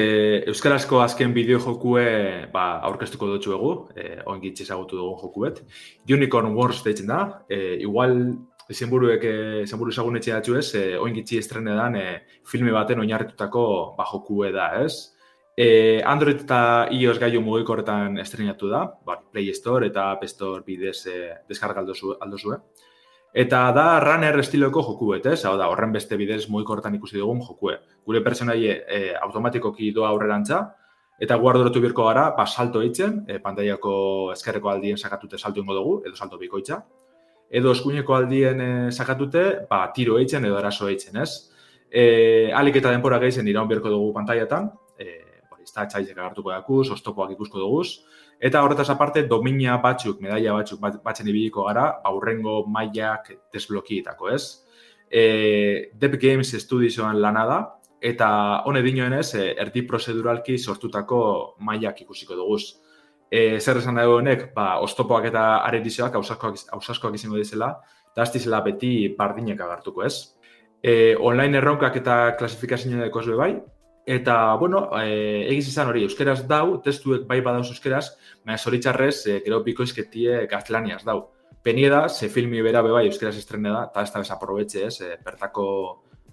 Euskarazko 0.50 1.00
azken 1.00 1.32
bideo 1.34 1.58
jokue 1.62 2.04
ba, 2.52 2.64
aurkeztuko 2.86 3.28
dutxu 3.30 3.54
egu, 3.54 3.70
e, 3.94 4.18
oingitxe 4.30 4.66
ezagutu 4.66 4.98
dugun 4.98 5.18
jokuet. 5.22 5.62
Unicorn 6.10 6.54
Wars 6.54 6.82
deitzen 6.84 7.10
da, 7.10 7.20
e, 7.48 7.78
igual 7.86 8.16
izenburuek 8.70 9.24
e, 9.24 9.36
izenburu 9.64 9.92
ezagun 9.92 10.18
etxe 10.18 10.34
datxu 10.34 10.58
ez, 10.58 10.68
e, 10.78 10.84
oingitxi 10.98 11.40
estrene 11.40 11.74
dan 11.76 11.96
e, 11.98 12.04
filme 12.46 12.72
baten 12.74 13.02
oinarritutako 13.02 13.64
ba, 13.96 14.06
jokue 14.12 14.52
da, 14.54 14.70
ez? 14.84 15.16
E, 15.60 16.00
Android 16.06 16.44
eta 16.44 16.60
iOS 16.94 17.18
gaiu 17.20 17.42
mugikorretan 17.44 18.18
estrenatu 18.22 18.70
da, 18.70 18.84
ba, 19.06 19.18
Play 19.32 19.52
Store 19.56 19.90
eta 19.90 20.10
App 20.14 20.24
Store 20.30 20.62
bidez 20.66 21.00
e, 21.06 21.16
deskarga 21.50 21.82
aldozu, 21.82 22.14
aldozue. 22.20 22.60
Eta 23.30 23.60
da 23.74 23.84
runner 24.02 24.40
estiloko 24.40 24.82
jokuet, 24.82 25.26
ez? 25.30 25.44
Hau 25.46 25.56
da, 25.58 25.68
horren 25.70 25.92
beste 25.94 26.16
bidez 26.18 26.46
mugikorretan 26.50 26.96
ikusi 26.98 27.18
dugun 27.18 27.42
jokue. 27.46 27.76
Gure 28.06 28.22
personaie 28.26 28.80
e, 28.86 29.02
automatikoki 29.22 29.92
doa 29.94 30.08
aurrerantza, 30.14 30.64
eta 31.20 31.36
guardorotu 31.36 31.82
birko 31.84 32.08
gara, 32.08 32.30
ba, 32.38 32.46
salto 32.46 32.82
eitzen, 32.82 33.20
e, 33.28 33.38
pantaiako 33.44 33.92
eskerreko 34.32 34.72
aldien 34.72 34.98
sakatute 34.98 35.38
salto 35.38 35.60
ingo 35.60 35.76
dugu, 35.76 36.00
edo 36.06 36.16
salto 36.16 36.40
bikoitza. 36.40 36.80
Edo 37.50 37.72
eskuineko 37.74 38.14
aldien 38.14 38.60
e, 38.62 38.70
sakatute, 38.92 39.66
ba, 39.70 39.82
tiro 39.94 40.18
eitzen 40.18 40.44
edo 40.46 40.58
eraso 40.58 40.88
eitzen, 40.88 41.16
ez? 41.18 41.50
E, 41.90 42.52
alik 42.54 42.76
eta 42.78 42.92
denpora 42.94 43.18
gehizen 43.18 43.48
iraun 43.50 43.68
birko 43.68 43.90
dugu 43.90 44.12
pantaiatan, 44.14 44.70
e, 44.98 45.08
hori, 45.50 45.64
ez 45.66 45.72
da, 45.74 45.88
txaizek 45.90 46.16
agartuko 46.16 46.54
dakuz, 46.54 46.86
ostopoak 46.94 47.34
ikusko 47.34 47.58
duguz, 47.58 47.88
Eta 48.40 48.62
horretaz 48.64 48.88
aparte, 48.88 49.26
domina 49.28 49.74
batzuk, 49.84 50.22
medaia 50.24 50.54
batzuk 50.56 50.80
bat- 50.80 51.02
batzen 51.04 51.28
ibiliko 51.28 51.66
gara, 51.66 52.00
aurrengo 52.08 52.62
mailak 52.72 53.26
desblokietako, 53.52 54.30
ez? 54.32 54.64
E, 55.12 55.90
Dev 55.92 56.16
Games 56.22 56.54
Studioan 56.62 57.20
lana 57.20 57.44
da, 57.44 57.58
eta 58.00 58.30
hone 58.64 58.80
dinoenez, 58.80 59.34
erdi 59.36 59.82
prozeduralki 59.84 60.56
sortutako 60.56 61.20
mailak 61.60 62.00
ikusiko 62.00 62.38
duguz. 62.38 62.80
E, 63.30 63.60
zer 63.60 63.78
esan 63.78 63.94
dago 64.00 64.16
honek, 64.18 64.48
ba, 64.54 64.80
ostopoak 64.82 65.28
eta 65.30 65.62
aredizioak 65.68 66.16
ausaskoak, 66.18 66.58
ausaskoak 66.76 67.14
izango 67.14 67.38
dizela, 67.38 67.76
eta 68.10 68.26
ez 68.26 68.32
dizela 68.34 68.60
beti 68.66 69.14
bardinek 69.18 69.60
agartuko, 69.62 70.02
ez? 70.02 70.34
E, 70.82 71.14
online 71.16 71.60
erronkak 71.60 72.00
eta 72.00 72.16
klasifikazioa 72.40 73.06
dekoz 73.06 73.26
be 73.28 73.38
bai. 73.38 73.52
Eta, 74.10 74.56
bueno, 74.58 74.88
e, 74.98 75.46
egiz 75.52 75.68
izan 75.70 75.92
hori, 75.92 76.02
euskeraz 76.08 76.40
dau, 76.50 76.80
testuek 76.82 77.28
bai 77.28 77.38
badauz 77.46 77.68
euskeraz, 77.70 78.06
baina 78.42 78.58
zoritxarrez, 78.58 79.16
e, 79.28 79.40
gero 79.44 79.62
bikoizketie 79.62 80.46
gaztelaniaz 80.50 81.04
dau. 81.06 81.20
Penie 81.62 81.90
da, 81.92 82.08
ze 82.08 82.30
filmi 82.32 82.62
bera 82.64 82.82
be 82.82 82.90
bai 82.90 83.06
euskeraz 83.06 83.36
estrene 83.36 83.70
da, 83.70 83.84
eta 83.92 84.02
ez 84.02 84.10
da 84.10 84.24
desaprobetxe 84.24 84.86
ez, 84.88 84.96
e, 85.04 85.18
bertako 85.24 85.66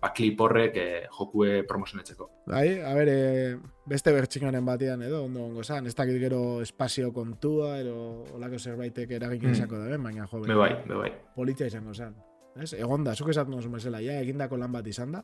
ba, 0.02 0.12
klip 0.14 0.40
horrek 0.42 0.76
e, 0.78 0.86
jokue 1.18 1.64
promozionetzeko. 1.68 2.30
Bai, 2.48 2.80
a 2.82 2.94
ber, 2.94 3.10
e, 3.10 3.58
beste 3.86 4.12
bertxingaren 4.14 4.66
batean 4.66 5.02
edo, 5.02 5.24
ondo 5.26 5.44
ongo 5.46 5.64
zan, 5.64 5.88
ez 5.88 5.96
dakit 5.96 6.20
gero 6.22 6.62
espazio 6.62 7.12
kontua, 7.14 7.80
edo 7.80 8.26
olako 8.36 8.60
zerbaitek 8.60 9.12
eragik 9.12 9.44
Mm. 9.44 9.52
izango 9.52 9.78
da, 9.80 9.98
baina 9.98 10.28
jo, 10.32 10.42
Be 10.42 10.54
bai, 10.56 10.74
be 10.88 10.96
bai. 10.96 11.12
politia 11.36 11.68
izango 11.68 11.94
zan. 11.94 12.16
Ez? 12.62 12.74
Egon 12.74 13.04
da, 13.04 13.14
zuk 13.16 13.30
esatu 13.30 13.52
nozu 13.52 13.70
mesela, 13.70 14.00
ja, 14.02 14.20
egindako 14.22 14.58
lan 14.58 14.72
bat 14.72 14.88
izan 14.88 15.12
da, 15.12 15.24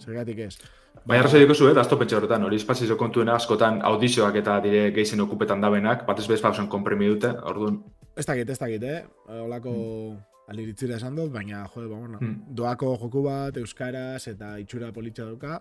zergatik 0.00 0.38
ez. 0.38 0.58
Baina 1.04 1.20
arrazoi 1.24 1.40
diko 1.40 1.54
zu, 1.54 1.68
eh, 1.68 1.74
dazto 1.74 1.98
petxe 1.98 2.16
horretan, 2.16 2.44
hori 2.44 2.56
espazio 2.56 2.96
kontuena 2.96 3.34
askotan 3.34 3.80
audizioak 3.82 4.36
eta 4.36 4.60
dire 4.60 4.90
geizen 4.92 5.20
okupetan 5.20 5.60
dabenak, 5.60 6.06
batez 6.06 6.26
bez 6.28 6.40
pausen 6.40 6.68
konprimi 6.68 7.06
dute, 7.06 7.28
orduan, 7.42 7.82
Ez 8.16 8.26
dakit, 8.26 8.48
ez 8.48 8.58
dakit, 8.58 8.82
eh? 8.84 9.04
Olako 9.42 9.72
aliritzira 10.48 10.96
esan 10.96 11.16
dut, 11.16 11.32
baina, 11.32 11.66
jode, 11.74 11.88
ba, 11.88 11.96
bueno, 11.96 12.18
Mm. 12.20 12.54
doako 12.54 12.96
joku 13.00 13.22
bat, 13.22 13.56
euskaraz, 13.56 14.26
eta 14.28 14.58
itxura 14.58 14.92
politxa 14.92 15.24
duka. 15.24 15.60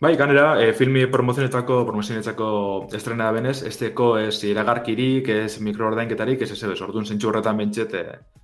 Bai, 0.00 0.14
ganera, 0.16 0.60
e, 0.60 0.72
filmi 0.74 1.06
promozionetako, 1.06 1.84
promozionetako 1.86 2.88
estrena 2.92 3.30
benez, 3.32 3.62
esteko 3.62 4.18
ez 4.18 4.42
iragarkirik, 4.44 5.28
ez 5.28 5.60
mikroordainketarik, 5.60 6.42
ez 6.42 6.50
ez 6.50 6.62
ez, 6.62 6.80
orduan 6.82 7.06
zentsu 7.06 7.28
horretan 7.28 7.56
bentset 7.56 7.94
e, 7.94 8.02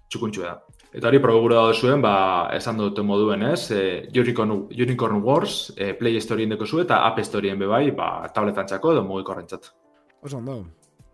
txukuntxu 0.09 0.43
da. 0.43 0.55
Eta 0.93 1.09
hori 1.09 1.19
probegura 1.19 1.57
da 1.67 1.75
zuen, 1.75 2.01
ba, 2.01 2.49
esan 2.57 2.77
dute 2.79 3.03
moduen 3.03 3.43
ez, 3.43 3.71
e, 3.71 4.09
Unicorn, 4.17 4.69
Unicorn 4.71 5.23
Wars, 5.23 5.73
e, 5.77 5.93
Play 5.95 6.21
Storeen 6.21 6.51
deko 6.51 6.67
zu, 6.67 6.81
eta 6.81 7.05
App 7.07 7.19
Storeen 7.21 7.59
bebai, 7.59 7.91
ba, 7.91 8.29
tabletan 8.33 8.67
txako 8.67 8.93
edo 8.93 9.05
mugikorrentzat. 9.05 9.73
Oso 10.23 10.37
ondo. 10.39 10.65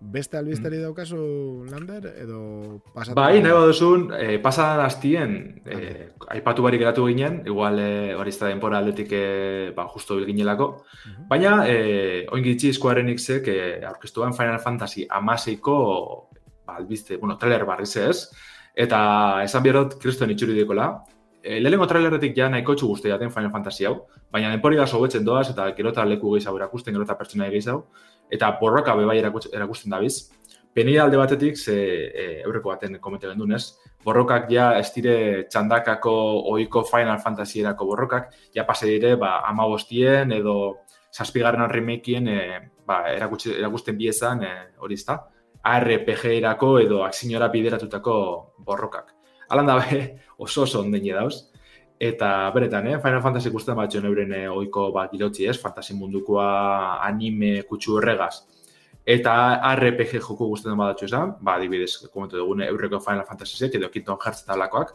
Beste 0.01 0.37
albisteri 0.39 0.79
daukazu, 0.79 1.65
Lander, 1.67 2.05
edo 2.23 2.79
pasatu? 2.95 3.17
Bai, 3.19 3.41
nahi 3.43 3.51
baduzun, 3.51 4.05
e, 4.15 4.39
pasadan 4.39 4.85
hastien, 4.85 5.33
e, 5.67 6.11
aipatu 6.37 6.63
barik 6.63 6.79
geratu 6.85 7.07
ginen, 7.09 7.41
igual 7.51 7.81
e, 7.83 8.15
hori 8.15 8.31
da 8.39 8.47
denpora 8.47 8.79
aldetik 8.79 9.11
e, 9.11 9.73
ba, 9.75 9.89
justo 9.91 10.15
bil 10.17 10.27
ginelako, 10.27 10.85
Mhm. 11.09 11.27
baina 11.29 11.65
e, 11.67 12.27
oingitzi 12.31 12.73
Square 12.73 13.01
Enixek 13.01 13.49
e, 13.49 13.85
aurkeztuan 13.85 14.35
Final 14.35 14.61
Fantasy 14.61 15.05
amaseiko 15.11 16.29
ba, 16.65 16.77
albiste, 16.77 17.17
bueno, 17.17 17.37
trailer 17.37 17.65
barriz 17.67 17.97
ez, 17.97 18.31
eta 18.77 19.43
esan 19.43 19.63
bierot 19.65 19.99
kriston 19.99 20.31
itxuri 20.31 20.55
dekola, 20.55 21.03
e, 21.43 21.59
lehenengo 21.61 21.89
trailerretik 21.89 22.37
ja 22.37 22.49
nahiko 22.49 22.77
txu 22.77 22.87
guzti 22.87 23.09
jaten 23.11 23.33
Final 23.35 23.51
Fantasy 23.51 23.85
hau, 23.85 24.07
baina 24.31 24.51
denpori 24.51 24.77
da 24.77 24.87
sobetzen 24.87 25.25
doaz, 25.25 25.51
eta 25.51 25.73
gero 25.75 25.91
eta 25.91 26.05
leku 26.05 26.37
gehiago 26.37 26.57
erakusten, 26.57 26.95
gero 26.95 27.03
eta 27.03 27.19
pertsona 27.19 27.51
gehiago, 27.51 27.89
eta 28.31 28.51
borroka 28.61 28.95
bebai 28.97 29.19
erakusten 29.21 29.91
dabiz. 29.91 30.31
Penia 30.75 31.05
alde 31.05 31.17
batetik, 31.19 31.57
ze 31.57 31.75
e, 31.75 32.27
eurreko 32.45 32.71
baten 32.71 32.99
komete 33.01 33.27
gendun 33.27 33.57
borrokak 34.05 34.51
ja 34.51 34.79
ez 34.79 34.93
dire 34.95 35.47
txandakako 35.51 36.13
ohiko 36.53 36.85
Final 36.87 37.19
Fantasy 37.19 37.61
erako 37.61 37.89
borrokak, 37.91 38.31
ja 38.55 38.65
pase 38.65 38.87
dire, 38.87 39.17
ba, 39.17 39.41
ama 39.49 39.67
bostien 39.67 40.33
edo 40.33 40.85
zazpigarren 41.13 41.69
remakeen 41.71 42.29
e, 42.29 42.39
ba, 42.87 43.03
erakusten 43.11 43.99
biezan 43.99 44.45
e, 44.45 44.53
hori 44.79 44.95
ezta, 44.95 45.19
RPG 45.69 46.39
erako 46.39 46.79
edo 46.81 47.03
akzinora 47.05 47.49
bideratutako 47.53 48.15
borrokak. 48.65 49.15
Alan 49.51 49.67
da 49.67 49.79
be, 49.81 50.03
oso 50.45 50.63
oso 50.63 50.81
ondene 50.85 51.13
dauz. 51.17 51.49
Eta 51.99 52.51
beretan, 52.55 52.87
eh, 52.87 52.99
Final 53.03 53.23
Fantasy 53.23 53.49
ikusten 53.49 53.75
bat 53.75 53.91
jo 53.91 54.01
euren 54.07 54.33
eh, 54.33 54.47
ohiko 54.49 54.93
ba, 54.95 55.09
girotzi, 55.11 55.49
ez? 55.51 55.57
Fantasy 55.59 55.95
mundukoa 55.99 57.03
anime 57.03 57.65
kutsu 57.67 57.97
horregaz. 57.97 58.45
Eta 59.09 59.33
RPG 59.75 60.21
joku 60.21 60.47
guztetan 60.51 60.79
badatxo 60.79 61.07
esan, 61.09 61.35
ba, 61.41 61.57
adibidez, 61.57 61.95
komentu 62.13 62.37
dugune, 62.37 62.67
eurreko 62.69 63.01
Final 63.01 63.25
Fantasy 63.27 63.71
edo 63.73 63.91
Kingdom 63.91 64.19
Hearts 64.25 64.45
eta 64.45 64.57
lakoak, 64.57 64.95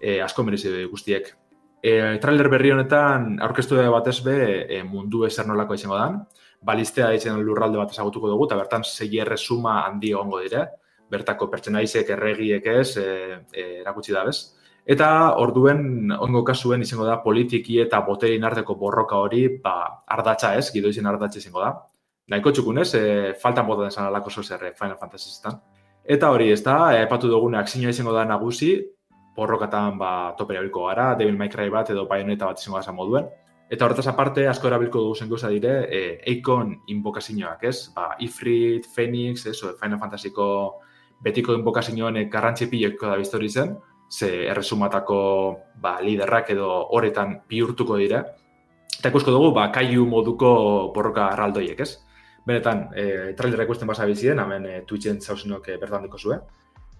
e, 0.00 0.20
asko 0.24 0.42
merezi 0.42 0.84
guztiek. 0.90 1.28
E, 1.82 2.18
trailer 2.20 2.48
berri 2.48 2.72
honetan, 2.72 3.38
aurkeztu 3.40 3.76
da 3.76 3.90
batez 3.92 4.20
be, 4.24 4.36
e, 4.64 4.82
mundu 4.82 5.26
ezer 5.26 5.46
nolako 5.46 5.76
izango 5.76 5.98
dan, 5.98 6.22
balistea 6.62 7.10
ditzen 7.10 7.36
lurralde 7.44 7.78
bat 7.78 7.92
ezagutuko 7.92 8.28
dugu, 8.32 8.46
eta 8.48 8.56
bertan 8.56 8.82
zei 8.84 9.18
erresuma 9.20 9.82
handi 9.84 10.10
egongo 10.10 10.40
dire, 10.40 10.66
bertako 11.10 11.50
pertsenaizek 11.52 12.10
erregiek 12.16 12.66
ez, 12.66 12.96
e, 12.96 13.06
e, 13.52 13.66
erakutsi 13.82 14.16
da 14.16 14.24
bez. 14.24 14.38
Eta 14.90 15.08
orduen, 15.38 16.10
ongo 16.18 16.40
kasuen 16.42 16.82
izango 16.82 17.04
da 17.06 17.20
politiki 17.22 17.76
eta 17.78 18.00
boterin 18.06 18.42
arteko 18.48 18.74
borroka 18.78 19.20
hori, 19.22 19.44
ba, 19.62 19.74
ardatza 20.16 20.56
ez, 20.58 20.64
gido 20.74 20.90
izen 20.90 21.06
ardatza 21.06 21.38
izango 21.38 21.60
da. 21.62 21.68
Nahiko 22.32 22.50
txukunez, 22.56 22.88
e, 22.98 23.02
faltan 23.42 23.68
botan 23.68 23.92
esan 23.92 24.08
alako 24.08 24.32
zozerre 24.34 24.72
Final 24.78 24.96
Fantasy 24.98 25.30
zetan. 25.30 25.60
Eta 26.02 26.30
hori, 26.34 26.48
ez 26.50 26.62
da, 26.66 26.74
epatu 26.98 27.30
dugune 27.30 27.60
akzinioa 27.60 27.94
izango 27.94 28.14
da 28.16 28.24
nagusi, 28.26 28.72
borrokatan 29.36 29.98
ba, 30.00 30.10
topera 30.38 30.64
bilko 30.64 30.88
gara, 30.88 31.12
Devil 31.20 31.38
May 31.38 31.52
Cry 31.52 31.70
bat 31.70 31.92
edo 31.94 32.08
Bayonetta 32.10 32.50
bat 32.50 32.58
izango 32.58 32.82
da 32.82 32.96
moduen. 32.96 33.30
Eta 33.70 33.86
horretaz 33.86 34.08
aparte, 34.10 34.48
asko 34.50 34.66
erabilko 34.66 35.04
dugu 35.04 35.14
zen 35.14 35.30
gauza 35.30 35.52
dire, 35.54 35.76
e, 35.86 36.02
Eikon 36.32 36.74
inbokazioak, 36.90 37.62
ez? 37.70 37.92
Ba, 37.94 38.16
Ifrit, 38.26 38.90
Phoenix, 38.90 39.46
ez? 39.46 39.60
Final 39.78 40.02
Fantasyko 40.02 40.48
betiko 41.22 41.54
inbokazioen 41.54 42.24
garrantzi 42.32 42.66
pileko 42.66 43.06
da 43.06 43.20
biztori 43.20 43.48
zen, 43.48 43.76
ze 44.10 44.46
erresumatako 44.50 45.18
ba, 45.80 46.00
liderrak 46.02 46.50
edo 46.50 46.68
horretan 46.90 47.40
bihurtuko 47.48 47.96
dire. 48.00 48.24
Eta 48.98 49.12
ikusko 49.12 49.32
dugu, 49.32 49.52
ba, 49.56 49.70
kaiu 49.72 50.04
moduko 50.06 50.50
borroka 50.94 51.30
arraldoiek, 51.30 51.78
ez? 51.80 51.94
Benetan, 52.46 52.88
e, 52.96 53.32
trailerra 53.38 53.64
ikusten 53.68 53.88
basa 53.88 54.06
bizien, 54.08 54.40
hemen 54.42 54.66
e, 54.66 54.80
Twitchen 54.88 55.20
zauzinok 55.20 55.70
e, 55.70 55.78
bertan 55.80 56.04
diko 56.08 56.18
zuen. 56.18 56.42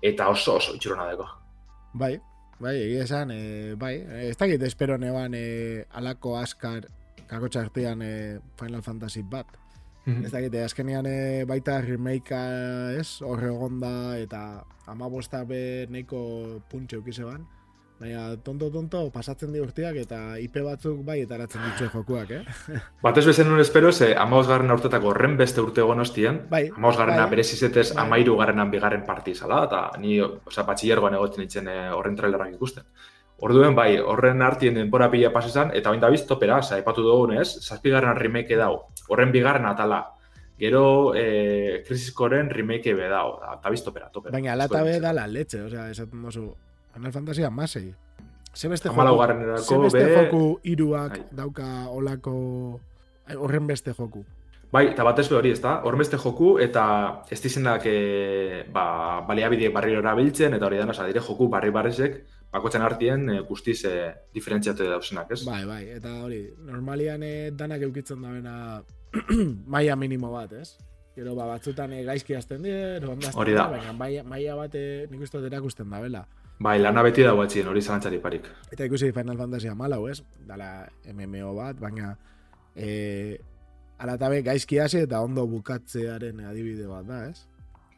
Eta 0.00 0.30
oso 0.32 0.56
oso 0.56 0.76
itxurona 0.76 1.08
dago. 1.10 1.26
Bai, 1.92 2.14
bai, 2.60 2.76
egia 2.86 3.04
esan, 3.04 3.34
e, 3.34 3.74
bai, 3.76 3.96
ez 4.30 4.36
dakit 4.38 4.62
espero 4.62 4.96
neban 4.98 5.34
e, 5.36 5.84
alako 5.98 6.36
askar 6.38 6.86
kakotxa 7.28 7.66
artean 7.66 8.02
e, 8.06 8.12
Final 8.60 8.86
Fantasy 8.86 9.24
bat. 9.26 9.58
Ez 10.06 10.30
dakit, 10.32 10.54
e, 10.54 10.64
azkenean 10.64 11.06
e, 11.06 11.44
baita 11.46 11.80
remakea 11.84 12.92
ez, 12.98 13.20
horre 13.22 13.50
egonda 13.52 14.16
eta 14.18 14.64
amabosta 14.88 15.44
be 15.44 15.86
neko 15.90 16.60
puntxe 16.70 16.96
eukize 16.96 17.24
ban. 17.24 17.44
Baina 18.00 18.30
tonto-tonto 18.40 19.02
pasatzen 19.12 19.52
di 19.52 19.60
urteak 19.60 19.98
eta 20.00 20.38
IP 20.40 20.54
batzuk 20.64 21.02
bai 21.04 21.18
etaratzen 21.26 21.60
ditue 21.66 21.90
jokuak, 21.92 22.30
eh? 22.32 22.44
Batez 23.04 23.26
bezen 23.28 23.46
nun 23.50 23.60
espero, 23.60 23.92
ze 23.92 24.14
amaus 24.16 24.46
garren 24.48 24.72
urtetako 24.72 25.10
horren 25.12 25.36
beste 25.36 25.60
urte 25.60 25.82
egon 25.84 26.00
ostien, 26.00 26.40
Bai, 26.48 26.70
amaus 26.74 26.96
garrena 26.96 27.26
bai. 27.26 27.34
berezizetez 27.36 27.90
Bai. 27.92 28.06
amairu 28.06 28.38
garrenan 28.40 28.70
bigarren 28.72 29.04
parti 29.04 29.36
izala, 29.36 29.66
eta 29.68 29.82
ni, 30.00 30.16
osea, 30.20 30.64
batxillergoan 30.64 31.14
egoten 31.20 31.44
nintzen 31.44 31.68
e, 31.68 31.78
horren 31.92 32.16
trailerrak 32.16 32.54
ikusten. 32.56 32.88
Orduen, 33.40 33.74
bai, 33.74 33.98
horren 33.98 34.42
artien 34.42 34.74
denbora 34.74 35.10
pila 35.10 35.30
pasesan, 35.32 35.70
eta 35.74 35.88
bain 35.90 36.00
dabiz 36.00 36.26
topera, 36.28 36.58
oza, 36.60 36.78
epatu 36.78 37.02
dugunez, 37.02 37.46
zazpigarren 37.64 38.16
remake 38.18 38.56
dau, 38.56 38.82
horren 39.08 39.32
bigarren 39.32 39.64
atala. 39.66 40.02
Gero, 40.60 41.14
e, 41.16 41.82
krisiskoren 41.86 42.50
remake 42.52 42.92
be 42.94 43.08
dau, 43.08 43.38
da, 43.40 43.54
dabiz 43.64 43.80
topera, 43.82 44.10
topera. 44.12 44.32
Baina 44.34 44.52
alata 44.52 44.82
be 44.82 44.90
nintzen. 44.92 45.02
da 45.02 45.12
la 45.16 45.26
leche, 45.26 45.62
osea, 45.62 45.88
esaten 45.90 46.22
dozu, 46.22 46.50
Final 46.92 47.12
Fantasy 47.12 47.44
amasei. 47.44 47.94
Ze 48.52 48.68
beste 48.68 48.88
joku, 48.90 49.16
garrenerako 49.16 49.62
ze 49.62 49.78
beste 49.78 50.04
be- 50.04 50.24
joku 50.24 50.60
iruak 50.64 51.10
Bai. 51.16 51.26
dauka 51.30 51.88
olako 51.88 52.80
ai, 53.26 53.36
horren 53.36 53.66
beste 53.66 53.94
joku. 53.94 54.24
Bai, 54.72 54.88
eta 54.88 55.02
batez 55.02 55.28
be 55.30 55.36
hori, 55.36 55.50
ezta? 55.50 55.80
Hormeste 55.84 56.18
joku 56.18 56.58
eta 56.58 57.22
ez 57.30 57.40
dizenak 57.42 57.82
e, 57.86 58.64
ba, 58.72 59.20
baliabide 59.26 59.68
barriro 59.70 60.00
erabiltzen 60.00 60.54
eta 60.54 60.66
hori 60.66 60.76
da, 60.78 60.86
oza, 60.90 61.06
dire 61.06 61.20
joku 61.20 61.48
barri 61.48 61.70
barrizek 61.70 62.20
bakotzen 62.52 62.82
artien 62.82 63.28
e, 63.30 63.40
guztiz 63.46 63.78
e, 63.88 63.94
diferentziatu 64.34 64.86
dauzenak, 64.90 65.30
ez? 65.36 65.42
Bai, 65.46 65.62
bai, 65.68 65.82
eta 65.96 66.16
hori, 66.24 66.42
normalian 66.66 67.22
eh, 67.26 67.50
danak 67.56 67.82
eukitzen 67.86 68.22
dabena 68.22 68.82
maila 69.74 69.96
minimo 69.96 70.32
bat, 70.32 70.52
ez? 70.58 70.74
Gero, 71.16 71.34
ba, 71.34 71.46
batzutan 71.50 71.92
eh, 71.92 72.04
gaizki 72.06 72.36
die, 72.62 72.76
ondazten 73.06 73.40
Hori 73.40 73.54
da. 73.54 73.68
baina 73.70 73.92
maila, 73.92 74.24
maila 74.24 74.56
bat 74.64 74.74
eh, 74.74 75.06
nik 75.10 75.22
uste 75.26 75.38
dut 75.38 75.50
erakusten 75.50 75.90
dabela. 75.90 76.24
Bai, 76.60 76.78
lana 76.78 77.02
beti 77.02 77.22
dago 77.24 77.42
etxien, 77.44 77.68
hori 77.68 77.80
zalantzari 77.80 78.18
parik. 78.20 78.48
Eta 78.70 78.84
ikusi 78.84 79.12
Final 79.16 79.38
Fantasy 79.38 79.68
amalau, 79.68 80.02
ez? 80.10 80.20
Dala 80.46 80.88
MMO 81.08 81.54
bat, 81.56 81.78
baina 81.80 82.12
e, 82.76 83.38
alatabe 83.98 84.42
gaizki 84.44 84.78
hasi 84.78 85.06
eta 85.06 85.22
ondo 85.24 85.46
bukatzearen 85.48 86.42
adibide 86.44 86.84
bat 86.88 87.08
da, 87.08 87.22
ez? 87.30 87.46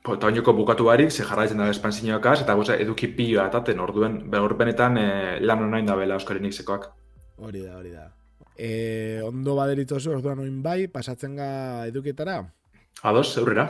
Po, 0.03 0.17
eta 0.19 0.27
oinoko 0.27 0.51
bukatu 0.59 0.89
barik, 0.89 1.13
ze 1.15 1.23
jarraitzen 1.23 1.61
da 1.63 1.69
espansinioakaz, 1.71 2.41
eta 2.43 2.57
goza, 2.59 2.75
eduki 2.85 3.07
piloa 3.15 3.45
ataten, 3.47 3.79
orduen, 3.85 4.17
hor 4.35 4.55
benetan 4.59 4.99
e, 4.99 5.07
lan 5.47 5.63
honain 5.63 5.87
da 5.87 5.95
bela 5.95 6.19
Euskaren 6.19 6.51
Xekoak. 6.51 6.89
Hori 7.39 7.63
da, 7.63 7.77
hori 7.79 7.95
da. 7.95 8.09
E, 8.59 9.23
ondo 9.23 9.55
baderitzozu, 9.55 10.11
orduan 10.17 10.43
oin 10.43 10.59
bai, 10.63 10.89
pasatzen 10.91 11.39
ga 11.39 11.87
edukietara? 11.87 12.41
Ados, 13.03 13.39
aurrera. 13.39 13.69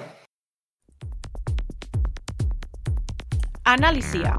Analizia. 3.69 4.39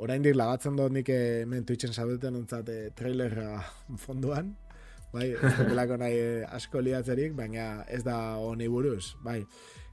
oraindik 0.00 0.34
lagatzen 0.34 0.74
dut 0.74 0.90
nik 0.90 1.08
hemen 1.12 1.62
Twitchen 1.66 1.92
zaudeten 1.92 2.34
ontzat 2.40 2.68
e, 2.72 2.78
trailerra 2.98 3.60
fonduan, 4.04 4.50
bai, 5.12 5.30
ez 5.34 5.52
dutelako 5.58 5.98
nahi 6.00 6.16
eh, 6.18 6.56
asko 6.56 6.82
liatzerik, 6.84 7.34
baina 7.38 7.84
ez 7.88 8.02
da 8.06 8.16
honi 8.40 8.68
buruz, 8.68 9.14
bai. 9.24 9.40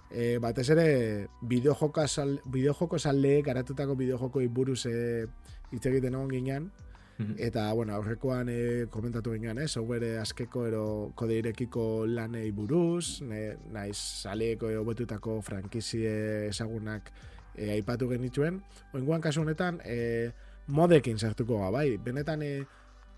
E, 0.08 0.38
batez 0.40 0.70
ere, 0.72 1.28
bideojoko 1.44 2.06
salde, 2.08 3.42
garatutako 3.44 3.96
bideojoko 4.00 4.44
buruz 4.50 4.86
e, 4.88 5.26
hitz 5.74 5.86
egiten 5.90 6.16
egon 6.16 6.30
ginean, 6.32 6.70
mhm. 7.18 7.34
eta, 7.50 7.66
bueno, 7.74 7.96
aurrekoan 7.98 8.48
e, 8.50 8.86
komentatu 8.90 9.34
ginean, 9.36 9.60
eh? 9.60 9.68
software 9.68 10.18
askeko 10.22 10.66
ero 10.70 10.86
kode 11.16 11.42
irekiko 11.42 12.06
lanei 12.08 12.52
buruz, 12.56 13.22
ne, 13.22 13.58
naiz 13.74 13.98
saleko 13.98 14.72
hobetutako 14.80 15.42
frankizie 15.42 16.48
ezagunak 16.48 17.12
e, 17.58 17.74
aipatu 17.76 18.08
genituen, 18.14 18.62
oinguan 18.94 19.22
kasu 19.22 19.44
honetan, 19.44 19.82
e, 19.84 20.32
modekin 20.68 21.20
sartuko 21.20 21.60
ga, 21.66 21.72
bai, 21.74 21.90
benetan 21.98 22.48
e, 22.48 22.54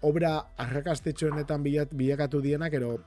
obra 0.02 0.36
arrakastetxoenetan 0.58 1.64
bilakatu 1.64 2.42
dienak, 2.42 2.74
ero 2.74 2.98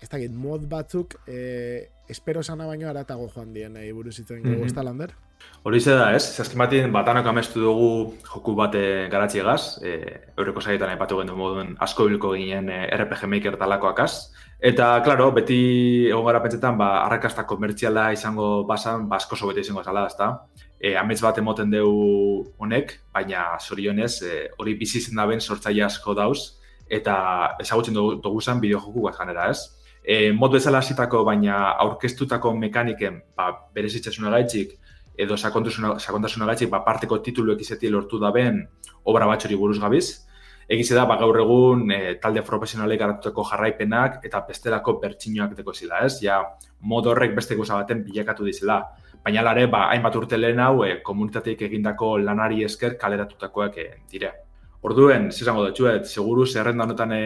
ez 0.00 0.08
dakit, 0.08 0.32
mod 0.32 0.64
batzuk 0.68 1.18
e, 1.28 1.90
espero 2.08 2.42
sana 2.42 2.66
baino 2.66 2.88
aratago 2.88 3.28
joan 3.34 3.52
dien 3.54 3.76
e, 3.76 3.92
buruz 3.92 4.18
itzen 4.18 4.42
mm 4.42 4.62
-hmm. 4.64 4.84
lander? 4.84 5.12
Hori 5.62 5.80
da, 5.84 6.12
ez? 6.14 6.24
Zazkin 6.36 6.58
batien 6.58 6.92
batanok 6.92 7.26
amestu 7.26 7.60
dugu 7.60 8.14
joku 8.24 8.54
bate 8.54 9.08
garatzi 9.12 9.40
egaz, 9.40 9.78
e, 9.82 10.20
eureko 10.36 10.60
zaietan 10.60 10.90
epatu 10.90 11.18
gendu 11.18 11.36
moduen 11.36 11.76
asko 11.78 12.06
bilko 12.08 12.32
ginen 12.32 12.68
e, 12.68 12.86
RPG 12.96 13.26
Maker 13.26 13.56
talakoak 13.56 14.00
az. 14.00 14.32
Eta, 14.60 15.02
klaro, 15.04 15.30
beti 15.32 16.08
egon 16.08 16.24
gara 16.24 16.40
pentsetan, 16.40 16.76
ba, 16.78 17.04
arrakasta 17.04 17.44
komertziala 17.44 18.12
izango 18.12 18.64
basan, 18.64 19.08
ba, 19.08 19.16
asko 19.16 19.36
sobete 19.36 19.60
izango 19.60 19.84
zala, 19.84 20.06
ezta? 20.06 20.46
E, 20.80 20.94
amets 20.96 21.20
bat 21.20 21.38
emoten 21.38 21.70
dugu 21.70 22.54
honek, 22.58 22.96
baina 23.12 23.58
zorionez, 23.60 24.22
e, 24.22 24.46
hori 24.58 24.74
bizi 24.80 25.00
zen 25.00 25.20
da 25.20 25.26
ben 25.28 25.40
sortzaile 25.40 25.84
asko 25.84 26.14
dauz, 26.16 26.56
eta 26.88 27.14
ezagutzen 27.60 27.94
dugu 27.94 28.40
zen 28.40 28.60
bideo 28.60 28.80
joku 28.80 29.04
bat 29.04 29.20
janera, 29.20 29.50
ez? 29.50 29.80
e, 30.02 30.32
mod 30.32 30.52
bezala 30.52 30.80
hasitako 30.80 31.24
baina 31.24 31.58
aurkeztutako 31.84 32.54
mekaniken 32.56 33.20
ba, 33.36 33.50
berezitxasuna 33.74 34.32
gaitxik 34.36 34.76
edo 35.20 35.36
sakontasuna 35.36 36.48
gaitxik 36.48 36.70
ba, 36.72 36.82
parteko 36.86 37.20
tituluek 37.24 37.60
izeti 37.60 37.90
lortu 37.92 38.18
da 38.18 38.32
ben 38.32 38.62
obra 39.04 39.28
batxori 39.28 39.56
buruz 39.56 39.78
gabiz. 39.80 40.06
Egize 40.70 40.94
da, 40.94 41.02
ba, 41.04 41.16
gaur 41.18 41.36
egun 41.42 41.88
e, 41.90 42.00
talde 42.22 42.44
profesionalek 42.46 43.00
garatutako 43.00 43.44
jarraipenak 43.48 44.20
eta 44.24 44.40
bestelako 44.46 45.00
bertxinoak 45.02 45.56
deko 45.58 45.74
zila, 45.74 46.04
ez? 46.06 46.20
Ja, 46.22 46.38
mod 46.80 47.08
horrek 47.10 47.34
beste 47.34 47.58
goza 47.58 47.74
baten 47.74 48.04
bilakatu 48.06 48.46
dizela. 48.46 48.84
Baina 49.24 49.42
lare, 49.44 49.66
ba, 49.68 49.86
hainbat 49.92 50.16
urte 50.16 50.38
lehen 50.38 50.60
hau, 50.64 50.84
e, 50.86 50.94
komunitateik 51.04 51.66
egindako 51.66 52.14
lanari 52.18 52.64
esker 52.64 52.96
kaleratutakoak 53.00 53.76
e, 53.78 53.88
dire. 54.08 54.32
Orduen, 54.82 55.28
zizango 55.30 55.66
dutxuet, 55.66 56.08
seguru 56.08 56.46
zerrenda 56.46 56.86
honetan 56.86 57.12
e, 57.12 57.22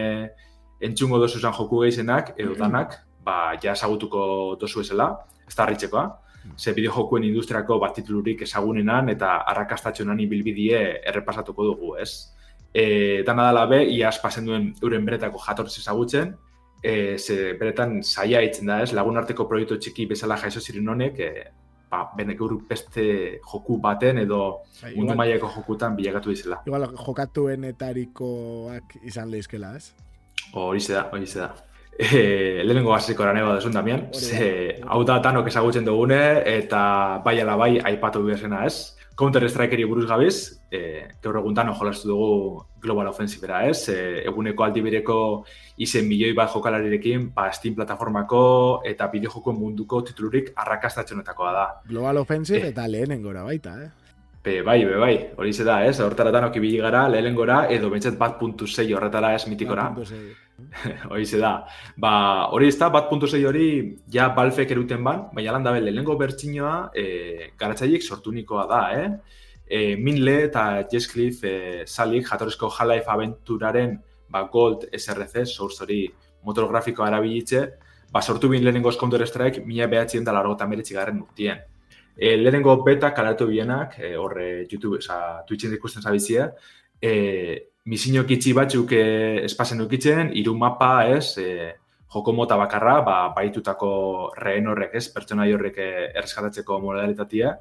entzungo 0.83 1.21
dozu 1.21 1.39
zan 1.39 1.55
joku 1.55 1.79
gehizenak, 1.85 2.33
edo 2.35 2.51
mm-hmm. 2.51 2.61
danak, 2.65 2.99
ba, 3.23 3.55
ja 3.63 3.73
esagutuko 3.73 4.27
dozu 4.59 4.83
ezela, 4.83 5.09
ez 5.47 5.55
da 5.55 5.63
harritzekoa. 5.63 6.05
Mm. 6.45 6.57
Ze 6.59 6.73
bideo 6.77 6.91
jokuen 6.93 7.23
industriako 7.23 7.79
bat 7.79 7.95
titulurik 7.95 8.43
ezagunenan 8.45 9.09
eta 9.15 9.37
arrakastatxonan 9.53 10.19
ibilbidie 10.19 10.81
errepasatuko 11.13 11.71
dugu, 11.71 11.95
ez? 12.03 12.11
E, 12.75 13.23
dana 13.25 13.47
dala 13.49 13.65
be, 13.71 13.85
iaz 13.95 14.17
pasen 14.21 14.51
duen 14.51 14.73
euren 14.83 15.07
beretako 15.07 15.39
jatortz 15.47 15.77
ezagutzen, 15.79 16.35
e, 16.83 17.17
ze 17.17 17.53
beretan 17.59 18.01
saia 18.03 18.43
itzen 18.43 18.67
da, 18.67 18.81
ez? 18.83 18.91
Lagun 18.93 19.17
arteko 19.17 19.47
proiektu 19.47 19.79
txiki 19.79 20.09
bezala 20.11 20.37
jaiso 20.43 20.59
ziren 20.59 20.91
honek, 20.91 21.23
e, 21.23 21.47
ba, 21.91 22.09
benek 22.17 22.39
beste 22.69 23.05
joku 23.41 23.77
baten 23.81 24.17
edo 24.23 24.41
bai, 24.81 24.95
mundu 24.95 25.15
mailako 25.15 25.51
jokutan 25.55 25.95
bilakatu 25.95 26.33
dizela. 26.33 26.61
Igual 26.65 26.89
jokatuenetarikoak 26.95 28.97
izan 29.03 29.31
lehizkela, 29.31 29.75
ez? 29.75 29.93
Hori 30.53 30.79
da, 30.87 31.07
hori 31.11 31.31
da. 31.33 31.53
E, 31.95 32.61
lehenengo 32.65 32.91
hasiko 32.91 33.23
eran 33.23 33.37
desun 33.55 33.71
damian, 33.71 34.09
ze 34.13 34.81
hau 34.83 35.03
da 35.07 35.21
tanok 35.23 35.47
ezagutzen 35.47 35.85
dugune, 35.85 36.41
eta 36.57 37.21
bai 37.23 37.39
ala 37.39 37.55
bai 37.55 37.79
aipatu 37.79 38.23
behar 38.25 38.65
ez. 38.65 38.97
Counter 39.15 39.47
Strikeri 39.49 39.85
buruz 39.87 40.05
gabiz, 40.09 40.59
e, 40.69 41.07
gaur 41.23 41.37
egun 41.39 41.55
jolastu 41.55 42.09
dugu 42.09 42.65
Global 42.81 43.07
Offensive 43.07 43.47
ez, 43.69 43.87
e, 43.87 44.23
eguneko 44.27 44.63
aldibireko 44.63 45.45
izen 45.77 46.05
milioi 46.07 46.33
bat 46.33 46.51
jokalarirekin, 46.51 47.31
ba, 47.33 47.49
Steam 47.53 47.75
plataformako 47.75 48.81
eta 48.83 49.07
bideo 49.07 49.53
munduko 49.53 50.01
titulurik 50.03 50.51
arrakastatxonetakoa 50.55 51.51
da. 51.53 51.67
Global 51.87 52.17
Offensive 52.17 52.67
e, 52.67 52.69
eta 52.69 52.87
lehenengora 52.87 53.43
baita, 53.43 53.77
eh? 53.83 53.89
Be, 54.43 54.61
bai, 54.61 54.83
be, 54.85 54.97
bai, 54.97 55.29
hori 55.37 55.51
da, 55.63 55.85
ez? 55.85 55.99
Hortara 56.01 56.29
da 56.29 56.41
noki 56.41 56.77
gara, 56.77 57.07
lehen 57.07 57.35
gora, 57.35 57.67
edo 57.69 57.89
bentsat 57.89 58.17
bat 58.17 58.37
puntu 58.37 58.67
zei 58.67 58.93
horretara 58.93 59.33
ez 59.33 59.47
mitikora. 59.47 59.93
ze 61.25 61.37
da. 61.39 61.67
Ba, 61.97 62.47
hori 62.51 62.67
ez 62.67 62.77
da, 62.79 62.89
bat 62.89 63.09
puntu 63.09 63.27
hori, 63.27 63.97
ja 64.11 64.29
balfek 64.29 64.71
eruten 64.71 65.03
ban, 65.03 65.29
baina 65.33 65.51
lan 65.51 65.63
dabe, 65.63 65.81
lehenengo 65.81 66.17
bertxinoa, 66.17 66.91
e, 66.95 67.51
garatzaiek 67.57 68.03
sortu 68.03 68.31
nikoa 68.31 68.65
da, 68.67 68.81
eh? 68.95 69.09
E, 69.67 69.95
Minle 69.95 70.43
eta 70.45 70.85
Jess 70.91 71.07
Cliff 71.11 71.43
e, 71.43 71.83
salik, 71.85 72.27
jatorezko 72.27 72.69
Half-Life 72.69 73.09
aventuraren 73.09 73.97
ba, 74.29 74.47
Gold 74.51 74.87
SRC, 74.93 75.45
source 75.45 75.83
hori 75.83 76.05
motorografikoa 76.45 77.09
erabilitze, 77.09 77.65
ba, 78.11 78.21
sortu 78.21 78.49
bin 78.49 78.63
lehenengo 78.63 78.91
Counter 78.99 79.25
Strike, 79.27 79.65
mila 79.65 79.87
behatzen 79.87 80.23
da 80.23 80.33
largo 80.33 80.53
eta 80.55 80.67
meretxigaren 80.67 81.21
urtien. 81.21 81.63
E, 82.15 82.35
lehenengo 82.37 82.77
beta 82.83 83.11
kalatu 83.13 83.47
bienak, 83.47 83.99
e, 83.99 84.15
horre 84.15 84.65
YouTube, 84.69 85.01
oza, 85.01 85.43
Twitchen 85.47 85.73
ikusten 85.75 86.05
zabizia, 86.05 86.51
e, 87.01 87.74
misinio 87.85 88.25
kitxi 88.25 88.53
batzuk 88.57 88.91
e, 88.97 89.05
espazen 89.45 89.81
ukitzen, 89.85 90.31
iru 90.37 90.55
mapa, 90.57 91.05
ez, 91.11 91.37
e, 91.37 91.71
joko 92.15 92.33
mota 92.33 92.57
bakarra, 92.57 92.99
ba, 93.05 93.15
baitutako 93.35 93.91
rehen 94.41 94.67
horrek, 94.71 94.95
ez, 94.97 95.07
pertsona 95.13 95.47
horrek 95.53 95.79
erreskatatzeko 95.85 96.79
modalitatea, 96.81 97.55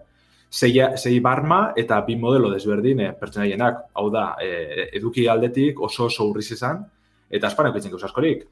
sei, 0.50 0.72
sei 0.96 1.18
barma 1.20 1.72
eta 1.76 2.00
bi 2.06 2.16
modelo 2.16 2.50
desberdin 2.52 3.00
e, 3.00 3.12
pertsona 3.20 3.70
hau 3.94 4.10
da, 4.10 4.34
e, 4.40 4.90
eduki 5.00 5.28
aldetik 5.28 5.80
oso 5.80 6.06
oso 6.10 6.28
urriz 6.30 6.50
izan, 6.52 6.84
eta 7.30 7.50
espanek 7.50 7.80
itzen 7.80 7.98
askorik. 8.02 8.46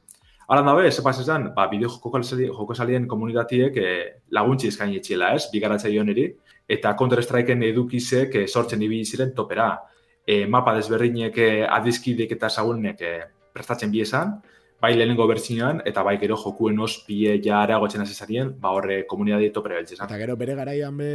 Hala 0.48 0.62
dabe, 0.62 0.90
ze 0.90 1.02
pas 1.02 1.18
esan, 1.18 1.54
ba, 1.54 1.68
bideo 1.70 1.88
joko 1.88 2.74
salien 2.74 3.06
komunitatiek 3.06 3.76
eh, 3.76 4.20
laguntzi 4.30 4.68
eskaini 4.68 4.98
etxiela, 4.98 5.30
ez, 5.34 5.46
bigaratza 5.52 5.88
eri, 5.88 6.26
eta 6.68 6.94
Counter-Strikeen 6.98 7.62
edukizek 7.62 8.34
eh, 8.34 8.46
sortzen 8.46 8.82
ibili 8.82 9.04
ziren 9.04 9.32
topera. 9.34 9.78
E, 10.26 10.46
mapa 10.46 10.74
desberdinek 10.76 11.38
eh, 11.38 11.62
adizkidek 11.66 12.36
eta 12.36 12.50
zagunek 12.50 13.00
eh, 13.02 13.22
prestatzen 13.52 13.90
bi 13.90 14.02
esan, 14.04 14.36
bai 14.82 14.92
lehenengo 14.96 15.26
bertsioan, 15.30 15.80
eta 15.86 16.02
bai 16.02 16.16
gero 16.18 16.36
jokuen 16.38 16.78
ospie 16.82 17.36
ja 17.44 17.62
aragotzen 17.62 18.02
azizarien, 18.02 18.52
ba 18.60 18.72
horre 18.74 19.02
komunitatea 19.06 19.54
topera 19.54 19.78
beltze 19.78 19.98
Eta 19.98 20.18
gero 20.18 20.36
bere 20.36 20.56
garaian 20.58 20.96
be, 20.98 21.10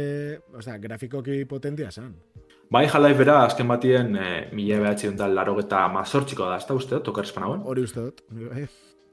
o 0.54 0.62
sea, 0.62 0.78
grafikoki 0.78 1.44
potentia 1.44 1.90
zen. 1.90 2.14
Bai, 2.70 2.84
jalai 2.88 3.14
bera, 3.16 3.42
azken 3.46 3.68
batien, 3.68 4.12
e, 4.16 4.28
mila 4.52 4.80
behatzi 4.84 5.08
ontal 5.08 5.34
laro 5.36 5.56
eta 5.60 5.86
mazortziko 5.92 6.48
da, 6.48 6.60
ez 6.60 6.68
da 6.68 6.76
uste, 6.76 7.00
tokar 7.04 7.28
espanagoen? 7.28 7.64
Hori 7.64 7.88
uste 7.88 8.04
dut. 8.10 8.24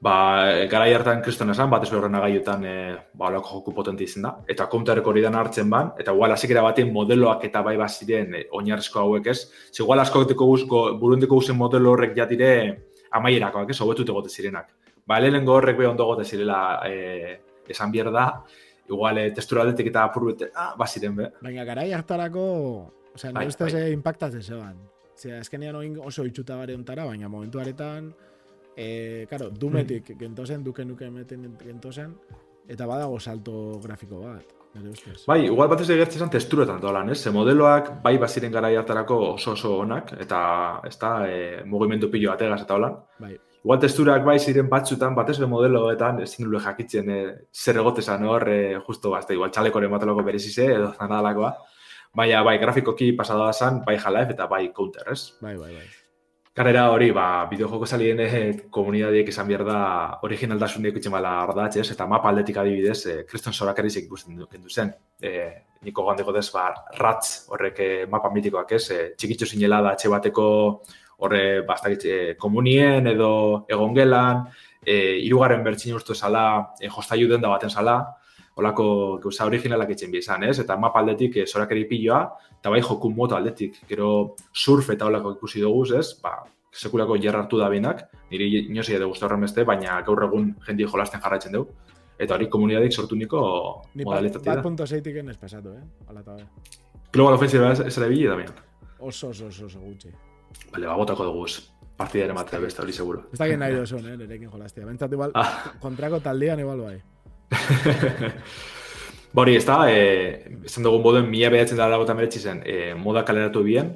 Ba, 0.00 0.66
garai 0.68 0.90
hartan 0.92 1.22
kriston 1.24 1.50
esan, 1.50 1.70
bat 1.72 1.82
ez 1.86 1.88
behar 1.90 2.10
nagaiotan 2.12 2.64
e, 2.68 2.74
ba, 3.16 3.30
olako 3.30 3.54
joku 3.54 3.72
potenti 3.78 4.04
izan 4.04 4.26
da. 4.26 4.32
Eta 4.48 4.66
kontareko 4.68 5.10
hori 5.10 5.24
hartzen 5.24 5.70
ban, 5.70 5.92
eta 5.98 6.12
igual 6.12 6.32
azikera 6.32 6.62
batien 6.62 6.92
modeloak 6.92 7.44
eta 7.44 7.62
bai 7.62 7.76
baziren 7.76 8.34
e, 8.34 8.44
oinarrizko 8.52 9.00
hauek 9.00 9.26
ez. 9.26 9.38
Ze 9.72 9.82
igual 9.82 10.00
asko 10.00 10.24
guzko, 10.24 10.98
burundiko 11.00 11.34
guzen 11.34 11.56
modelo 11.56 11.92
horrek 11.92 12.14
jatire 12.14 12.50
amaierakoak 13.10 13.70
ez, 13.70 13.80
hobetut 13.80 14.08
egote 14.08 14.28
zirenak. 14.28 14.68
Ba, 15.06 15.18
lehenengo 15.18 15.54
horrek 15.54 15.78
behar 15.78 15.92
ondo 15.94 16.04
gote 16.04 16.24
zirela 16.24 16.82
e, 16.86 17.38
esan 17.68 17.90
bier 17.90 18.10
da, 18.12 18.42
igual 18.88 19.18
e, 19.18 19.30
testura 19.30 19.62
aldetik 19.62 19.88
eta 19.92 20.04
apurbete, 20.04 20.50
ah, 20.54 20.74
baziren 20.76 21.16
be. 21.16 21.30
Baina 21.42 21.64
garai 21.64 21.92
hartarako, 21.92 22.46
osea, 23.14 23.32
bai, 23.32 23.46
no 23.48 23.66
bai. 23.72 23.90
impactatzen 23.92 24.42
zeban. 24.42 24.76
Osea, 25.16 25.40
eskenean 25.40 25.78
oso 26.04 26.26
itxuta 26.26 26.56
bare 26.56 26.74
ontara, 26.76 27.06
baina 27.08 27.28
momentu 27.32 27.62
aretan, 27.62 28.10
E, 28.76 29.26
claro, 29.28 29.48
dumetik 29.50 30.10
mm. 30.12 30.18
gentozen, 30.20 30.62
duke 30.64 30.84
nuke 30.84 31.08
emeten 31.08 31.56
gentozen, 31.62 32.12
eta 32.68 32.86
badago 32.86 33.18
salto 33.20 33.80
grafiko 33.82 34.20
bat. 34.26 34.52
Bai, 35.26 35.38
igual 35.46 35.70
batez 35.70 35.88
egertzen 35.94 36.26
zan 36.26 36.30
testuretan 36.32 36.80
dolan, 36.82 37.08
ez? 37.08 37.22
Ze 37.22 37.32
modeloak 37.32 37.90
bai 38.02 38.16
baziren 38.20 38.52
gara 38.52 38.68
hartarako 38.68 39.16
oso 39.32 39.52
oso 39.52 39.78
onak, 39.80 40.12
eta 40.20 40.82
ez 40.84 40.98
da, 41.00 41.12
e, 41.28 41.64
mugimendu 41.64 42.10
pilo 42.12 42.30
bategaz 42.34 42.60
eta 42.62 42.76
holan. 42.76 42.98
Bai. 43.18 43.32
Igual 43.64 43.80
testurak 43.80 44.24
bai 44.24 44.38
ziren 44.38 44.68
batzutan, 44.68 45.14
batez 45.14 45.38
be 45.40 45.48
modeloetan, 45.50 46.20
ez 46.22 46.30
zinule 46.36 46.60
jakitzen 46.60 47.10
e, 47.10 47.20
zer 47.52 47.80
egotezan 47.80 48.24
hor, 48.28 48.48
e, 48.52 48.78
justo, 48.86 49.10
bazte, 49.10 49.34
igual 49.34 49.50
txalekoren 49.50 49.90
mateloko 49.90 50.22
berezize, 50.26 50.68
edo 50.76 50.92
zanadalakoa. 50.92 51.54
Baina, 52.16 52.42
bai, 52.46 52.58
grafikoki 52.58 53.12
pasada 53.12 53.52
zan, 53.52 53.82
bai 53.84 53.96
Half 53.96 54.36
eta 54.36 54.46
bai 54.46 54.68
Counter, 54.76 55.08
ez? 55.12 55.32
Bai, 55.40 55.56
bai, 55.56 55.72
bai. 55.72 56.05
Garera 56.56 56.86
hori, 56.88 57.10
ba, 57.12 57.44
bideojoko 57.50 57.84
salien 57.84 58.20
eh, 58.24 58.28
komunidadiek 58.72 59.28
esan 59.28 59.48
behar 59.50 59.62
da 59.66 59.80
originaltasun 60.24 60.86
ikutzen 60.88 61.12
bala 61.12 61.34
ardatz, 61.42 61.74
ez? 61.82 61.90
Eta 61.92 62.06
mapa 62.08 62.30
aldetik 62.30 62.56
adibidez, 62.62 63.00
eh, 63.12 63.16
kriston 63.28 63.52
zorakarrizek 63.52 64.06
ikusten 64.06 64.38
du, 64.40 64.46
kendu 64.48 64.72
zen. 64.72 64.94
Eh, 65.20 65.50
niko 65.84 66.06
gandeko 66.06 66.32
dez, 66.32 66.46
ba, 66.54 66.70
ratz 66.96 67.44
horrek 67.52 67.82
eh, 67.84 68.06
mapa 68.08 68.30
mitikoak, 68.32 68.72
ez? 68.72 68.86
Eh, 68.94 69.02
txikitxo 69.20 69.50
zinela 69.52 69.82
da 69.84 69.92
atxe 69.92 70.08
bateko 70.08 70.46
horre, 71.18 71.42
bastakit, 71.68 72.08
eh, 72.08 72.34
komunien 72.40 73.04
edo 73.12 73.66
egongelan, 73.68 74.46
eh, 74.80 75.18
irugarren 75.28 75.64
bertxin 75.64 76.00
ustu 76.00 76.14
zala, 76.14 76.72
eh, 76.80 76.88
jostaiu 76.88 77.28
den 77.28 77.44
da 77.44 77.52
baten 77.52 77.68
zala, 77.68 77.98
holako 78.56 78.86
gauza 79.22 79.46
originalak 79.46 79.90
etxen 79.92 80.10
bi 80.10 80.20
izan, 80.22 80.44
ez? 80.48 80.58
Eta 80.62 80.76
mapa 80.80 81.02
aldetik 81.02 81.36
e, 81.36 81.46
zorakeri 81.46 81.84
piloa, 81.88 82.20
eta 82.56 82.72
bai 82.72 82.80
joku 82.84 83.10
moto 83.12 83.36
aldetik, 83.36 83.82
gero 83.88 84.36
surf 84.52 84.90
eta 84.94 85.08
holako 85.10 85.34
ikusi 85.36 85.60
dugu, 85.64 85.84
ez? 85.98 86.14
Ba, 86.22 86.38
sekulako 86.72 87.18
jarra 87.22 87.44
hartu 87.44 87.60
da 87.60 87.68
binak, 87.72 88.06
niri 88.30 88.48
inosi 88.64 88.96
edo 88.96 89.10
guztu 89.12 89.28
horren 89.28 89.44
beste, 89.44 89.64
baina 89.64 90.00
gaur 90.06 90.24
egun 90.28 90.54
jendi 90.66 90.88
jolasten 90.88 91.20
jarraitzen 91.20 91.56
dugu. 91.56 91.72
Eta 92.18 92.34
hori 92.34 92.48
komunidadik 92.48 92.94
sortu 92.96 93.16
niko 93.16 93.40
modalitatea. 94.00 94.54
Bat 94.54 94.64
punto 94.64 94.86
zeitik 94.86 95.18
enez 95.20 95.36
pasatu, 95.36 95.74
eh? 95.76 95.82
Hala 96.08 96.22
eta 96.24 96.36
Global 97.12 97.36
Offensive 97.36 97.68
ez 97.72 97.96
ere 97.96 98.08
bile, 98.08 98.30
Damian. 98.30 98.54
Oso, 98.98 99.28
oso, 99.34 99.50
oso, 99.52 99.66
oso 99.66 99.80
gutxi. 99.80 100.12
Bale, 100.72 100.86
babotako 100.88 101.28
dugu 101.28 101.44
partida 101.96 102.24
ere 102.24 102.34
matea 102.36 102.60
beste, 102.60 102.82
hori 102.82 102.92
seguro. 102.92 103.26
Ez 103.32 103.38
da 103.38 103.48
nahi 103.56 103.76
dozun, 103.80 104.08
eh, 104.08 104.16
nerekin 104.16 104.50
jolaztia. 104.52 104.86
Bentsat 104.86 105.12
igual, 105.12 105.32
ah. 105.34 105.76
kontrako 105.80 106.20
taldean 106.24 106.60
igual 106.60 106.80
bai. 106.80 106.96
Bori, 109.36 109.56
ez 109.56 109.64
da, 109.68 109.82
e, 109.92 110.58
esan 110.64 110.86
dugun 110.86 111.02
boduen 111.04 111.26
mila 111.28 111.50
behatzen 111.52 111.78
dara 111.78 111.98
gota 112.00 112.14
meretzi 112.16 112.40
zen, 112.40 112.62
e, 112.64 112.94
moda 112.96 113.22
kaleratu 113.28 113.62
bien, 113.66 113.90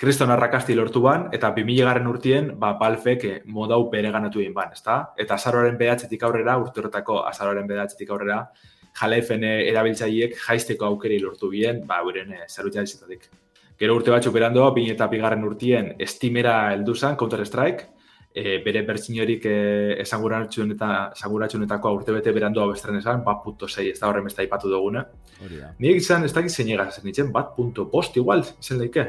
kriston 0.00 0.32
arrakasti 0.32 0.74
lortu 0.78 1.02
ban, 1.04 1.26
eta 1.36 1.50
2000 1.56 1.84
garen 1.84 2.08
urtien, 2.08 2.48
ba, 2.60 2.72
balfek 2.80 3.26
e, 3.28 3.34
moda 3.44 3.76
u 3.76 3.90
bere 3.92 4.10
ganatu 4.14 4.40
bien 4.40 4.54
ban, 4.56 4.72
ez 4.72 4.80
da? 4.86 4.98
Eta 5.20 5.36
azaroaren 5.36 5.76
behatzetik 5.80 6.24
aurrera, 6.24 6.56
urturretako 6.62 7.20
azaroaren 7.28 7.68
behatzetik 7.68 8.10
aurrera, 8.10 8.40
jalefen 9.00 9.44
erabiltzaiek 9.44 10.34
jaisteko 10.46 10.88
aukeri 10.88 11.20
lortu 11.20 11.52
bien, 11.52 11.84
ba, 11.86 12.00
euren 12.00 12.32
e, 12.32 12.46
zerutxa 12.48 12.86
Gero 13.80 13.94
urte 13.96 14.10
batzuk 14.12 14.34
berando, 14.34 14.66
bin 14.76 14.90
eta 14.92 15.06
bigarren 15.08 15.44
urtien, 15.44 15.94
estimera 15.98 16.72
heldu 16.72 16.94
zen, 16.94 17.16
Counter-Strike, 17.16 17.99
e, 18.34 18.58
bere 18.64 18.82
bertsinorik 18.86 19.46
e, 19.46 19.56
esanguratxun 20.04 20.74
eta 20.76 20.90
esanguratxunetako 21.16 21.94
urte 21.98 22.14
bete 22.14 22.34
berandu 22.36 22.62
abestren 22.62 23.00
esan, 23.00 23.24
bat 23.26 23.42
punto 23.44 23.68
sei, 23.68 23.90
ez 23.90 23.98
da 23.98 24.08
horren 24.08 24.26
besta 24.26 24.44
ipatu 24.46 24.70
duguna. 24.70 25.04
Nik 25.80 26.02
izan, 26.02 26.24
ez 26.24 26.32
dakit 26.36 26.54
zein 26.54 26.70
egaz, 26.76 27.00
nintzen, 27.04 27.32
bat 27.34 27.54
punto 27.56 27.88
post 27.90 28.16
igual, 28.20 28.44
izan 28.60 28.82
daike. 28.82 29.08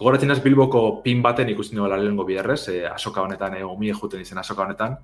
Gogoratzen 0.00 0.32
az 0.32 0.40
Bilboko 0.40 1.02
pin 1.04 1.20
baten 1.22 1.50
ikusten 1.52 1.76
duela 1.76 1.98
lehenko 2.00 2.24
biderrez, 2.24 2.62
e, 2.72 2.82
asoka 2.88 3.22
honetan, 3.22 3.58
e, 3.58 3.64
omie 3.64 3.94
juten 3.94 4.22
izen 4.24 4.40
asoka 4.40 4.64
honetan, 4.64 4.96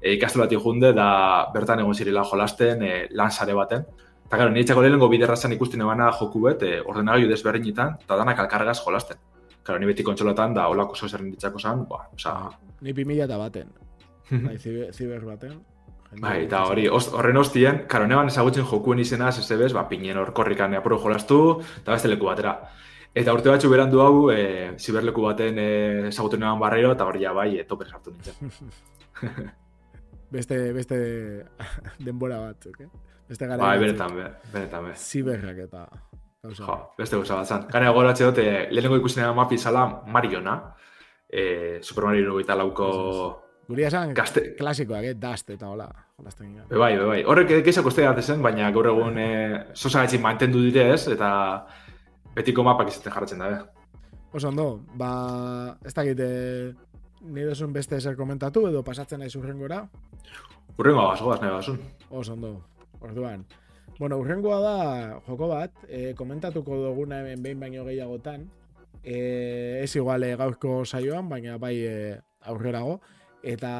e, 0.00 0.14
ikastolati 0.16 0.56
junde, 0.56 0.94
da 0.96 1.08
bertan 1.54 1.84
egon 1.84 1.94
zirela 1.94 2.24
jolasten, 2.24 2.82
e, 2.82 2.92
lan 3.12 3.30
sare 3.30 3.54
baten. 3.54 3.84
Eta 4.24 4.40
gara, 4.40 4.50
niretzako 4.52 4.82
lehenko 4.84 5.08
biderra 5.12 5.36
zan 5.36 5.52
ikusten 5.52 5.84
ebana 5.84 6.10
joku 6.16 6.46
bet, 6.48 6.64
e, 6.64 6.80
ordenagailu 6.80 7.28
desberdinetan, 7.28 7.98
eta 8.02 8.16
danak 8.16 8.40
alkargaz 8.46 8.80
jolasten. 8.80 9.20
Claro, 9.68 9.82
ni 9.82 9.88
beti 9.90 10.00
kontxolotan 10.00 10.54
da 10.56 10.62
holako 10.72 10.94
oso 10.96 11.10
zer 11.12 11.20
ditzako 11.28 11.58
zan, 11.60 11.82
ba, 11.90 11.98
oza... 12.16 12.30
Ni 12.80 12.94
pimila 12.96 13.26
eta 13.26 13.36
baten. 13.36 13.74
bai, 14.46 14.54
ziber 14.56 15.26
baten. 15.26 15.58
Bai, 16.22 16.46
eta 16.46 16.62
hori, 16.70 16.86
horren 16.88 17.36
hostien, 17.36 17.82
karo, 17.92 18.06
neban 18.08 18.32
ezagutzen 18.32 18.64
jokuen 18.64 19.04
izena, 19.04 19.28
ez 19.28 19.58
bez, 19.60 19.74
ba, 19.76 19.84
pinen 19.90 20.16
hor 20.16 20.32
korrikan 20.32 20.72
apuro 20.80 20.96
jolastu, 21.02 21.60
eta 21.82 21.92
beste 21.92 22.08
leku 22.08 22.30
batera. 22.30 22.56
Eta 23.12 23.36
urte 23.36 23.52
batzu 23.52 23.68
berandu 23.68 24.00
hau, 24.00 24.30
e, 24.32 24.72
ziberleku 24.80 25.28
baten 25.28 25.60
e, 25.60 25.68
ezagutzen 26.14 26.40
neban 26.46 26.64
barrero, 26.64 26.96
eta 26.96 27.04
hori 27.04 27.28
ja 27.28 27.36
bai, 27.36 27.50
e, 27.60 27.68
toper 27.68 27.92
sartu 27.92 28.16
nintzen. 28.16 28.72
beste, 30.38 30.62
beste 30.72 30.98
denbora 32.08 32.40
bat, 32.46 32.72
okay? 32.72 32.88
Beste 33.28 33.52
gara. 33.52 33.60
Bai, 33.66 33.76
benetan, 33.84 34.16
benetan, 34.48 34.88
be. 34.88 34.96
Ziberrak 34.96 35.66
eta... 35.68 35.90
Jo, 36.46 36.76
beste 36.94 37.18
gauza 37.18 37.40
bat 37.40 37.48
zan. 37.50 37.64
Gane 37.72 37.88
gogoratze 37.90 38.28
dute, 38.28 38.44
lehenengo 38.70 38.96
ikusten 39.00 39.24
dena 39.24 39.34
mapi 39.34 39.58
zala 39.58 39.84
Mariona. 40.06 40.54
E, 41.28 41.80
Super 41.82 42.04
Mario 42.04 42.28
nugu 42.28 42.44
eta 42.44 42.54
lauko... 42.56 42.90
Guria 43.68 43.90
esan, 43.90 44.14
Kaste... 44.16 44.54
klasikoak, 44.56 45.10
eh? 45.10 45.16
Dust 45.18 45.50
eta 45.52 45.68
hola. 45.68 45.88
Be 46.70 46.78
bai, 46.78 46.94
be 46.96 47.04
bai. 47.04 47.18
Horrek 47.26 47.58
keiza 47.66 47.82
kostea 47.82 48.14
zen, 48.22 48.40
baina 48.42 48.70
gaur 48.72 48.86
egun 48.94 49.18
e, 49.18 49.28
sosa 49.74 50.00
gaitxin 50.00 50.22
mantendu 50.22 50.62
dire 50.62 50.94
ez, 50.94 51.08
eta 51.08 51.66
betiko 52.34 52.64
mapak 52.64 52.88
izaten 52.88 53.12
jarratzen 53.12 53.44
da, 53.44 53.50
eh? 53.50 54.00
Oso 54.32 54.48
ondo, 54.48 54.80
ba, 54.94 55.76
ez 55.84 55.92
da 55.92 56.04
gite, 56.06 56.28
nire 57.28 57.50
dozun 57.50 57.72
beste 57.72 57.98
eser 57.98 58.16
komentatu 58.16 58.66
edo 58.70 58.82
pasatzen 58.86 59.20
nahi 59.20 59.30
zurrengora? 59.30 59.82
Urrengo 60.78 61.04
abazo, 61.04 61.34
nahi 61.34 61.52
basun. 61.58 61.80
Oso 62.10 62.32
ondo, 62.38 62.54
orduan. 63.00 63.44
Bueno, 63.98 64.16
urrengoa 64.22 64.58
da 64.62 65.20
joko 65.26 65.48
bat, 65.50 65.74
e, 65.90 66.14
komentatuko 66.14 66.76
duguna 66.84 67.18
hemen 67.18 67.42
behin 67.42 67.58
baino 67.58 67.84
gehiagotan. 67.84 68.44
E, 69.02 69.80
ez 69.82 69.90
igual 69.96 70.22
e, 70.22 70.36
gaurko 70.38 70.84
saioan, 70.86 71.26
baina 71.28 71.56
bai 71.58 71.74
e, 71.82 71.94
aurrerago. 72.46 73.00
Eta 73.42 73.70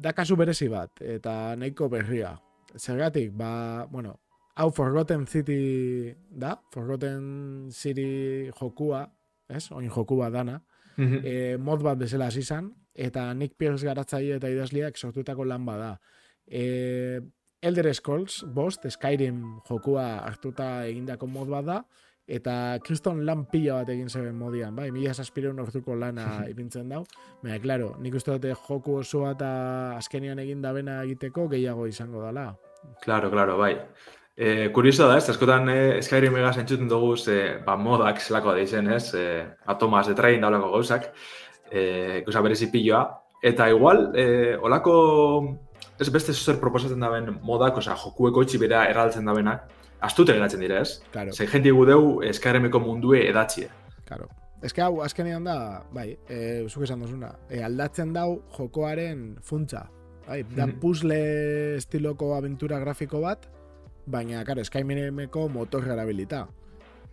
da 0.00 0.14
kasu 0.16 0.36
berezi 0.36 0.70
bat, 0.72 0.96
eta 1.00 1.56
nahiko 1.60 1.90
berria. 1.92 2.32
Zergatik, 2.76 3.34
ba, 3.36 3.84
bueno, 3.92 4.14
hau 4.56 4.70
Forgotten 4.72 5.26
City 5.28 6.14
da, 6.30 6.56
Forgotten 6.72 7.68
City 7.72 8.48
jokua, 8.56 9.04
ez? 9.48 9.70
Oin 9.72 9.90
jokua 9.92 10.30
dana. 10.30 10.62
Mm 10.96 11.04
-hmm. 11.04 11.58
mod 11.60 11.82
bat 11.82 11.98
bezala 11.98 12.26
hasi 12.26 12.40
eta 12.94 13.34
Nick 13.34 13.54
Pierce 13.56 13.84
garatzaile 13.84 14.36
eta 14.36 14.48
idazliak 14.48 14.96
sortutako 14.96 15.44
lan 15.44 15.66
bada. 15.66 16.00
E, 16.46 17.20
Elder 17.62 17.94
Scrolls, 17.94 18.44
bost, 18.54 18.84
Skyrim 18.90 19.40
jokua 19.68 20.20
hartuta 20.26 20.84
egindako 20.86 21.28
mod 21.30 21.48
bat 21.50 21.64
da, 21.66 21.78
eta 22.26 22.78
kriston 22.82 23.22
lan 23.26 23.44
pila 23.50 23.80
bat 23.80 23.92
egin 23.94 24.10
zeben 24.10 24.34
modian, 24.38 24.74
bai, 24.74 24.90
mila 24.90 25.14
saspireun 25.14 25.60
orduko 25.62 25.94
lana 25.94 26.26
ipintzen 26.52 26.90
dau. 26.90 27.04
Baina, 27.42 27.60
klaro, 27.62 27.94
nik 28.02 28.18
uste 28.18 28.34
dute 28.34 28.52
joku 28.66 28.98
osoa 29.00 29.32
eta 29.36 29.50
azkenian 29.96 30.42
egin 30.42 30.62
da 30.62 30.74
bena 30.76 31.00
egiteko 31.04 31.46
gehiago 31.54 31.86
izango 31.86 32.24
dela. 32.26 32.50
Claro, 33.02 33.30
claro, 33.30 33.56
bai. 33.58 33.74
E, 34.36 34.68
kurioso 34.74 35.06
da, 35.08 35.16
ez, 35.16 35.30
askotan 35.32 35.70
e, 35.72 35.78
Skyrim 36.04 36.34
ega 36.36 36.52
zentzuten 36.52 36.90
dugu 36.90 37.14
e, 37.32 37.38
ba, 37.64 37.76
modak 37.80 38.20
zelako 38.20 38.52
da 38.52 38.60
izen, 38.60 38.90
ez, 38.92 39.14
e, 39.14 39.44
atomas 39.64 40.06
de 40.10 40.14
train 40.18 40.42
da 40.42 40.50
olako 40.50 40.74
gauzak, 40.74 41.08
e, 41.70 42.20
gauza 42.26 42.42
berezi 42.44 42.68
piloa, 42.70 43.06
eta 43.42 43.70
igual, 43.70 44.10
e, 44.18 44.56
olako 44.60 44.96
ez 46.00 46.08
beste 46.12 46.34
zer 46.34 46.60
proposatzen 46.60 47.00
daben 47.00 47.38
modak, 47.42 47.78
oza, 47.80 47.96
jokueko 47.96 48.44
itxi 48.44 48.60
bera 48.60 48.84
erraltzen 48.90 49.26
dabenak, 49.28 49.68
astute 50.04 50.34
geratzen 50.36 50.60
dira, 50.60 50.80
ez? 50.84 51.00
Claro. 51.12 51.32
Zer 51.32 51.48
jenti 51.52 51.72
gudeu 51.74 52.20
eskaremeko 52.26 52.80
mundue 52.80 53.22
edatxie. 53.28 53.70
Claro. 54.08 54.28
Ez 54.64 54.72
que 54.72 54.82
hau, 54.82 55.02
azkenean 55.04 55.44
da, 55.44 55.56
bai, 55.92 56.14
e, 56.32 56.64
zuk 56.68 56.86
esan 56.86 57.02
dozuna, 57.04 57.34
e, 57.50 57.60
aldatzen 57.64 58.14
dau 58.14 58.42
jokoaren 58.56 59.36
funtza. 59.44 59.86
Bai, 60.26 60.40
da 60.56 60.66
mm 60.66 60.80
puzzle 60.82 61.18
estiloko 61.76 62.32
aventura 62.34 62.80
grafiko 62.82 63.20
bat, 63.22 63.46
baina, 64.06 64.42
karo, 64.44 64.64
Skyrimeko 64.64 65.48
motor 65.52 65.86
erabilita. 65.92 66.46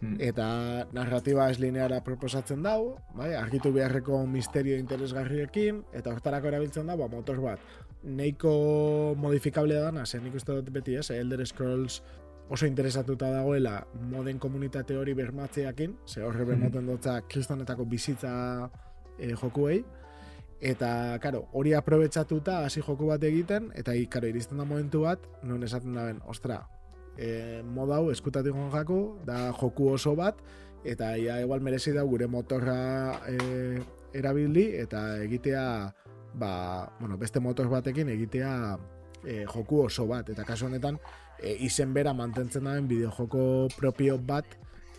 Mm. 0.04 0.18
Eta 0.20 0.46
narratiba 0.92 1.48
ez 1.52 1.60
lineara 1.64 2.02
proposatzen 2.04 2.64
dau, 2.66 2.98
bai, 3.16 3.32
argitu 3.40 3.72
beharreko 3.72 4.26
misterio 4.28 4.76
interesgarriekin, 4.82 5.80
eta 5.96 6.12
hortarako 6.12 6.52
erabiltzen 6.52 6.92
da, 6.92 6.98
ba, 7.00 7.08
motor 7.08 7.40
bat. 7.44 7.64
Neiko 8.04 8.52
modifikable 9.16 9.80
dana, 9.80 10.04
zen 10.06 10.26
nik 10.28 10.36
uste 10.36 10.58
dut 10.58 10.74
beti 10.76 10.98
ez, 11.00 11.08
Elder 11.16 11.46
Scrolls 11.48 12.02
oso 12.52 12.68
interesatuta 12.68 13.30
dagoela 13.32 13.78
moden 14.12 14.40
komunitate 14.44 14.98
hori 15.00 15.16
bermatzeakin, 15.16 15.96
ze 16.06 16.22
horre 16.28 16.44
bermaten 16.46 16.90
dutza 16.92 17.22
kristonetako 17.32 17.86
bizitza 17.88 18.34
e, 19.18 19.32
jokuei, 19.40 19.80
eta, 20.60 21.18
karo, 21.24 21.46
hori 21.56 21.74
aprobetsatuta 21.80 22.60
hasi 22.66 22.84
joku 22.84 23.08
bat 23.14 23.24
egiten, 23.24 23.72
eta, 23.80 23.96
karo, 24.12 24.28
iristen 24.28 24.60
da 24.60 24.68
momentu 24.68 25.08
bat, 25.08 25.24
non 25.48 25.64
esaten 25.64 25.96
da 25.96 26.10
ben, 26.12 26.20
ostra, 26.28 26.66
e, 27.18 27.62
mod 27.64 27.92
hau 27.92 28.12
eskutatik 28.12 28.56
jaku, 28.74 29.20
da 29.26 29.52
joku 29.52 29.94
oso 29.94 30.16
bat, 30.16 30.38
eta 30.84 31.16
ia 31.18 31.40
igual 31.42 31.62
merezi 31.62 31.94
da 31.94 32.04
gure 32.04 32.28
motorra 32.28 33.20
e, 33.28 33.82
erabili, 34.14 34.76
eta 34.78 35.22
egitea 35.24 35.94
ba, 36.34 36.90
bueno, 37.00 37.18
beste 37.18 37.40
motor 37.40 37.70
batekin 37.70 38.10
egitea 38.10 38.78
e, 39.26 39.46
joku 39.46 39.86
oso 39.86 40.08
bat, 40.08 40.30
eta 40.30 40.44
kasu 40.44 40.68
honetan 40.68 41.00
e, 41.40 41.56
izen 41.66 41.94
bera 41.94 42.14
mantentzen 42.14 42.66
daen 42.66 42.88
bideojoko 42.88 43.70
propio 43.78 44.18
bat 44.18 44.46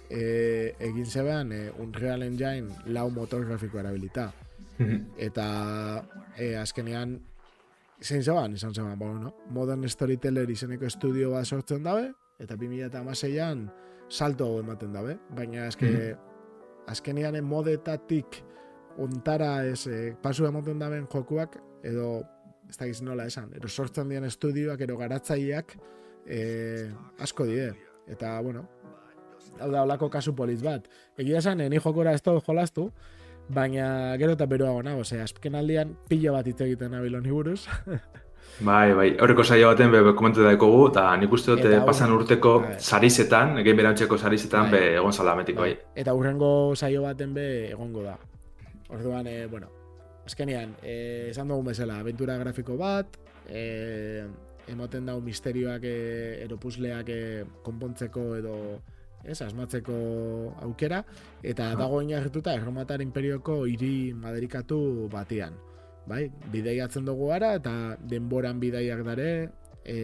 e, 0.09 0.75
egin 0.79 1.07
zebean 1.07 1.53
e, 1.53 1.69
Unreal 1.83 2.23
Engine 2.23 2.71
lau 2.87 3.11
motor 3.11 3.45
grafiko 3.47 3.79
erabilita. 3.83 4.33
Mhm. 4.75 5.15
eta 5.23 6.03
e, 6.37 6.57
azkenean 6.59 7.21
zein 8.05 8.23
zeban, 8.23 8.53
izan 8.55 8.75
zeban, 8.75 8.99
bueno, 8.99 9.19
no? 9.19 9.35
Modern 9.51 9.89
Storyteller 9.89 10.51
izeneko 10.51 10.87
estudio 10.87 11.31
bat 11.33 11.47
sortzen 11.47 11.83
dabe, 11.83 12.11
eta 12.39 12.57
2006an 12.61 13.65
salto 14.11 14.49
ematen 14.61 14.93
dabe, 14.93 15.17
baina 15.37 15.69
azke, 15.69 15.89
mm 15.89 15.97
-hmm. 15.97 16.91
azkenean 16.93 17.45
modetatik 17.45 18.43
ontara 18.99 19.65
ez, 19.67 19.87
e, 19.87 20.15
pasu 20.23 20.47
emoten 20.47 20.79
daben 20.79 21.07
jokuak, 21.11 21.59
edo, 21.83 22.23
ez 22.69 22.77
da 22.79 22.87
nola 23.03 23.27
esan, 23.27 23.51
ero 23.55 23.69
sortzen 23.69 24.09
dian 24.09 24.25
estudioak, 24.25 24.81
ero 24.81 24.97
garatzaileak, 24.97 25.77
e, 26.27 26.91
asko 27.19 27.45
die. 27.47 27.73
Eta, 28.07 28.41
bueno, 28.41 28.69
hau 29.61 29.71
da 29.71 29.83
olako 29.83 30.11
kasu 30.11 30.35
poliz 30.35 30.63
bat. 30.63 30.89
Egia 31.17 31.39
esan, 31.39 31.61
eni 31.61 31.79
jokora 31.79 32.13
ez 32.13 32.23
dut 32.23 32.45
jolastu, 32.45 32.91
baina 33.49 34.17
gero 34.21 34.35
eta 34.39 34.47
beroago 34.47 34.83
nago, 34.83 35.01
ose, 35.05 35.21
azken 35.23 35.55
aldian 35.55 35.97
pilo 36.09 36.33
bat 36.33 36.47
hitz 36.47 36.61
egiten 36.61 36.93
nabilon 36.97 37.27
buruz. 37.31 37.65
Bai, 38.61 38.93
bai, 38.95 39.09
horreko 39.19 39.43
saio 39.43 39.67
baten 39.73 39.91
be, 39.91 40.01
komentu 40.15 40.45
daikogu, 40.47 40.85
eta 40.93 41.09
nik 41.19 41.33
uste 41.35 41.57
dut 41.57 41.65
pasan 41.87 42.13
urteko 42.15 42.53
bai. 42.63 42.77
sarizetan, 42.79 43.57
egin 43.59 43.77
berantzeko 43.81 44.19
sarizetan, 44.19 44.69
bai. 44.71 44.79
be, 44.79 44.93
egon 45.01 45.13
zala 45.13 45.35
bai. 45.35 45.55
bai. 45.57 45.71
Eta 45.99 46.15
urrengo 46.15 46.75
saio 46.77 47.03
baten 47.03 47.35
be, 47.35 47.73
egongo 47.73 48.05
da. 48.05 48.15
Orduan, 48.95 49.27
e, 49.27 49.47
bueno, 49.51 49.73
azkenean, 50.25 50.77
e, 50.83 51.31
esan 51.33 51.51
dugun 51.51 51.73
bezala, 51.73 51.99
aventura 51.99 52.37
grafiko 52.39 52.77
bat, 52.79 53.19
e, 53.49 54.23
emoten 54.71 55.07
dau 55.11 55.21
misterioak, 55.21 55.83
e, 55.83 56.45
eropuzleak 56.45 57.11
e, 57.11 57.23
konpontzeko 57.67 58.37
edo, 58.37 58.57
ez, 59.25 59.41
asmatzeko 59.43 59.95
aukera, 60.63 61.05
eta 61.43 61.73
ah. 61.73 61.79
dago 61.79 62.03
inarrituta 62.05 62.55
erromatar 62.55 63.03
imperioko 63.03 63.65
hiri 63.67 64.13
maderikatu 64.13 65.09
batean 65.13 65.57
bai, 66.07 66.25
bideiatzen 66.53 67.05
dugu 67.05 67.31
gara, 67.33 67.55
eta 67.59 67.97
denboran 68.11 68.61
bideiak 68.61 69.03
dare, 69.07 69.29
e, 69.85 69.99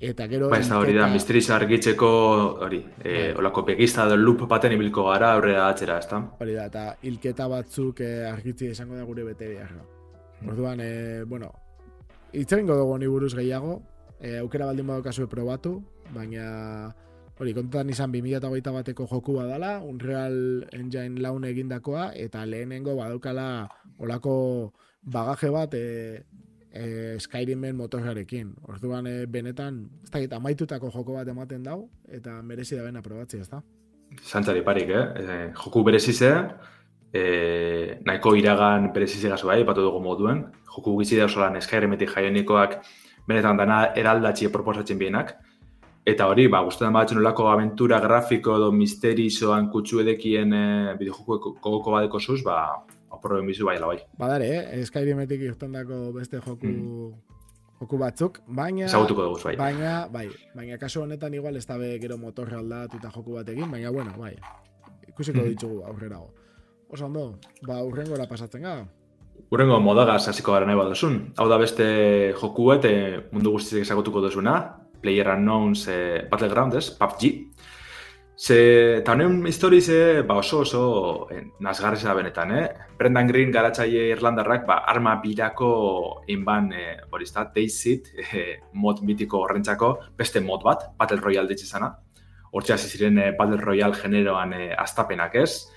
eta 0.00 0.26
gero... 0.30 0.48
Ba, 0.52 0.60
ez 0.60 0.68
da 0.70 0.78
hori 0.80 0.94
da, 0.96 1.08
misteriz 1.12 1.44
argitzeko, 1.54 2.10
hori, 2.66 2.80
e, 3.02 3.12
bai. 3.12 3.26
olako 3.42 3.64
pegista 3.68 4.06
edo 4.08 4.18
loop 4.20 4.46
baten 4.50 4.76
ibilko 4.76 5.06
gara, 5.10 5.34
aurrera 5.36 5.68
atzera, 5.68 5.98
ez 6.00 6.08
da? 6.10 6.22
Hori 6.40 6.56
da, 6.56 6.68
eta 6.72 6.86
hilketa 7.04 7.48
batzuk 7.52 8.00
e, 8.04 8.12
argitzi 8.30 8.72
izango 8.72 8.98
da 8.98 9.06
gure 9.08 9.26
bete 9.28 9.50
behar. 9.52 9.76
Hmm. 10.40 10.52
Orduan, 10.54 10.80
e, 10.80 11.24
bueno, 11.28 11.52
itzerengo 12.32 12.78
dugu 12.80 12.98
ni 12.98 13.10
buruz 13.10 13.34
gehiago, 13.36 13.80
e, 14.18 14.38
aukera 14.40 14.70
baldin 14.70 14.88
badokazu 14.92 15.28
probatu, 15.28 15.78
baina 16.14 16.48
hori, 17.38 17.54
kontutan 17.54 17.90
izan 17.90 18.12
2008 18.14 18.72
bateko 18.78 19.06
joku 19.10 19.38
badala, 19.40 19.78
Unreal 19.82 20.64
Engine 20.72 21.20
laun 21.20 21.44
egindakoa, 21.48 22.12
eta 22.14 22.44
lehenengo 22.46 22.96
badaukala 22.98 23.66
olako 23.98 24.36
bagaje 25.02 25.50
bat 25.50 25.74
e, 25.74 25.86
e, 26.70 26.84
Skyrimen 27.18 27.76
motorrarekin. 27.76 28.52
Orduan, 28.70 29.08
e, 29.10 29.26
benetan, 29.30 29.82
ez 30.04 30.28
da, 30.28 30.38
amaitutako 30.38 30.90
joko 30.94 31.18
bat 31.18 31.28
ematen 31.30 31.62
dau, 31.66 31.84
eta 32.08 32.40
merezi 32.42 32.78
da 32.78 32.86
bena 32.86 33.02
probatzi, 33.02 33.40
ez 33.42 33.50
da? 33.50 33.62
Zantzari 34.22 34.62
parik, 34.66 34.90
eh? 34.90 35.04
E, 35.18 35.38
joku 35.58 35.82
berezize, 35.86 36.30
e, 37.14 37.24
nahiko 38.06 38.34
iragan 38.38 38.92
berezize 38.94 39.32
gazu 39.32 39.50
bai, 39.50 39.62
batu 39.66 39.82
dugu 39.86 40.02
moduen, 40.04 40.44
joku 40.74 40.98
gizi 41.00 41.18
da 41.18 41.26
osolan 41.26 41.58
Skyrimetik 41.62 42.14
jaionikoak, 42.14 42.78
benetan 43.26 43.58
dana 43.58 43.80
eraldatxie 43.96 44.50
proposatzen 44.52 45.00
bienak, 45.00 45.34
Eta 46.04 46.26
hori, 46.28 46.44
ba, 46.52 46.60
guztetan 46.66 46.92
batzen 46.92 47.16
nolako 47.16 47.46
aventura 47.48 47.96
grafiko 48.00 48.58
edo 48.58 48.66
misteri 48.76 49.30
zoan 49.32 49.70
kutsu 49.72 50.02
edekien 50.02 50.50
e, 50.52 50.64
bideojoko 51.00 51.54
kogoko 51.64 51.94
badeko 51.94 52.20
zuz, 52.20 52.42
ba, 52.44 52.58
aproben 53.14 53.48
bizu 53.48 53.64
bai 53.64 53.78
bai. 53.80 53.96
Badare, 54.20 54.50
eh? 54.52 54.82
Skyrimetik 54.84 55.46
irten 55.46 55.72
dako 55.72 56.10
beste 56.12 56.42
joku, 56.44 56.68
mm. 56.68 57.08
joku 57.80 58.02
batzuk, 58.02 58.42
baina... 58.60 58.90
Zagutuko 58.92 59.30
dugu, 59.30 59.40
bai. 59.46 59.56
Baina, 59.62 59.94
bai, 60.12 60.26
baina 60.52 60.76
kasu 60.76 61.06
honetan 61.06 61.40
igual 61.40 61.56
ez 61.56 61.64
dabe 61.64 61.94
gero 62.02 62.20
motorre 62.20 62.60
aldatu 62.60 63.00
eta 63.00 63.08
joku 63.16 63.38
batekin, 63.38 63.70
baina, 63.72 63.90
bueno, 63.90 64.12
bai, 64.20 64.34
ikusiko 65.08 65.40
mm. 65.40 65.48
ditugu 65.56 65.82
aurrerago. 65.88 66.34
Oso 66.92 67.08
ondo, 67.08 67.26
ba, 67.64 67.80
urrengora 67.80 68.28
pasatzen 68.28 68.68
ga. 68.68 68.76
Urrengo 69.50 69.80
modagaz 69.80 70.28
hasiko 70.28 70.52
gara 70.52 70.68
nahi 70.68 70.76
badozun. 70.76 71.20
Hau 71.40 71.48
da 71.48 71.56
beste 71.58 71.86
jokuet, 72.36 72.84
mundu 73.32 73.56
guztiak 73.56 73.88
ezagutuko 73.88 74.20
duzuna, 74.28 74.58
Player 75.04 75.28
Unknowns 75.36 75.84
eh, 75.92 76.24
Battleground, 76.30 76.80
ez? 76.80 76.88
PUBG. 76.96 77.28
Ze, 78.34 78.56
eta 78.98 79.12
honen 79.12 79.44
historiz, 79.46 79.84
ba 80.26 80.38
oso 80.40 80.62
oso 80.64 80.80
eh, 81.30 81.42
nazgarri 81.62 82.00
da 82.02 82.14
benetan, 82.16 82.54
eh? 82.56 82.64
Brendan 82.98 83.28
Green 83.28 83.52
garatzaile 83.54 84.08
Irlandarrak, 84.14 84.64
ba, 84.66 84.80
arma 84.90 85.14
birako 85.22 86.24
inban, 86.32 86.72
eh, 86.72 86.96
borizta, 87.10 87.44
Daysit, 87.54 88.10
eh, 88.24 88.56
mod 88.72 89.04
mitiko 89.04 89.44
horrentzako, 89.44 89.92
beste 90.16 90.40
mod 90.40 90.64
bat, 90.64 90.88
Battle 90.98 91.20
Royale 91.20 91.52
ditzizana. 91.52 91.92
Hortxe 92.54 92.74
hasi 92.74 92.88
ziren 92.88 93.20
eh, 93.20 93.30
Battle 93.38 93.60
Royale 93.60 94.00
generoan 94.00 94.56
eh, 94.56 94.72
astapenak, 94.78 95.36
ez? 95.44 95.68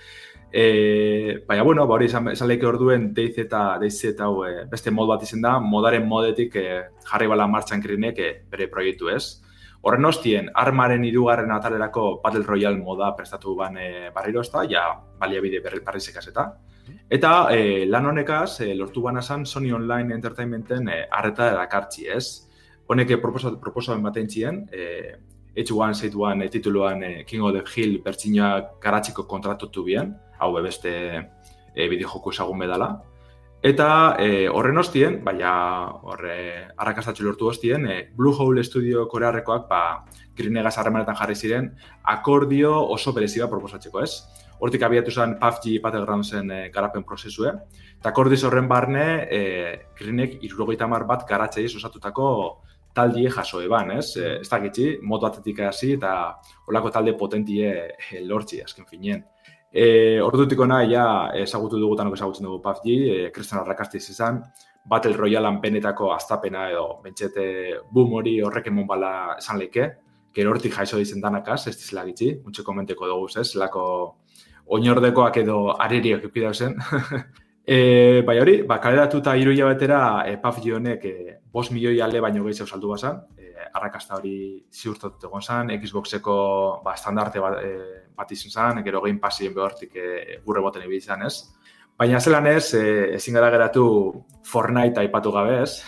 E, 0.50 1.44
baina, 1.46 1.62
bueno, 1.62 1.86
ba, 1.86 1.94
hori 1.94 2.06
esan, 2.08 2.30
esan 2.32 2.48
lehike 2.48 2.66
orduen 2.66 3.10
deiz 3.14 3.34
eta 3.38 3.76
deiz 3.80 3.98
eta 4.08 4.24
hau, 4.24 4.44
e, 4.46 4.64
beste 4.70 4.90
mod 4.90 5.10
bat 5.10 5.22
izen 5.22 5.42
da, 5.44 5.58
modaren 5.60 6.06
modetik 6.08 6.56
e, 6.56 6.64
jarri 7.10 7.28
bala 7.28 7.46
martxan 7.46 7.84
krinek 7.84 8.18
e, 8.18 8.30
bere 8.48 8.70
proiektu 8.72 9.12
ez. 9.12 9.42
Horren 9.84 10.08
hostien, 10.08 10.48
armaren 10.58 11.04
irugarren 11.04 11.52
atalerako 11.54 12.20
Battle 12.22 12.46
Royale 12.46 12.80
moda 12.80 13.12
prestatu 13.16 13.54
ban 13.58 13.76
e, 13.78 14.08
barriro 14.14 14.40
ez 14.40 14.50
da, 14.50 14.64
ja 14.64 14.88
baliabide 15.20 15.60
berri 15.64 15.84
parrizekaz 15.84 16.26
eta. 16.32 16.48
Eta 17.12 17.32
e, 17.52 17.84
lan 17.86 18.08
honekaz, 18.08 18.62
e, 18.64 18.72
lortu 18.74 19.04
bana 19.04 19.22
zan 19.22 19.44
Sony 19.46 19.72
Online 19.72 20.16
Entertainmenten 20.16 20.88
e, 20.88 21.02
arreta 21.12 21.52
edakartzi 21.52 22.08
ez. 22.08 22.24
Honek 22.88 23.18
proposatzen 23.20 24.02
baten 24.02 24.26
txien, 24.26 24.64
e, 24.72 25.12
H1, 25.58 25.92
Z1 26.00 26.44
e, 26.44 26.48
tituluan 26.48 27.04
e, 27.04 27.12
King 27.28 27.44
of 27.44 27.52
the 27.52 27.62
Hill 27.68 28.00
bertsinoa 28.02 28.78
garatziko 28.80 29.26
kontratutu 29.28 29.84
bien, 29.84 30.16
hau 30.38 30.52
beste 30.62 30.92
e, 31.74 31.88
bideojoku 31.88 32.30
esagun 32.34 32.58
bedala. 32.58 32.92
Eta 33.58 34.14
e, 34.22 34.46
horren 34.46 34.78
hostien, 34.78 35.16
baina 35.26 35.50
horre 36.06 36.34
arrakastatxo 36.78 37.24
lortu 37.26 37.48
hostien, 37.50 37.88
e, 37.90 37.96
Blue 38.14 38.34
Hole 38.38 38.62
Studio 38.62 39.08
korearrekoak 39.10 39.66
ba, 39.68 40.04
grinegaz 40.38 40.76
harremanetan 40.78 41.18
jarri 41.18 41.34
ziren, 41.34 41.72
akordio 42.04 42.70
oso 42.94 43.12
bereziba 43.16 43.48
proposatzeko 43.50 44.04
ez. 44.04 44.12
Hortik 44.62 44.82
abiatu 44.86 45.10
zen 45.10 45.36
PUBG 45.40 45.80
Battlegroundsen 45.82 46.50
e, 46.54 46.60
garapen 46.74 47.02
prozesue. 47.02 47.50
Eta 47.98 48.12
akordiz 48.14 48.44
horren 48.46 48.70
barne, 48.70 49.06
e, 49.26 49.42
grinek 49.98 50.38
irurogeita 50.46 50.86
mar 50.86 51.06
bat 51.10 51.26
garatzei 51.26 51.66
osatutako 51.66 52.28
taldie 52.94 53.30
jaso 53.30 53.60
eban, 53.62 53.90
ez? 53.98 54.12
E, 54.16 54.36
ez 54.42 54.48
dakitzi, 54.50 54.88
moto 55.02 55.26
atletik 55.26 55.64
hasi 55.66 55.96
eta 55.96 56.12
olako 56.70 56.94
talde 56.94 57.14
potentie 57.18 57.74
e, 57.90 58.22
lortzi, 58.22 58.62
azken 58.62 58.86
finien. 58.86 59.26
E, 59.72 60.20
Ordutik 60.24 60.60
ona, 60.64 60.80
ja, 60.88 61.04
ezagutu 61.36 61.78
dugu 61.80 61.96
tanok 61.96 62.16
ezagutzen 62.16 62.48
dugu 62.48 62.60
PUBG, 62.64 62.86
e, 62.88 63.30
Cristiano 63.34 63.64
Rakastiz 63.66 64.08
izan, 64.10 64.42
Battle 64.88 65.16
Royalean 65.16 65.60
penetako 65.60 66.12
aztapena 66.14 66.68
edo, 66.72 66.86
bentxete, 67.04 67.48
boom 67.92 68.14
hori 68.20 68.38
horrek 68.40 68.70
emon 68.72 68.86
bala 68.88 69.12
esan 69.36 69.60
leike, 69.60 69.90
gero 70.34 70.54
hortik 70.54 70.72
jaizo 70.72 71.00
dizen 71.00 71.20
danakaz, 71.20 71.66
ez 71.68 71.76
dizela 71.76 72.06
gitzi, 72.08 72.32
muntxe 72.44 72.64
komenteko 72.64 73.10
dugu, 73.10 73.28
ez? 73.40 73.50
Lako 73.60 73.84
oinordekoak 74.78 75.36
edo 75.42 75.58
areriak 75.76 76.24
epidau 76.30 76.54
zen. 76.54 76.78
E, 77.68 78.22
bai 78.24 78.38
hori, 78.40 78.54
ba, 78.64 78.78
kaleratu 78.80 79.18
eta 79.20 79.34
iru 79.36 79.52
hilabetera 79.52 79.98
e, 80.24 80.38
PUBG 80.40 80.70
honek 80.78 81.02
e, 81.04 81.34
bos 81.52 81.66
milioi 81.68 81.98
alde 82.00 82.22
baino 82.24 82.46
gehiago 82.46 82.64
saldu 82.64 82.94
bazan, 82.94 83.18
arrakasta 83.74 84.16
hori 84.16 84.64
ziurtatut 84.72 85.28
egon 85.28 85.42
zan, 85.42 85.72
Xboxeko 85.82 86.34
ba, 86.84 86.94
estandarte 86.94 87.42
bat, 87.42 87.60
e, 87.62 88.02
bat 88.16 88.32
izan 88.32 88.54
zan, 88.54 88.82
gero 88.84 89.02
gehin 89.04 89.20
pasien 89.20 89.54
behortik 89.54 89.96
e, 89.96 90.40
gurre 90.44 90.64
boten 90.64 90.84
ibili 90.86 91.02
izan 91.02 91.24
ez. 91.26 91.34
Baina 91.98 92.20
zelan 92.20 92.46
ez, 92.46 92.74
e, 92.74 93.14
ezin 93.16 93.34
gara 93.34 93.50
geratu 93.50 93.86
Fortnite 94.46 95.00
aipatu 95.02 95.32
gabe 95.34 95.62
ez, 95.62 95.82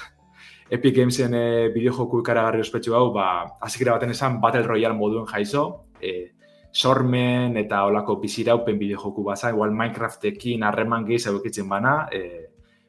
Epic 0.70 0.94
Gamesen 0.94 1.34
e, 1.34 1.68
bideo 1.74 2.06
ikaragarri 2.20 2.60
ospetsu 2.62 2.94
hau, 2.94 3.10
ba, 3.12 3.56
azikera 3.60 3.96
baten 3.96 4.10
esan 4.14 4.40
Battle 4.40 4.62
Royale 4.62 4.94
moduen 4.94 5.26
jaizo, 5.26 5.86
e, 6.00 6.32
sormen 6.72 7.56
eta 7.58 7.84
olako 7.86 8.20
biziraupen 8.22 8.78
bide 8.78 8.94
joku 8.94 9.24
baza, 9.26 9.50
igual 9.50 9.74
Minecraftekin 9.74 10.62
harreman 10.62 11.06
gehi 11.06 11.18
zaukitzen 11.18 11.68
bana, 11.68 12.06
e, 12.12 12.46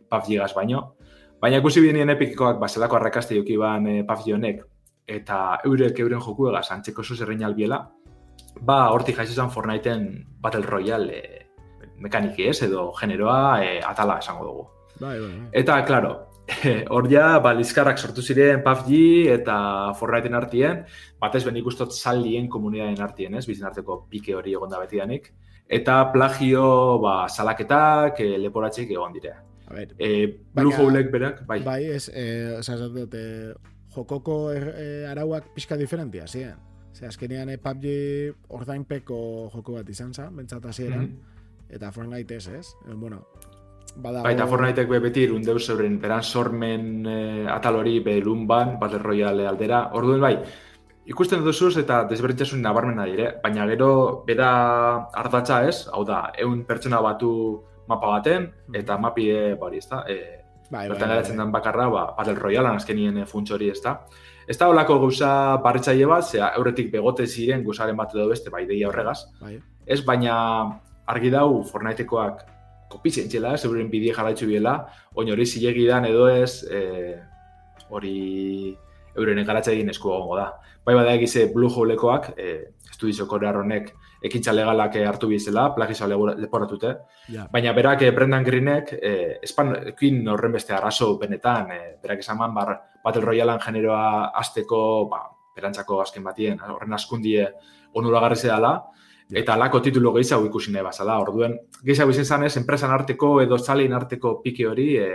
PUBG 0.09 0.37
gaz 0.37 0.53
baino. 0.53 0.83
Baina 1.41 1.57
ikusi 1.57 1.81
bidenien 1.81 2.13
epikoak 2.13 2.59
baselako 2.61 2.99
arrakaste 2.99 3.35
joki 3.35 3.57
ban 3.57 3.87
e, 3.87 4.03
PUBG 4.05 4.35
honek, 4.35 4.61
eta 5.17 5.59
eurek 5.67 5.99
euren 6.03 6.21
joku 6.23 6.49
egaz, 6.51 6.69
antzeko 6.71 7.03
zuz 7.03 7.19
errein 7.21 7.43
albiela, 7.43 7.81
ba, 8.59 8.89
hortik 8.93 9.19
jaizizan 9.19 9.51
Fortniteen 9.51 10.07
Battle 10.41 10.65
Royale 10.67 11.17
e, 11.17 11.45
mekaniki 12.01 12.49
ez, 12.49 12.61
edo 12.67 12.89
generoa 12.97 13.61
e, 13.63 13.79
atala 13.85 14.19
esango 14.21 14.47
dugu. 14.47 14.67
Bai, 14.99 15.17
bai, 15.19 15.29
bai. 15.29 15.47
Eta, 15.61 15.79
klaro, 15.87 16.13
hor 16.93 17.07
ja, 17.11 17.39
ba, 17.39 17.53
sortu 17.95 18.21
ziren 18.21 18.63
PUBG 18.63 19.29
eta 19.37 19.93
Fortnite'en 19.99 20.35
artien, 20.35 20.83
batez 21.19 21.43
ben 21.45 21.57
ikustot 21.57 21.93
saldien 21.93 22.49
komunidaden 22.49 23.01
artien, 23.01 23.35
ez, 23.35 23.45
bizin 23.47 23.65
arteko 23.65 24.05
pike 24.09 24.35
hori 24.35 24.53
egon 24.53 24.69
da 24.69 24.79
beti 24.79 24.97
danik. 24.97 25.31
Eta 25.71 26.11
plagio, 26.11 26.99
ba, 26.99 27.27
salaketak, 27.29 28.19
e, 28.19 28.37
leporatxek 28.37 28.91
egon 28.91 29.13
dire. 29.13 29.35
A 29.71 29.73
ver, 29.73 29.93
e, 29.97 30.27
Blue 30.53 30.73
Hole-ek 30.75 31.11
berak, 31.11 31.45
bai. 31.47 31.61
Bai, 31.63 31.85
ez, 31.85 32.09
e, 32.09 32.59
dut, 32.91 33.13
e, 33.15 33.53
jokoko 33.95 34.35
er, 34.53 34.67
e, 34.75 34.89
arauak 35.11 35.51
pixka 35.55 35.77
diferentia, 35.79 36.27
ziren. 36.27 36.59
Zer, 36.91 37.07
azkenean 37.07 37.51
e, 37.51 37.57
PUBG 37.61 38.55
ordainpeko 38.57 39.19
joko 39.53 39.77
bat 39.79 39.89
izan 39.89 40.13
za, 40.13 40.29
bentsat 40.31 40.65
hasieran. 40.65 40.99
Mm 40.99 41.07
-hmm. 41.07 41.75
eta 41.75 41.91
Fortnite 41.91 42.35
ez, 42.35 42.47
ez? 42.47 42.67
Eh, 42.87 42.93
bueno, 42.93 43.27
badago... 43.95 44.23
Baita 44.23 44.47
Fortniteek 44.47 44.89
be 44.89 44.99
beti 44.99 45.23
irundeu 45.23 45.59
zeuren, 45.59 45.99
beran 45.99 46.23
sormen 46.23 47.05
eh, 47.05 47.47
atal 47.47 47.75
hori 47.75 47.99
belun 47.99 48.47
ban, 48.47 48.77
Battle 48.79 48.99
Royale 48.99 49.47
aldera. 49.47 49.89
Orduen 49.93 50.21
bai, 50.21 50.37
ikusten 51.05 51.43
duzuz 51.43 51.77
eta 51.77 52.03
desberdintasun 52.09 52.61
nabarmena 52.61 53.05
dire, 53.05 53.35
baina 53.43 53.65
gero 53.67 54.23
bera 54.27 55.07
ardatza 55.13 55.63
ez, 55.67 55.87
hau 55.91 56.03
da, 56.05 56.31
eun 56.37 56.65
pertsona 56.65 57.01
batu 57.01 57.63
mapa 57.87 58.07
baten, 58.07 58.51
eta 58.73 58.97
mapi 58.97 59.29
e, 59.29 59.55
bari, 59.55 59.77
ez 59.77 59.87
da, 59.87 60.03
e, 60.07 60.40
bai, 60.71 60.87
bai, 60.89 60.97
bai, 60.97 61.07
bai. 61.07 61.37
den 61.37 61.51
bakarra, 61.51 61.87
ba, 61.89 62.03
Battle 62.17 62.35
Royale 62.39 62.69
azkenien 62.75 63.17
e, 63.17 63.25
funtz 63.25 63.51
hori, 63.51 63.69
ez 63.69 63.81
da. 63.83 63.97
Ez 64.47 64.57
da 64.57 64.69
olako 64.71 64.97
gauza 65.03 65.31
barretzaile 65.63 66.07
bat, 66.09 66.25
zera 66.25 66.53
euretik 66.57 66.91
begote 66.91 67.27
ziren 67.27 67.63
guzaren 67.63 67.97
bat 67.99 68.15
edo 68.15 68.29
beste, 68.31 68.49
bai, 68.49 68.63
deia 68.69 68.87
horregaz. 68.89 69.19
Bai. 69.41 69.57
Ez, 69.85 70.01
baina 70.07 70.35
argi 71.11 71.31
dau 71.33 71.61
Fortnitekoak 71.67 72.45
kopitzen 72.91 73.29
txela, 73.31 73.57
zeuren 73.57 73.89
bidie 73.91 74.15
jarraitzu 74.15 74.47
biela, 74.47 74.77
oin 75.15 75.31
hori 75.31 75.45
zilegi 75.45 75.85
dan 75.87 76.07
edo 76.07 76.27
ez, 76.31 76.63
e, 76.63 77.19
hori 77.91 78.75
euren 79.15 79.39
egaratza 79.43 79.73
egin 79.75 79.91
esku 79.91 80.11
da. 80.37 80.51
Bai 80.85 80.95
bada 80.95 81.13
egize 81.13 81.49
Blue 81.53 81.69
Hole-ekoak, 81.69 82.31
e, 82.37 82.71
estudizo 82.89 83.27
honek 83.27 83.93
ekintza 84.21 84.53
legalak 84.53 84.95
hartu 85.01 85.27
bizela, 85.31 85.69
plagizau 85.75 86.07
leporatute. 86.37 86.93
Yeah. 87.27 87.47
Baina 87.51 87.73
berak 87.73 88.03
e, 88.05 88.11
Brendan 88.11 88.43
Greenek, 88.43 88.93
e, 88.93 89.39
espan 89.41 89.73
horren 90.29 90.51
beste 90.51 90.73
arraso 90.73 91.17
benetan, 91.17 91.71
e, 91.71 91.81
berak 92.01 92.19
esan 92.19 92.37
man, 92.37 92.53
bar, 92.53 92.75
Battle 93.03 93.25
Royalean 93.25 93.59
generoa 93.59 94.31
azteko, 94.37 95.09
ba, 95.09 95.23
berantzako 95.55 96.01
azken 96.01 96.23
batien, 96.23 96.59
horren 96.61 96.93
askundie 96.93 97.47
onuragarri 97.93 98.35
zedala, 98.35 98.75
Eta 99.31 99.53
alako 99.55 99.79
titulo 99.79 100.11
gehiago 100.11 100.43
ikusi 100.49 100.73
nahi 100.73 100.83
bazala. 100.83 101.13
Orduen, 101.23 101.53
gehiago 101.87 102.11
izan 102.11 102.25
zanez, 102.25 102.51
enpresan 102.59 102.91
arteko 102.91 103.37
edo 103.39 103.57
zalein 103.57 103.93
arteko 103.95 104.33
pike 104.43 104.65
hori 104.67 104.87
e, 104.99 105.05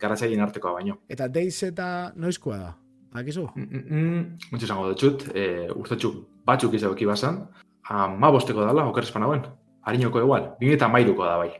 garatzaien 0.00 0.42
artekoa 0.44 0.74
baino. 0.76 0.98
Eta 1.08 1.28
deiz 1.32 1.56
eta 1.64 1.86
noizkoa 2.20 2.58
da? 2.58 2.72
Bakizu? 3.12 3.46
Mm, 3.56 3.80
mm, 3.80 4.20
mm, 4.52 4.88
dutxut, 4.90 5.26
e, 5.34 5.68
urtetxuk 5.76 6.20
batzuk 6.48 6.74
izan 6.74 6.92
eki 6.96 7.08
bazan. 7.08 7.42
Ma 7.90 8.30
bosteko 8.30 8.64
dala, 8.64 8.86
oker 8.86 9.04
espan 9.04 9.26
hauen. 9.26 9.44
Harinoko 9.82 10.20
egual, 10.22 10.52
bimi 10.60 10.76
eta 10.76 10.88
mairuko 10.88 11.26
da 11.26 11.36
bai. 11.40 11.50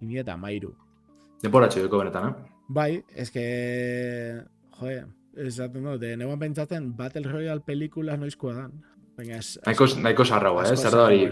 Bimi 0.00 0.18
eta 0.18 0.36
mairu. 0.36 0.72
Deporatxo 1.42 1.82
duko 1.84 2.02
benetan, 2.02 2.30
eh? 2.30 2.54
Bai, 2.68 2.90
eske... 3.16 3.44
Joe, 4.80 5.02
ez 5.36 5.56
dut, 5.56 6.00
de 6.00 6.14
neguan 6.16 6.38
pentsatzen 6.40 6.90
Battle 6.96 7.28
Royale 7.30 7.62
pelikula 7.66 8.16
noizkoa 8.16 8.54
da. 8.54 8.68
Naiko, 9.20 9.86
naiko 10.00 10.24
sarragoa, 10.24 10.64
eh? 10.70 10.76
Zer 10.76 10.94
da 10.96 11.04
hori, 11.04 11.26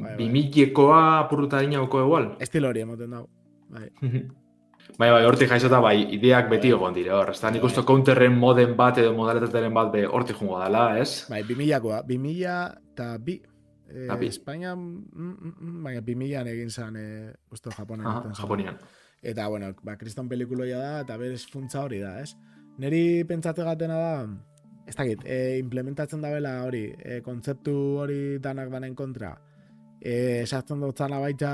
bai, 0.00 0.14
bimillekoa 0.16 1.00
apurruta 1.20 1.60
dina 1.60 1.82
oko 1.82 2.00
egual? 2.00 2.30
Estilo 2.40 2.70
hori 2.70 2.84
emoten 2.84 3.12
dago. 3.12 3.28
Bai. 3.74 3.90
bai, 5.00 5.10
bai, 5.10 5.24
hortik 5.28 5.50
jaizota, 5.52 5.80
bai, 5.84 5.96
ideak 6.16 6.48
beti 6.52 6.70
bai. 6.72 6.78
egon 6.78 6.96
dire, 6.96 7.12
hor. 7.12 7.34
Ez 7.34 7.40
da, 7.42 7.52
nik 7.52 7.66
usto 7.68 7.84
counterren 7.84 8.38
moden 8.38 8.72
bat 8.78 9.00
edo 9.02 9.12
modalitateren 9.16 9.76
bat 9.76 9.92
be 9.92 10.06
hortik 10.06 10.40
jungo 10.40 10.62
dela, 10.62 10.86
ez? 11.00 11.26
Bai, 11.28 11.42
bimillakoa, 11.44 12.00
bimilla 12.08 12.62
eta 12.94 13.12
bi. 13.20 13.40
Eh, 13.94 14.16
bi. 14.18 14.26
Espainia, 14.26 14.74
mm, 14.74 15.04
mm, 15.14 15.54
mm, 15.60 15.82
baina 15.84 16.00
bimillan 16.02 16.48
egin 16.50 16.70
zan, 16.70 16.96
eh, 16.96 17.32
usto, 17.50 17.70
Japonean. 17.70 18.08
Aha, 18.10 18.32
Japonian. 18.34 18.78
Eta, 19.22 19.46
bueno, 19.48 19.70
ba, 19.82 19.96
kriston 19.96 20.28
pelikuloia 20.28 20.78
da, 20.78 21.00
eta 21.00 21.16
berez 21.16 21.46
funtza 21.48 21.84
hori 21.84 22.00
da, 22.02 22.18
ez? 22.20 22.34
Neri 22.78 23.24
pentsate 23.24 23.64
gatena 23.64 23.96
da, 23.96 24.26
ez 24.86 24.96
dakit, 24.98 25.22
e, 25.24 25.58
implementatzen 25.62 26.20
da 26.20 26.32
bela 26.34 26.58
hori, 26.66 26.88
e, 26.98 27.20
kontzeptu 27.24 27.74
hori 28.02 28.38
danak 28.42 28.68
danen 28.72 28.96
kontra, 28.98 29.32
e, 30.00 30.42
esartzen 30.42 30.82
dut 30.82 30.98
zana 30.98 31.22
baita, 31.22 31.52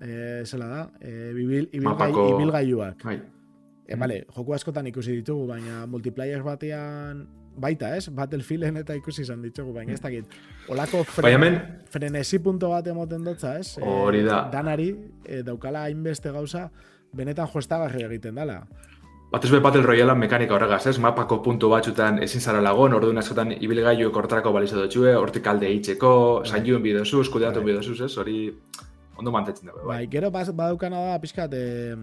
e, 0.00 0.42
zela 0.44 0.66
da, 0.72 0.80
e, 1.00 1.30
ibil, 1.36 1.68
ibilgailuak. 1.70 3.04
Bai. 3.04 3.20
E, 3.86 3.96
vale, 3.96 4.24
joku 4.34 4.56
askotan 4.56 4.88
ikusi 4.90 5.20
ditugu, 5.20 5.46
baina 5.52 5.84
multiplayer 5.86 6.42
batean 6.42 7.26
baita, 7.60 7.94
ez? 7.96 8.08
Battlefielden 8.14 8.80
eta 8.82 8.96
ikusi 8.98 9.22
izan 9.22 9.42
ditugu, 9.42 9.72
baina 9.76 9.94
ez 9.94 10.00
dakit. 10.02 10.36
Olako 10.68 11.04
fre, 11.04 11.32
frenesi 11.90 12.38
punto 12.44 12.70
bat 12.72 12.86
emoten 12.86 13.24
dutza, 13.24 13.56
ez? 13.58 13.78
Hori 13.82 14.22
da. 14.26 14.44
danari, 14.52 14.90
e, 15.24 15.42
daukala 15.46 15.86
hainbeste 15.88 16.32
gauza, 16.34 16.68
benetan 17.12 17.48
joestagarri 17.52 18.04
egiten 18.06 18.38
dela. 18.40 18.62
Batez 19.28 19.50
be 19.52 19.60
Battle 19.60 19.82
Royale 19.84 20.14
mekanika 20.16 20.54
horregaz, 20.56 20.86
ez? 20.88 20.96
Mapako 21.04 21.42
puntu 21.44 21.68
batzutan 21.68 22.22
ezin 22.24 22.40
zara 22.40 22.62
lagon, 22.64 22.94
orduan 22.96 23.20
askotan 23.20 23.52
ibilgailu 23.52 24.08
kortrako 24.12 24.54
balizo 24.56 24.78
dutxue, 24.80 25.12
hortik 25.16 25.46
alde 25.52 25.68
eitzeko, 25.68 26.12
bai. 26.40 26.48
zain 26.48 26.64
juen 26.64 26.82
bidozuz, 26.82 27.26
kudeatu 27.28 27.60
bai. 27.60 27.72
bidozuz, 27.72 28.00
ez? 28.06 28.14
Hori 28.16 28.38
ondo 29.18 29.34
mantetzen 29.34 29.68
dugu, 29.68 29.82
bai. 29.82 30.06
bai 30.06 30.08
gero 30.14 30.30
badaukana 30.30 31.02
da, 31.10 31.18
pixkat, 31.20 31.52
eh, 31.52 31.96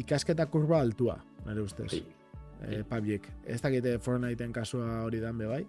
ikasketa 0.00 0.46
kurba 0.46 0.80
altua, 0.80 1.18
nire 1.44 1.60
ustez. 1.60 1.90
Bai. 1.92 2.19
Eh, 2.68 2.82
Pabiek. 2.88 3.26
Ez 3.44 3.60
dakite 3.62 3.98
Fortniteen 3.98 4.52
kasua 4.52 5.02
hori 5.04 5.20
dan 5.20 5.38
be, 5.38 5.46
bai. 5.46 5.64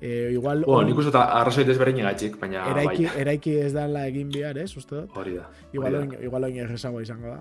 Eh, 0.00 0.30
igual... 0.32 0.64
Bueno, 0.64 0.88
nik 0.88 0.98
uste 1.02 1.12
arrazoi 1.20 1.66
desberdin 1.68 2.00
egatxik, 2.00 2.38
baina 2.40 2.64
eraiki, 2.72 3.04
bai. 3.04 3.16
Eraiki 3.20 3.56
ez 3.60 3.72
dala 3.74 4.06
egin 4.08 4.30
bihar, 4.32 4.56
ez? 4.56 4.70
Uste 4.76 5.02
dut? 5.02 5.16
Hori 5.20 5.34
da. 5.36 5.48
Igual, 5.76 5.98
hori 6.00 6.22
igual 6.24 6.48
oin 6.48 7.02
izango 7.02 7.34
da. 7.34 7.40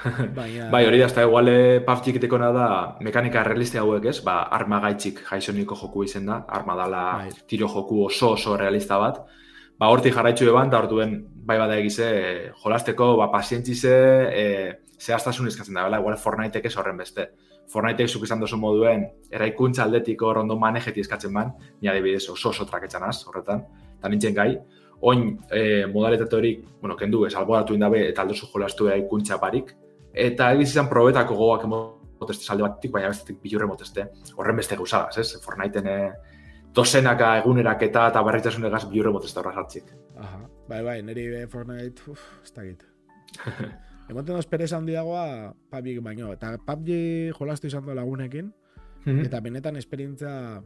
Baina... 0.38 0.70
bai, 0.72 0.86
hori 0.88 1.02
da, 1.02 1.10
ez 1.10 1.12
da, 1.12 1.26
eguale 1.26 1.56
paftik 1.84 2.16
dekona 2.22 2.48
da 2.56 2.68
mekanika 3.04 3.42
realiste 3.44 3.78
hauek 3.78 4.06
ez, 4.08 4.20
ba, 4.24 4.38
arma 4.48 4.78
gaitxik 4.80 5.20
jaizoniko 5.28 5.76
joku 5.76 6.06
izen 6.06 6.24
da, 6.30 6.38
arma 6.48 6.76
dala 6.78 7.02
bai. 7.18 7.34
tiro 7.46 7.68
joku 7.68 8.06
oso 8.06 8.32
oso 8.38 8.56
realista 8.56 8.96
bat, 9.02 9.20
ba, 9.76 9.90
hortik 9.90 10.16
jarraitzu 10.16 10.48
eban, 10.48 10.72
da 10.72 10.80
orduen, 10.80 11.18
bai 11.44 11.58
bada 11.60 11.76
egize, 11.76 12.08
jolasteko, 12.62 13.12
ba, 13.20 13.28
pazientzize, 13.34 13.92
e, 14.32 14.46
zehaztasun 15.00 15.52
izkatzen 15.52 15.76
da, 15.76 15.84
bela, 15.84 16.00
igual 16.00 16.16
Fortniteek 16.20 16.70
ez 16.70 16.76
horren 16.80 16.96
beste. 17.00 17.28
Fortniteek 17.70 18.08
zuk 18.10 18.24
izan 18.26 18.40
dozu 18.40 18.58
moduen, 18.58 19.04
eraikuntza 19.30 19.84
aldetiko 19.84 20.32
rondo 20.34 20.56
manejeti 20.58 21.04
eskatzen 21.04 21.32
ban, 21.34 21.52
ni 21.80 21.88
adibidez 21.88 22.24
oso 22.28 22.50
oso 22.50 22.66
traketxan 22.66 23.06
az, 23.06 23.20
horretan, 23.28 23.62
eta 23.98 24.08
nintzen 24.10 24.34
gai, 24.34 24.50
oin 25.06 25.28
e, 25.50 25.86
modalitate 25.86 26.36
hori, 26.36 26.56
bueno, 26.80 26.96
kendu 26.96 27.24
ez, 27.26 27.34
alboratu 27.38 27.76
indabe, 27.76 28.02
eta 28.08 28.26
aldozu 28.26 28.50
jolastu 28.52 28.90
eraikuntza 28.90 29.38
barik, 29.38 29.70
Eta 30.12 30.50
egiz 30.56 30.70
izan 30.72 30.88
probetako 30.90 31.36
gogoak 31.38 31.64
emoteste 31.68 32.44
salde 32.44 32.64
batik, 32.66 32.90
baina 32.94 33.12
bestetik 33.12 33.38
bilurre 33.42 33.68
emoteste. 33.68 34.06
Horren 34.36 34.58
beste 34.58 34.78
gauzagaz, 34.78 35.18
ez? 35.22 35.42
Fortnitean 35.44 35.86
e, 35.86 35.98
dozenaka 36.74 37.36
egunerak 37.40 37.84
eta 37.86 38.08
barritasun 38.26 38.66
egaz 38.66 38.84
bilurre 38.90 39.12
emoteste 39.14 39.40
horra 39.40 39.54
jartzik. 39.54 39.92
Aha, 40.18 40.42
bai, 40.68 40.82
bai, 40.86 40.96
niri 41.06 41.28
Fortnite, 41.50 42.10
uff, 42.10 42.26
ez 42.42 42.52
git. 44.10 44.16
Emoten 44.16 44.36
doz 44.36 44.46
pereza 44.46 44.76
handiagoa 44.78 45.54
PUBG 45.70 46.02
baino, 46.02 46.32
eta 46.34 46.56
PUBG 46.66 47.32
jolastu 47.38 47.70
izan 47.70 47.86
du 47.86 47.94
lagunekin, 47.94 48.52
mhm. 49.04 49.24
eta 49.26 49.40
benetan 49.40 49.76
esperientzia 49.76 50.60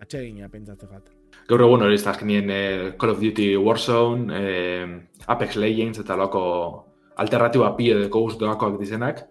atsegina 0.00 0.48
pentsatzen 0.48 0.90
gat. 0.90 1.12
Gaur 1.48 1.62
egun 1.62 1.84
hori 1.84 1.94
ez 1.94 2.04
da 2.04 2.10
azkenien 2.10 2.50
eh, 2.50 2.92
Call 2.98 3.12
of 3.12 3.20
Duty 3.20 3.54
Warzone, 3.56 4.32
eh, 4.32 5.26
Apex 5.26 5.56
Legends 5.56 6.00
eta 6.00 6.16
loko 6.16 6.42
alternatiba 7.16 7.76
pie 7.76 7.94
de 7.94 8.10
coast 8.10 8.40
doakoak 8.40 8.80
dizenak. 8.80 9.26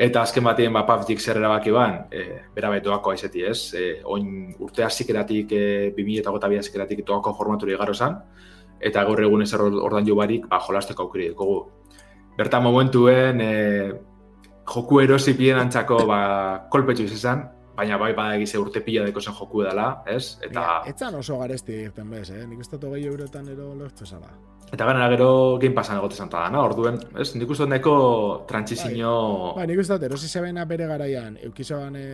Eta 0.00 0.22
azken 0.22 0.44
batean 0.46 0.72
ba 0.72 0.86
PUBG 0.88 1.18
zer 1.20 1.36
erabaki 1.36 1.72
ban, 1.74 2.06
e, 2.08 2.22
bera 2.54 2.70
bai 2.72 2.78
doako 2.80 3.10
aizeti 3.12 3.42
ez. 3.44 3.74
E, 3.76 4.00
oin 4.04 4.54
urte 4.58 4.86
zikeratik, 4.88 5.52
e, 5.52 5.90
2008 5.96 6.62
zikeratik 6.70 7.04
doako 7.04 7.34
formaturi 7.36 7.76
garo 7.76 7.92
zan. 7.92 8.16
Eta 8.80 9.04
gaur 9.04 9.20
egun 9.20 9.42
ez 9.42 9.52
ordan 9.52 10.06
jo 10.06 10.16
barik, 10.16 10.46
ba, 10.48 10.62
jolasteko 10.64 11.04
aukiri 11.04 11.28
dugu. 11.34 11.66
Berta 12.40 12.60
momentuen, 12.64 13.40
e, 13.44 13.92
joku 14.64 15.02
erosi 15.02 15.34
pien 15.36 15.58
antzako 15.60 15.98
ba, 16.08 16.20
kolpetxu 16.72 17.04
izan, 17.04 17.42
baina 17.76 17.98
bai 18.00 18.14
bada 18.16 18.36
egize 18.38 18.56
urte 18.60 18.80
pila 18.84 19.04
deko 19.04 19.20
zen 19.20 19.34
joku 19.36 19.64
edala, 19.64 19.88
ez? 20.08 20.38
Eta... 20.46 20.62
Etzan 20.88 21.18
oso 21.18 21.36
garesti 21.40 21.76
irten 21.86 22.08
bez, 22.12 22.30
eh? 22.32 22.46
Nik 22.48 22.62
dut 22.64 22.86
gehi 22.94 23.04
eurotan 23.10 23.50
ero 23.52 23.74
lortu 23.76 24.08
zala. 24.08 24.30
Eta 24.70 24.86
gana 24.86 25.08
gero 25.12 25.58
Game 25.60 25.74
Passan 25.76 25.98
egote 25.98 26.16
zanta 26.16 26.44
dana, 26.46 26.62
orduen, 26.64 26.96
ez? 27.20 27.28
Nik 27.36 27.52
uste 27.52 27.66
neko 27.68 27.94
trantzizio... 28.48 29.10
Bai, 29.50 29.56
bai, 29.58 29.66
nik 29.72 29.82
uste 29.82 29.98
erosi 30.08 30.28
zebena 30.28 30.64
bere 30.70 30.86
garaian, 30.88 31.36
eukizoan 31.48 31.98
e, 32.00 32.06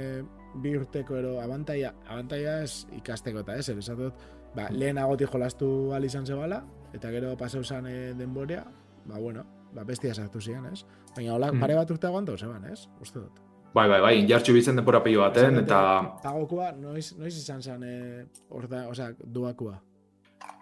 bi 0.62 0.72
urteko 0.78 1.20
ero 1.20 1.36
abantaia, 1.42 1.92
abantaia 2.08 2.62
ez 2.64 2.86
ikasteko 2.98 3.44
eta 3.44 3.60
ez, 3.60 3.68
dut, 3.92 4.26
ba, 4.56 4.66
lehen 4.74 4.98
agoti 4.98 5.28
jolastu 5.30 5.92
izan 6.02 6.26
zebala, 6.26 6.64
eta 6.94 7.14
gero 7.14 7.36
pasau 7.36 7.62
zan 7.62 7.86
e, 7.86 8.14
denborea, 8.18 8.64
ba, 9.06 9.18
bueno, 9.18 9.46
ba, 9.76 9.84
bestia 9.84 10.14
sartu 10.14 10.40
zian, 10.40 10.64
ez? 10.72 10.84
Baina 11.16 11.34
hola, 11.36 11.52
mm. 11.52 11.60
pare 11.62 11.76
bat 11.76 11.92
urte 11.92 12.08
aguanto 12.08 12.36
zeban, 12.36 12.64
ez? 12.72 12.86
Uste 13.04 13.20
dut. 13.20 13.42
Bai, 13.76 13.88
bai, 13.90 14.00
bai, 14.00 14.14
injartxu 14.22 14.54
bitzen 14.56 14.78
denbora 14.78 15.02
pilo 15.04 15.20
baten, 15.20 15.60
eta... 15.60 15.78
Pagokoa, 16.22 16.70
noiz, 16.80 17.10
noiz 17.20 17.34
izan 17.36 17.60
zen, 17.60 17.82
e, 17.84 18.22
orda, 18.56 18.86
osea, 18.88 19.10
duakoa. 19.20 19.74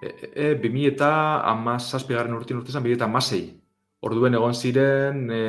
E, 0.03 0.09
e, 0.33 0.49
bimi 0.59 0.89
eta 0.89 1.11
amaz 1.47 1.85
zazpigarren 1.93 2.35
urtin 2.35 2.59
urte 2.59 2.75
zen, 2.75 2.89
eta 2.91 3.07
amasei. 3.07 3.45
Orduen 4.05 4.35
egon 4.35 4.59
ziren 4.59 5.29
e, 5.31 5.45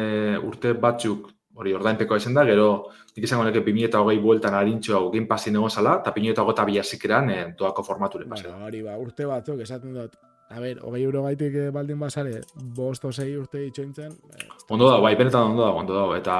urte 0.45 0.75
batzuk, 0.85 1.31
hori 1.55 1.73
ordainpeko 1.73 2.19
ezen 2.19 2.37
da, 2.37 2.45
gero 2.45 2.67
nik 3.15 3.25
izango 3.25 3.47
neke 3.47 3.63
bimi 3.65 3.87
eta 3.87 4.03
hogei 4.03 4.19
bueltan 4.21 4.53
harintxo 4.59 4.97
hau 4.99 5.09
game 5.09 5.27
passin 5.27 5.57
egon 5.57 5.71
zala, 5.71 5.97
eta 6.03 6.13
bimi 6.15 6.29
eta 6.35 6.45
gota 6.45 6.67
biazikeran 6.69 7.33
e, 7.33 7.41
doako 7.57 7.83
formaturen 7.87 8.29
Bueno, 8.29 8.55
hori 8.67 8.85
ba, 8.85 8.99
urte 9.01 9.25
batzuk, 9.25 9.65
esaten 9.65 9.95
dut, 9.97 10.19
a 10.49 10.59
ber, 10.59 10.79
hogei 10.85 11.03
euro 11.03 11.23
gaitik 11.25 11.55
eh, 11.57 11.69
baldin 11.73 11.99
basare, 11.99 12.41
bost 12.77 13.05
o 13.05 13.11
sei 13.11 13.35
urte 13.37 13.63
itxointzen, 13.65 14.11
eh, 14.11 14.47
Ondo 14.69 14.89
da, 14.89 14.99
bai, 15.01 15.15
benetan 15.15 15.51
ondo 15.51 15.65
da, 15.65 15.71
ondo 15.71 15.97
da, 15.97 16.05
eta 16.17 16.35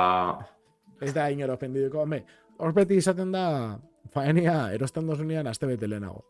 ez 1.02 1.14
da 1.14 1.30
inor 1.32 1.56
ofendiduko, 1.56 2.04
home, 2.04 2.22
hor 2.60 2.74
beti 2.74 3.00
izaten 3.02 3.34
da, 3.34 3.46
faenia, 4.14 4.72
erosten 4.74 5.08
dozunean, 5.08 5.48
aste 5.48 5.68
bete 5.68 5.90
lehenago. 5.90 6.24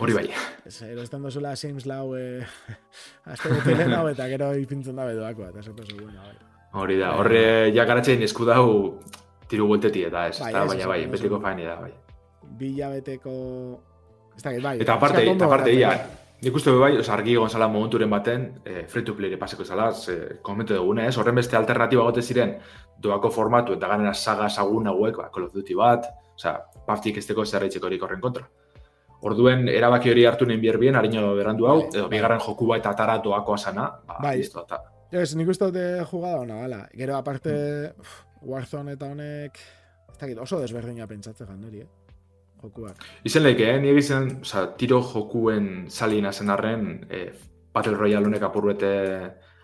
hori 0.00 0.14
bai. 0.16 0.28
Ez, 0.66 0.82
erosten 0.82 1.22
dozula 1.22 1.54
Sims 1.56 1.86
lau, 1.86 2.14
eh, 2.16 2.44
aste 3.32 3.48
bete 3.52 3.76
lehenago, 3.76 4.10
eta 4.10 4.28
gero 4.28 4.52
ipintzen 4.58 4.96
da 4.96 5.06
bedoako, 5.06 5.50
eta 5.50 5.62
zu, 5.62 5.74
bueno, 5.74 6.20
bai. 6.20 6.38
Hori 6.80 6.96
da, 6.98 7.16
horre 7.18 7.72
ja 7.74 7.84
garatzein 7.84 8.22
esku 8.22 8.44
dau 8.46 9.00
tiru 9.50 9.66
buelteti 9.66 10.04
eta 10.06 10.28
ez, 10.30 10.38
Bai, 10.38 10.52
baina 10.54 10.86
bai, 10.86 11.04
betiko 11.10 11.40
faini 11.42 11.66
da, 11.66 11.80
bai. 11.82 11.90
Bi 12.58 12.74
hilabeteko... 12.74 13.32
Ez 14.36 14.42
dakit, 14.44 14.62
bai. 14.62 14.76
Eta 14.82 14.94
aparte, 14.94 15.24
eta 15.26 15.48
aparte, 15.48 15.72
ia, 15.74 15.90
da. 15.90 16.19
Nik 16.42 16.54
uste 16.56 16.70
bai, 16.72 16.96
oza, 16.98 17.12
argi 17.14 17.34
gonzala 17.36 17.68
momenturen 17.68 18.10
baten, 18.10 18.46
eh, 18.64 18.84
free 18.88 19.04
to 19.04 19.14
play 19.16 19.36
paseko 19.36 19.64
zala, 19.64 19.92
ze, 19.92 20.38
komentu 20.42 20.74
dugune, 20.74 21.06
ez, 21.06 21.16
horren 21.18 21.34
beste 21.34 21.56
alternatiba 21.56 22.02
gote 22.02 22.22
ziren, 22.22 22.56
doako 22.98 23.30
formatu 23.30 23.74
eta 23.76 23.88
ganera 23.88 24.14
saga 24.14 24.48
sagun 24.48 24.86
hauek, 24.86 25.16
ba, 25.16 25.30
Call 25.34 25.44
of 25.44 25.52
Duty 25.52 25.74
bat, 25.74 26.06
oza, 26.34 26.56
paftik 26.86 27.16
esteko 27.20 27.44
zerreitzeko 27.44 27.86
horik 27.86 28.02
horren 28.02 28.20
kontra. 28.20 28.46
Orduen, 29.22 29.68
erabaki 29.68 30.08
hori 30.10 30.24
hartu 30.24 30.46
nien 30.48 30.60
bierbien, 30.60 30.96
harino 30.96 31.34
berandu 31.36 31.66
hau, 31.68 31.76
Bai, 31.82 31.88
edo 31.92 32.06
bai. 32.08 32.16
bigarren 32.16 32.40
joku 32.40 32.66
bat 32.72 32.86
atara 32.86 33.18
doakoa 33.18 33.58
sana, 33.58 33.90
ba, 34.06 34.16
Bai. 34.22 34.38
listo, 34.38 34.64
eta, 34.64 34.80
Ez, 35.12 35.34
nik 35.34 35.48
uste 35.50 35.66
dute 35.66 36.04
jugada 36.06 36.38
ona, 36.44 36.60
gala. 36.62 36.88
Gero, 36.94 37.16
aparte, 37.16 37.52
uf, 37.98 38.10
Warzone 38.46 38.92
eta 38.94 39.08
honek, 39.10 39.58
ez 40.12 40.18
dakit, 40.20 40.38
oso 40.38 40.60
desberdina 40.60 41.06
pentsatze 41.10 41.44
ganderi, 41.44 41.80
eh? 41.82 41.88
Jokuak. 42.62 43.04
Izen 43.24 43.42
leike, 43.42 43.70
eh? 43.74 43.78
Nire 43.80 43.98
izen, 43.98 44.40
oza, 44.42 44.66
tiro 44.76 45.00
jokuen 45.02 45.86
salina 45.88 46.32
zen 46.32 46.50
arren, 46.50 47.06
eh, 47.10 47.32
Battle 47.72 47.96
Royale 47.96 48.26
honek 48.26 48.42
apurrete 48.42 48.90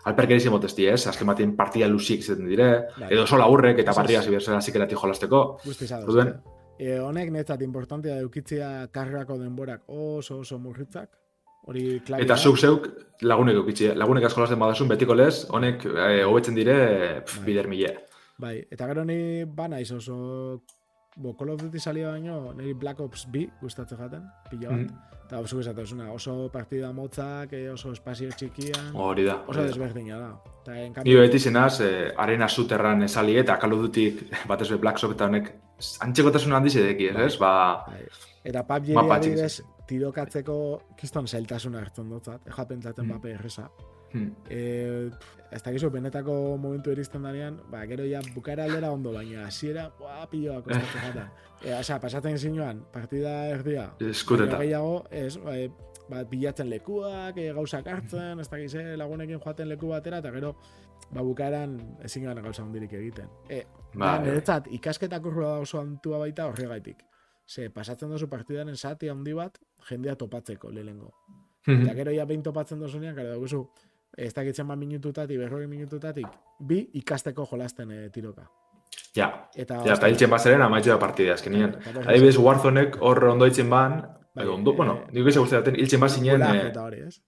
alperkerizien 0.07 0.53
motesti, 0.53 0.87
ez? 0.87 1.05
Azken 1.07 1.27
batean 1.27 1.55
partida 1.55 1.87
luzik 1.91 2.19
izaten 2.23 2.47
dire, 2.47 2.67
Bai. 2.97 3.09
edo 3.13 3.25
sola 3.27 3.43
aurrek 3.43 3.79
eta 3.83 3.93
barria 3.93 4.21
ziberzela 4.23 4.61
zikerati 4.61 4.95
jolasteko. 4.95 5.59
Guzti 5.65 5.87
zadoz. 5.87 6.07
Orduen- 6.09 6.37
E, 6.79 6.99
honek 7.01 7.31
netzat 7.31 7.61
importantea 7.65 8.19
eukitzea 8.21 8.87
karrako 8.93 9.39
denborak 9.39 9.81
oso 9.87 10.37
oso 10.43 10.59
murritzak. 10.59 11.09
Hori 11.65 12.01
klaria. 12.05 12.23
Eta 12.23 12.35
da. 12.35 12.55
zeuk 12.55 12.85
lagunek 13.21 13.55
eukitzi, 13.55 13.87
lagunek 13.95 14.23
askolasten 14.25 14.59
badasun 14.59 14.87
betiko 14.87 15.15
lez, 15.15 15.47
honek 15.49 15.83
eh, 15.85 16.23
hobetzen 16.23 16.53
dire 16.55 17.21
pf, 17.25 17.37
Bai. 17.39 17.45
bider 17.45 17.67
mile. 17.67 17.95
Bai, 18.37 18.59
eta 18.71 18.85
gero 18.87 19.03
ni 19.03 19.43
banaiz 19.45 19.91
oso 19.91 20.61
bo, 21.17 21.33
Call 21.35 21.49
of 21.55 21.61
Duty 21.61 21.79
salia 21.81 22.11
baino, 22.13 22.53
niri 22.53 22.73
Black 22.77 22.99
Ops 23.01 23.27
2 23.33 23.47
gustatzen 23.61 23.97
jaten, 23.97 24.23
pila 24.51 24.69
bat. 24.69 24.79
Mhm. 24.79 24.97
Eta 25.27 25.39
oso 25.43 25.59
esatezuna, 25.59 26.11
oso 26.13 26.49
partida 26.53 26.91
motzak, 26.95 27.51
oso 27.73 27.91
espazio 27.91 28.29
txikian, 28.31 28.93
Hori 28.95 29.25
da. 29.25 29.41
oso 29.47 29.63
desberdina 29.65 30.19
da. 30.21 30.29
Eta 30.61 30.77
en 30.79 30.93
Ni 31.03 31.15
beti 31.15 31.39
zenaz, 31.39 31.81
eh, 31.81 32.13
arena 32.17 32.47
zuterran 32.47 33.03
esali 33.03 33.35
eta 33.37 33.57
Call 33.59 33.73
of 33.73 33.81
Duty 33.81 34.05
batez 34.47 34.69
be 34.69 34.77
Black 34.77 35.03
Ops 35.03 35.15
eta 35.15 35.25
honek 35.25 35.51
antzekotasun 36.01 36.53
handiz 36.53 36.75
edeki, 36.77 37.09
ez? 37.09 37.17
ez? 37.33 37.37
Ba, 37.37 37.83
bai. 37.87 38.05
Eta 38.43 38.63
PUBG 38.63 38.95
adibidez, 39.11 39.61
tirokatzeko 39.87 40.55
kiston 40.97 41.27
zailtasuna 41.27 41.79
hartzen 41.81 42.09
dutzat. 42.09 42.47
Eja 42.47 42.65
pentsatzen 42.65 43.05
Mhm. 43.05 43.13
bape 43.17 43.31
erresa. 43.31 43.69
Hmm, 44.13 44.31
E, 44.49 45.09
ez 45.51 45.61
dakizu, 45.63 45.89
benetako 45.91 46.57
momentu 46.59 46.91
iristen 46.91 47.23
danean, 47.23 47.59
ba, 47.71 47.85
gero 47.87 48.05
ja 48.07 48.21
bukaera 48.35 48.65
aldera 48.67 48.91
ondo, 48.91 49.13
baina 49.13 49.45
hasiera, 49.47 49.89
buah, 49.99 50.25
piloa 50.31 50.61
kostatzen 50.61 51.05
jata. 51.09 51.27
E, 51.57 51.71
osea, 51.73 51.95
pasatzen 51.97 52.35
zinuan, 52.37 52.83
partida 52.93 53.47
erdia, 53.49 53.87
Eskuteta. 53.97 54.59
baino 54.59 54.61
gehiago, 54.61 54.97
ez, 55.09 55.39
ba, 55.41 55.55
e, 55.57 55.71
ba, 56.07 56.19
bilatzen 56.29 56.69
lekuak, 56.69 57.39
e, 57.41 57.47
gauzak 57.57 57.87
hartzen, 57.89 58.39
ez 58.43 58.45
dakiz, 58.51 58.75
eh, 58.77 58.93
lagunekin 58.99 59.39
joaten 59.41 59.67
leku 59.71 59.89
batera, 59.89 60.19
eta 60.21 60.29
gero, 60.35 60.53
ba, 61.09 61.23
bukaeran 61.25 61.73
ezin 62.05 62.27
gana 62.29 62.43
gauza 62.45 62.61
handirik 62.61 62.93
egiten. 62.93 63.31
E, 63.49 63.63
da, 63.95 63.97
bai. 64.03 64.13
niretzat, 64.27 64.69
ikasketak 64.77 65.25
urrua 65.25 65.55
da 65.55 65.65
oso 65.65 65.81
antua 65.81 66.21
baita 66.21 66.45
horregaitik. 66.45 67.01
Ze, 67.47 67.69
pasatzen 67.71 68.11
duzu 68.11 68.27
partidaren 68.29 68.75
zati 68.75 69.09
handi 69.09 69.33
bat, 69.33 69.57
jendea 69.89 70.15
topatzeko 70.19 70.69
lehenengo. 70.69 71.13
Mhm. 71.65 71.83
Eta 71.87 71.93
gero 71.95 72.11
ja 72.15 72.25
behin 72.25 72.43
topatzen 72.43 72.79
dozunean, 72.79 73.15
gara 73.15 73.29
dagozu, 73.33 73.65
ez 74.17 74.33
dakitzen 74.33 74.67
bat 74.67 74.77
minututatik, 74.81 75.37
berrogei 75.37 75.67
minututatik, 75.69 76.27
bi 76.59 76.79
ikasteko 76.99 77.45
jolasten 77.51 77.91
eh, 77.91 78.09
tiroka. 78.13 78.47
Ja, 79.15 79.27
Eta, 79.55 79.81
ja, 79.85 79.93
eta 79.93 80.07
hiltzen 80.09 80.29
bazaren 80.29 80.61
amaitzu 80.61 80.89
da 80.89 80.97
partida, 81.01 81.33
azkenien. 81.33 81.69
Eta 81.79 81.91
berriz- 81.91 82.09
Adibidez, 82.09 82.37
Warzonek 82.37 82.97
hor 83.01 83.23
ondo 83.33 83.45
hitzen 83.45 83.69
ban, 83.69 84.01
Bai, 84.35 84.45
ondo, 84.47 84.71
eh, 84.71 84.75
bueno, 84.77 84.99
nik 85.11 85.27
izan 85.27 85.43
guztiaten, 85.43 85.75
hiltzen 85.75 85.99
bat 85.99 86.11
zinen, 86.11 86.41
eh, 86.41 86.71
hori, 86.79 86.99
ez? 87.07 87.21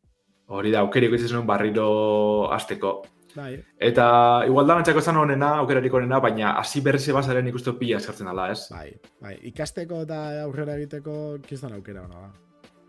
hori 0.47 0.71
da, 0.71 0.79
aukerik 0.81 1.13
hitzen 1.13 1.27
zenuen 1.29 1.47
barriro 1.47 2.51
azteko. 2.53 3.01
Bai, 3.35 3.63
Eta 3.77 4.43
igual 4.47 4.65
da 4.67 4.75
gantzako 4.79 5.01
zan 5.01 5.17
honena, 5.17 5.51
aukerarik 5.61 5.93
honena, 5.93 6.19
baina 6.19 6.55
hasi 6.57 6.81
berrize 6.81 7.13
bazaren 7.13 7.47
ikustu 7.47 7.77
pila 7.77 7.97
eskartzen 7.97 8.25
dela, 8.27 8.51
ez? 8.51 8.67
bai, 8.71 8.93
bai. 9.21 9.35
Ikasteko 9.51 10.01
eta 10.01 10.41
aurrera 10.43 10.75
egiteko 10.75 11.37
kiston 11.45 11.73
aukera 11.73 12.01
ona 12.05 12.21
da. 12.27 12.31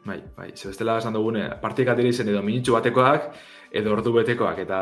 Bai, 0.07 0.23
bai, 0.37 0.51
ze 0.57 0.69
bestela 0.69 0.97
esan 0.99 1.13
dugune, 1.13 1.43
partikak 1.61 1.97
dira 1.99 2.09
izen 2.09 2.29
edo 2.29 2.41
minutxu 2.43 2.73
batekoak, 2.73 3.35
edo 3.73 3.93
ordu 3.93 4.13
betekoak, 4.13 4.59
eta 4.59 4.79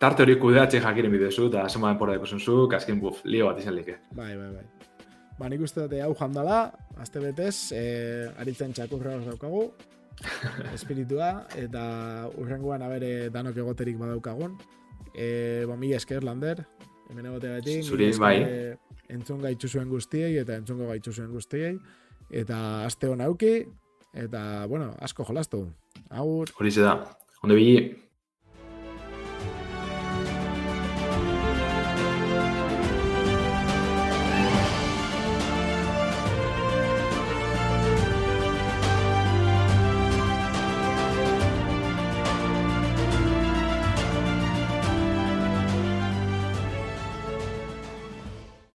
tarte 0.00 0.22
hori 0.22 0.36
kudeatzen 0.38 0.82
jakiren 0.84 1.12
bidezu, 1.12 1.48
eta 1.48 1.68
zema 1.68 1.88
denpora 1.92 2.16
ikusen 2.18 2.40
zu, 2.40 2.66
kaskin 2.68 3.00
buf, 3.00 3.22
lio 3.24 3.46
bat 3.46 3.58
izan 3.62 3.74
like. 3.74 3.98
Bai, 4.12 4.34
bai, 4.36 4.50
bai. 4.54 4.64
Ba, 5.38 5.48
nik 5.52 5.60
uste 5.60 5.82
dute 5.84 6.00
hau 6.00 6.14
jandala, 6.16 6.72
azte 7.00 7.20
betez, 7.20 7.72
eh, 7.76 8.30
aritzen 8.40 8.72
txakurra 8.72 9.18
daukagu, 9.24 9.66
espiritua, 10.76 11.46
eta 11.56 11.84
urrengoan 12.40 12.82
abere 12.82 13.28
danok 13.30 13.56
egoterik 13.64 13.98
badaukagun. 14.00 14.56
E, 15.16 15.64
ba, 15.68 15.76
mi 15.76 15.92
esker, 15.96 16.24
Lander, 16.24 16.64
hemen 17.10 17.26
egoteagatik. 17.32 17.84
Zuri, 17.84 18.10
mila 18.12 18.26
bai. 18.26 18.36
eh, 18.42 18.76
Entzun 19.08 19.38
gaitzu 19.38 19.68
zuen 19.68 19.88
guztiei, 19.88 20.32
eta 20.40 20.56
entzungo 20.58 20.88
gaitzu 20.88 21.12
zuen 21.12 21.30
guztiei. 21.30 21.76
Eta 22.34 22.56
aste 22.84 23.06
hon 23.06 23.20
auki, 23.22 23.52
eta, 24.12 24.40
bueno, 24.66 24.88
asko 25.00 25.24
jolastu. 25.28 25.60
Agur. 26.10 26.50
Hori 26.58 26.72
ze 26.72 26.82
Och 27.46 27.50
när 27.50 27.56
vi 27.56 27.94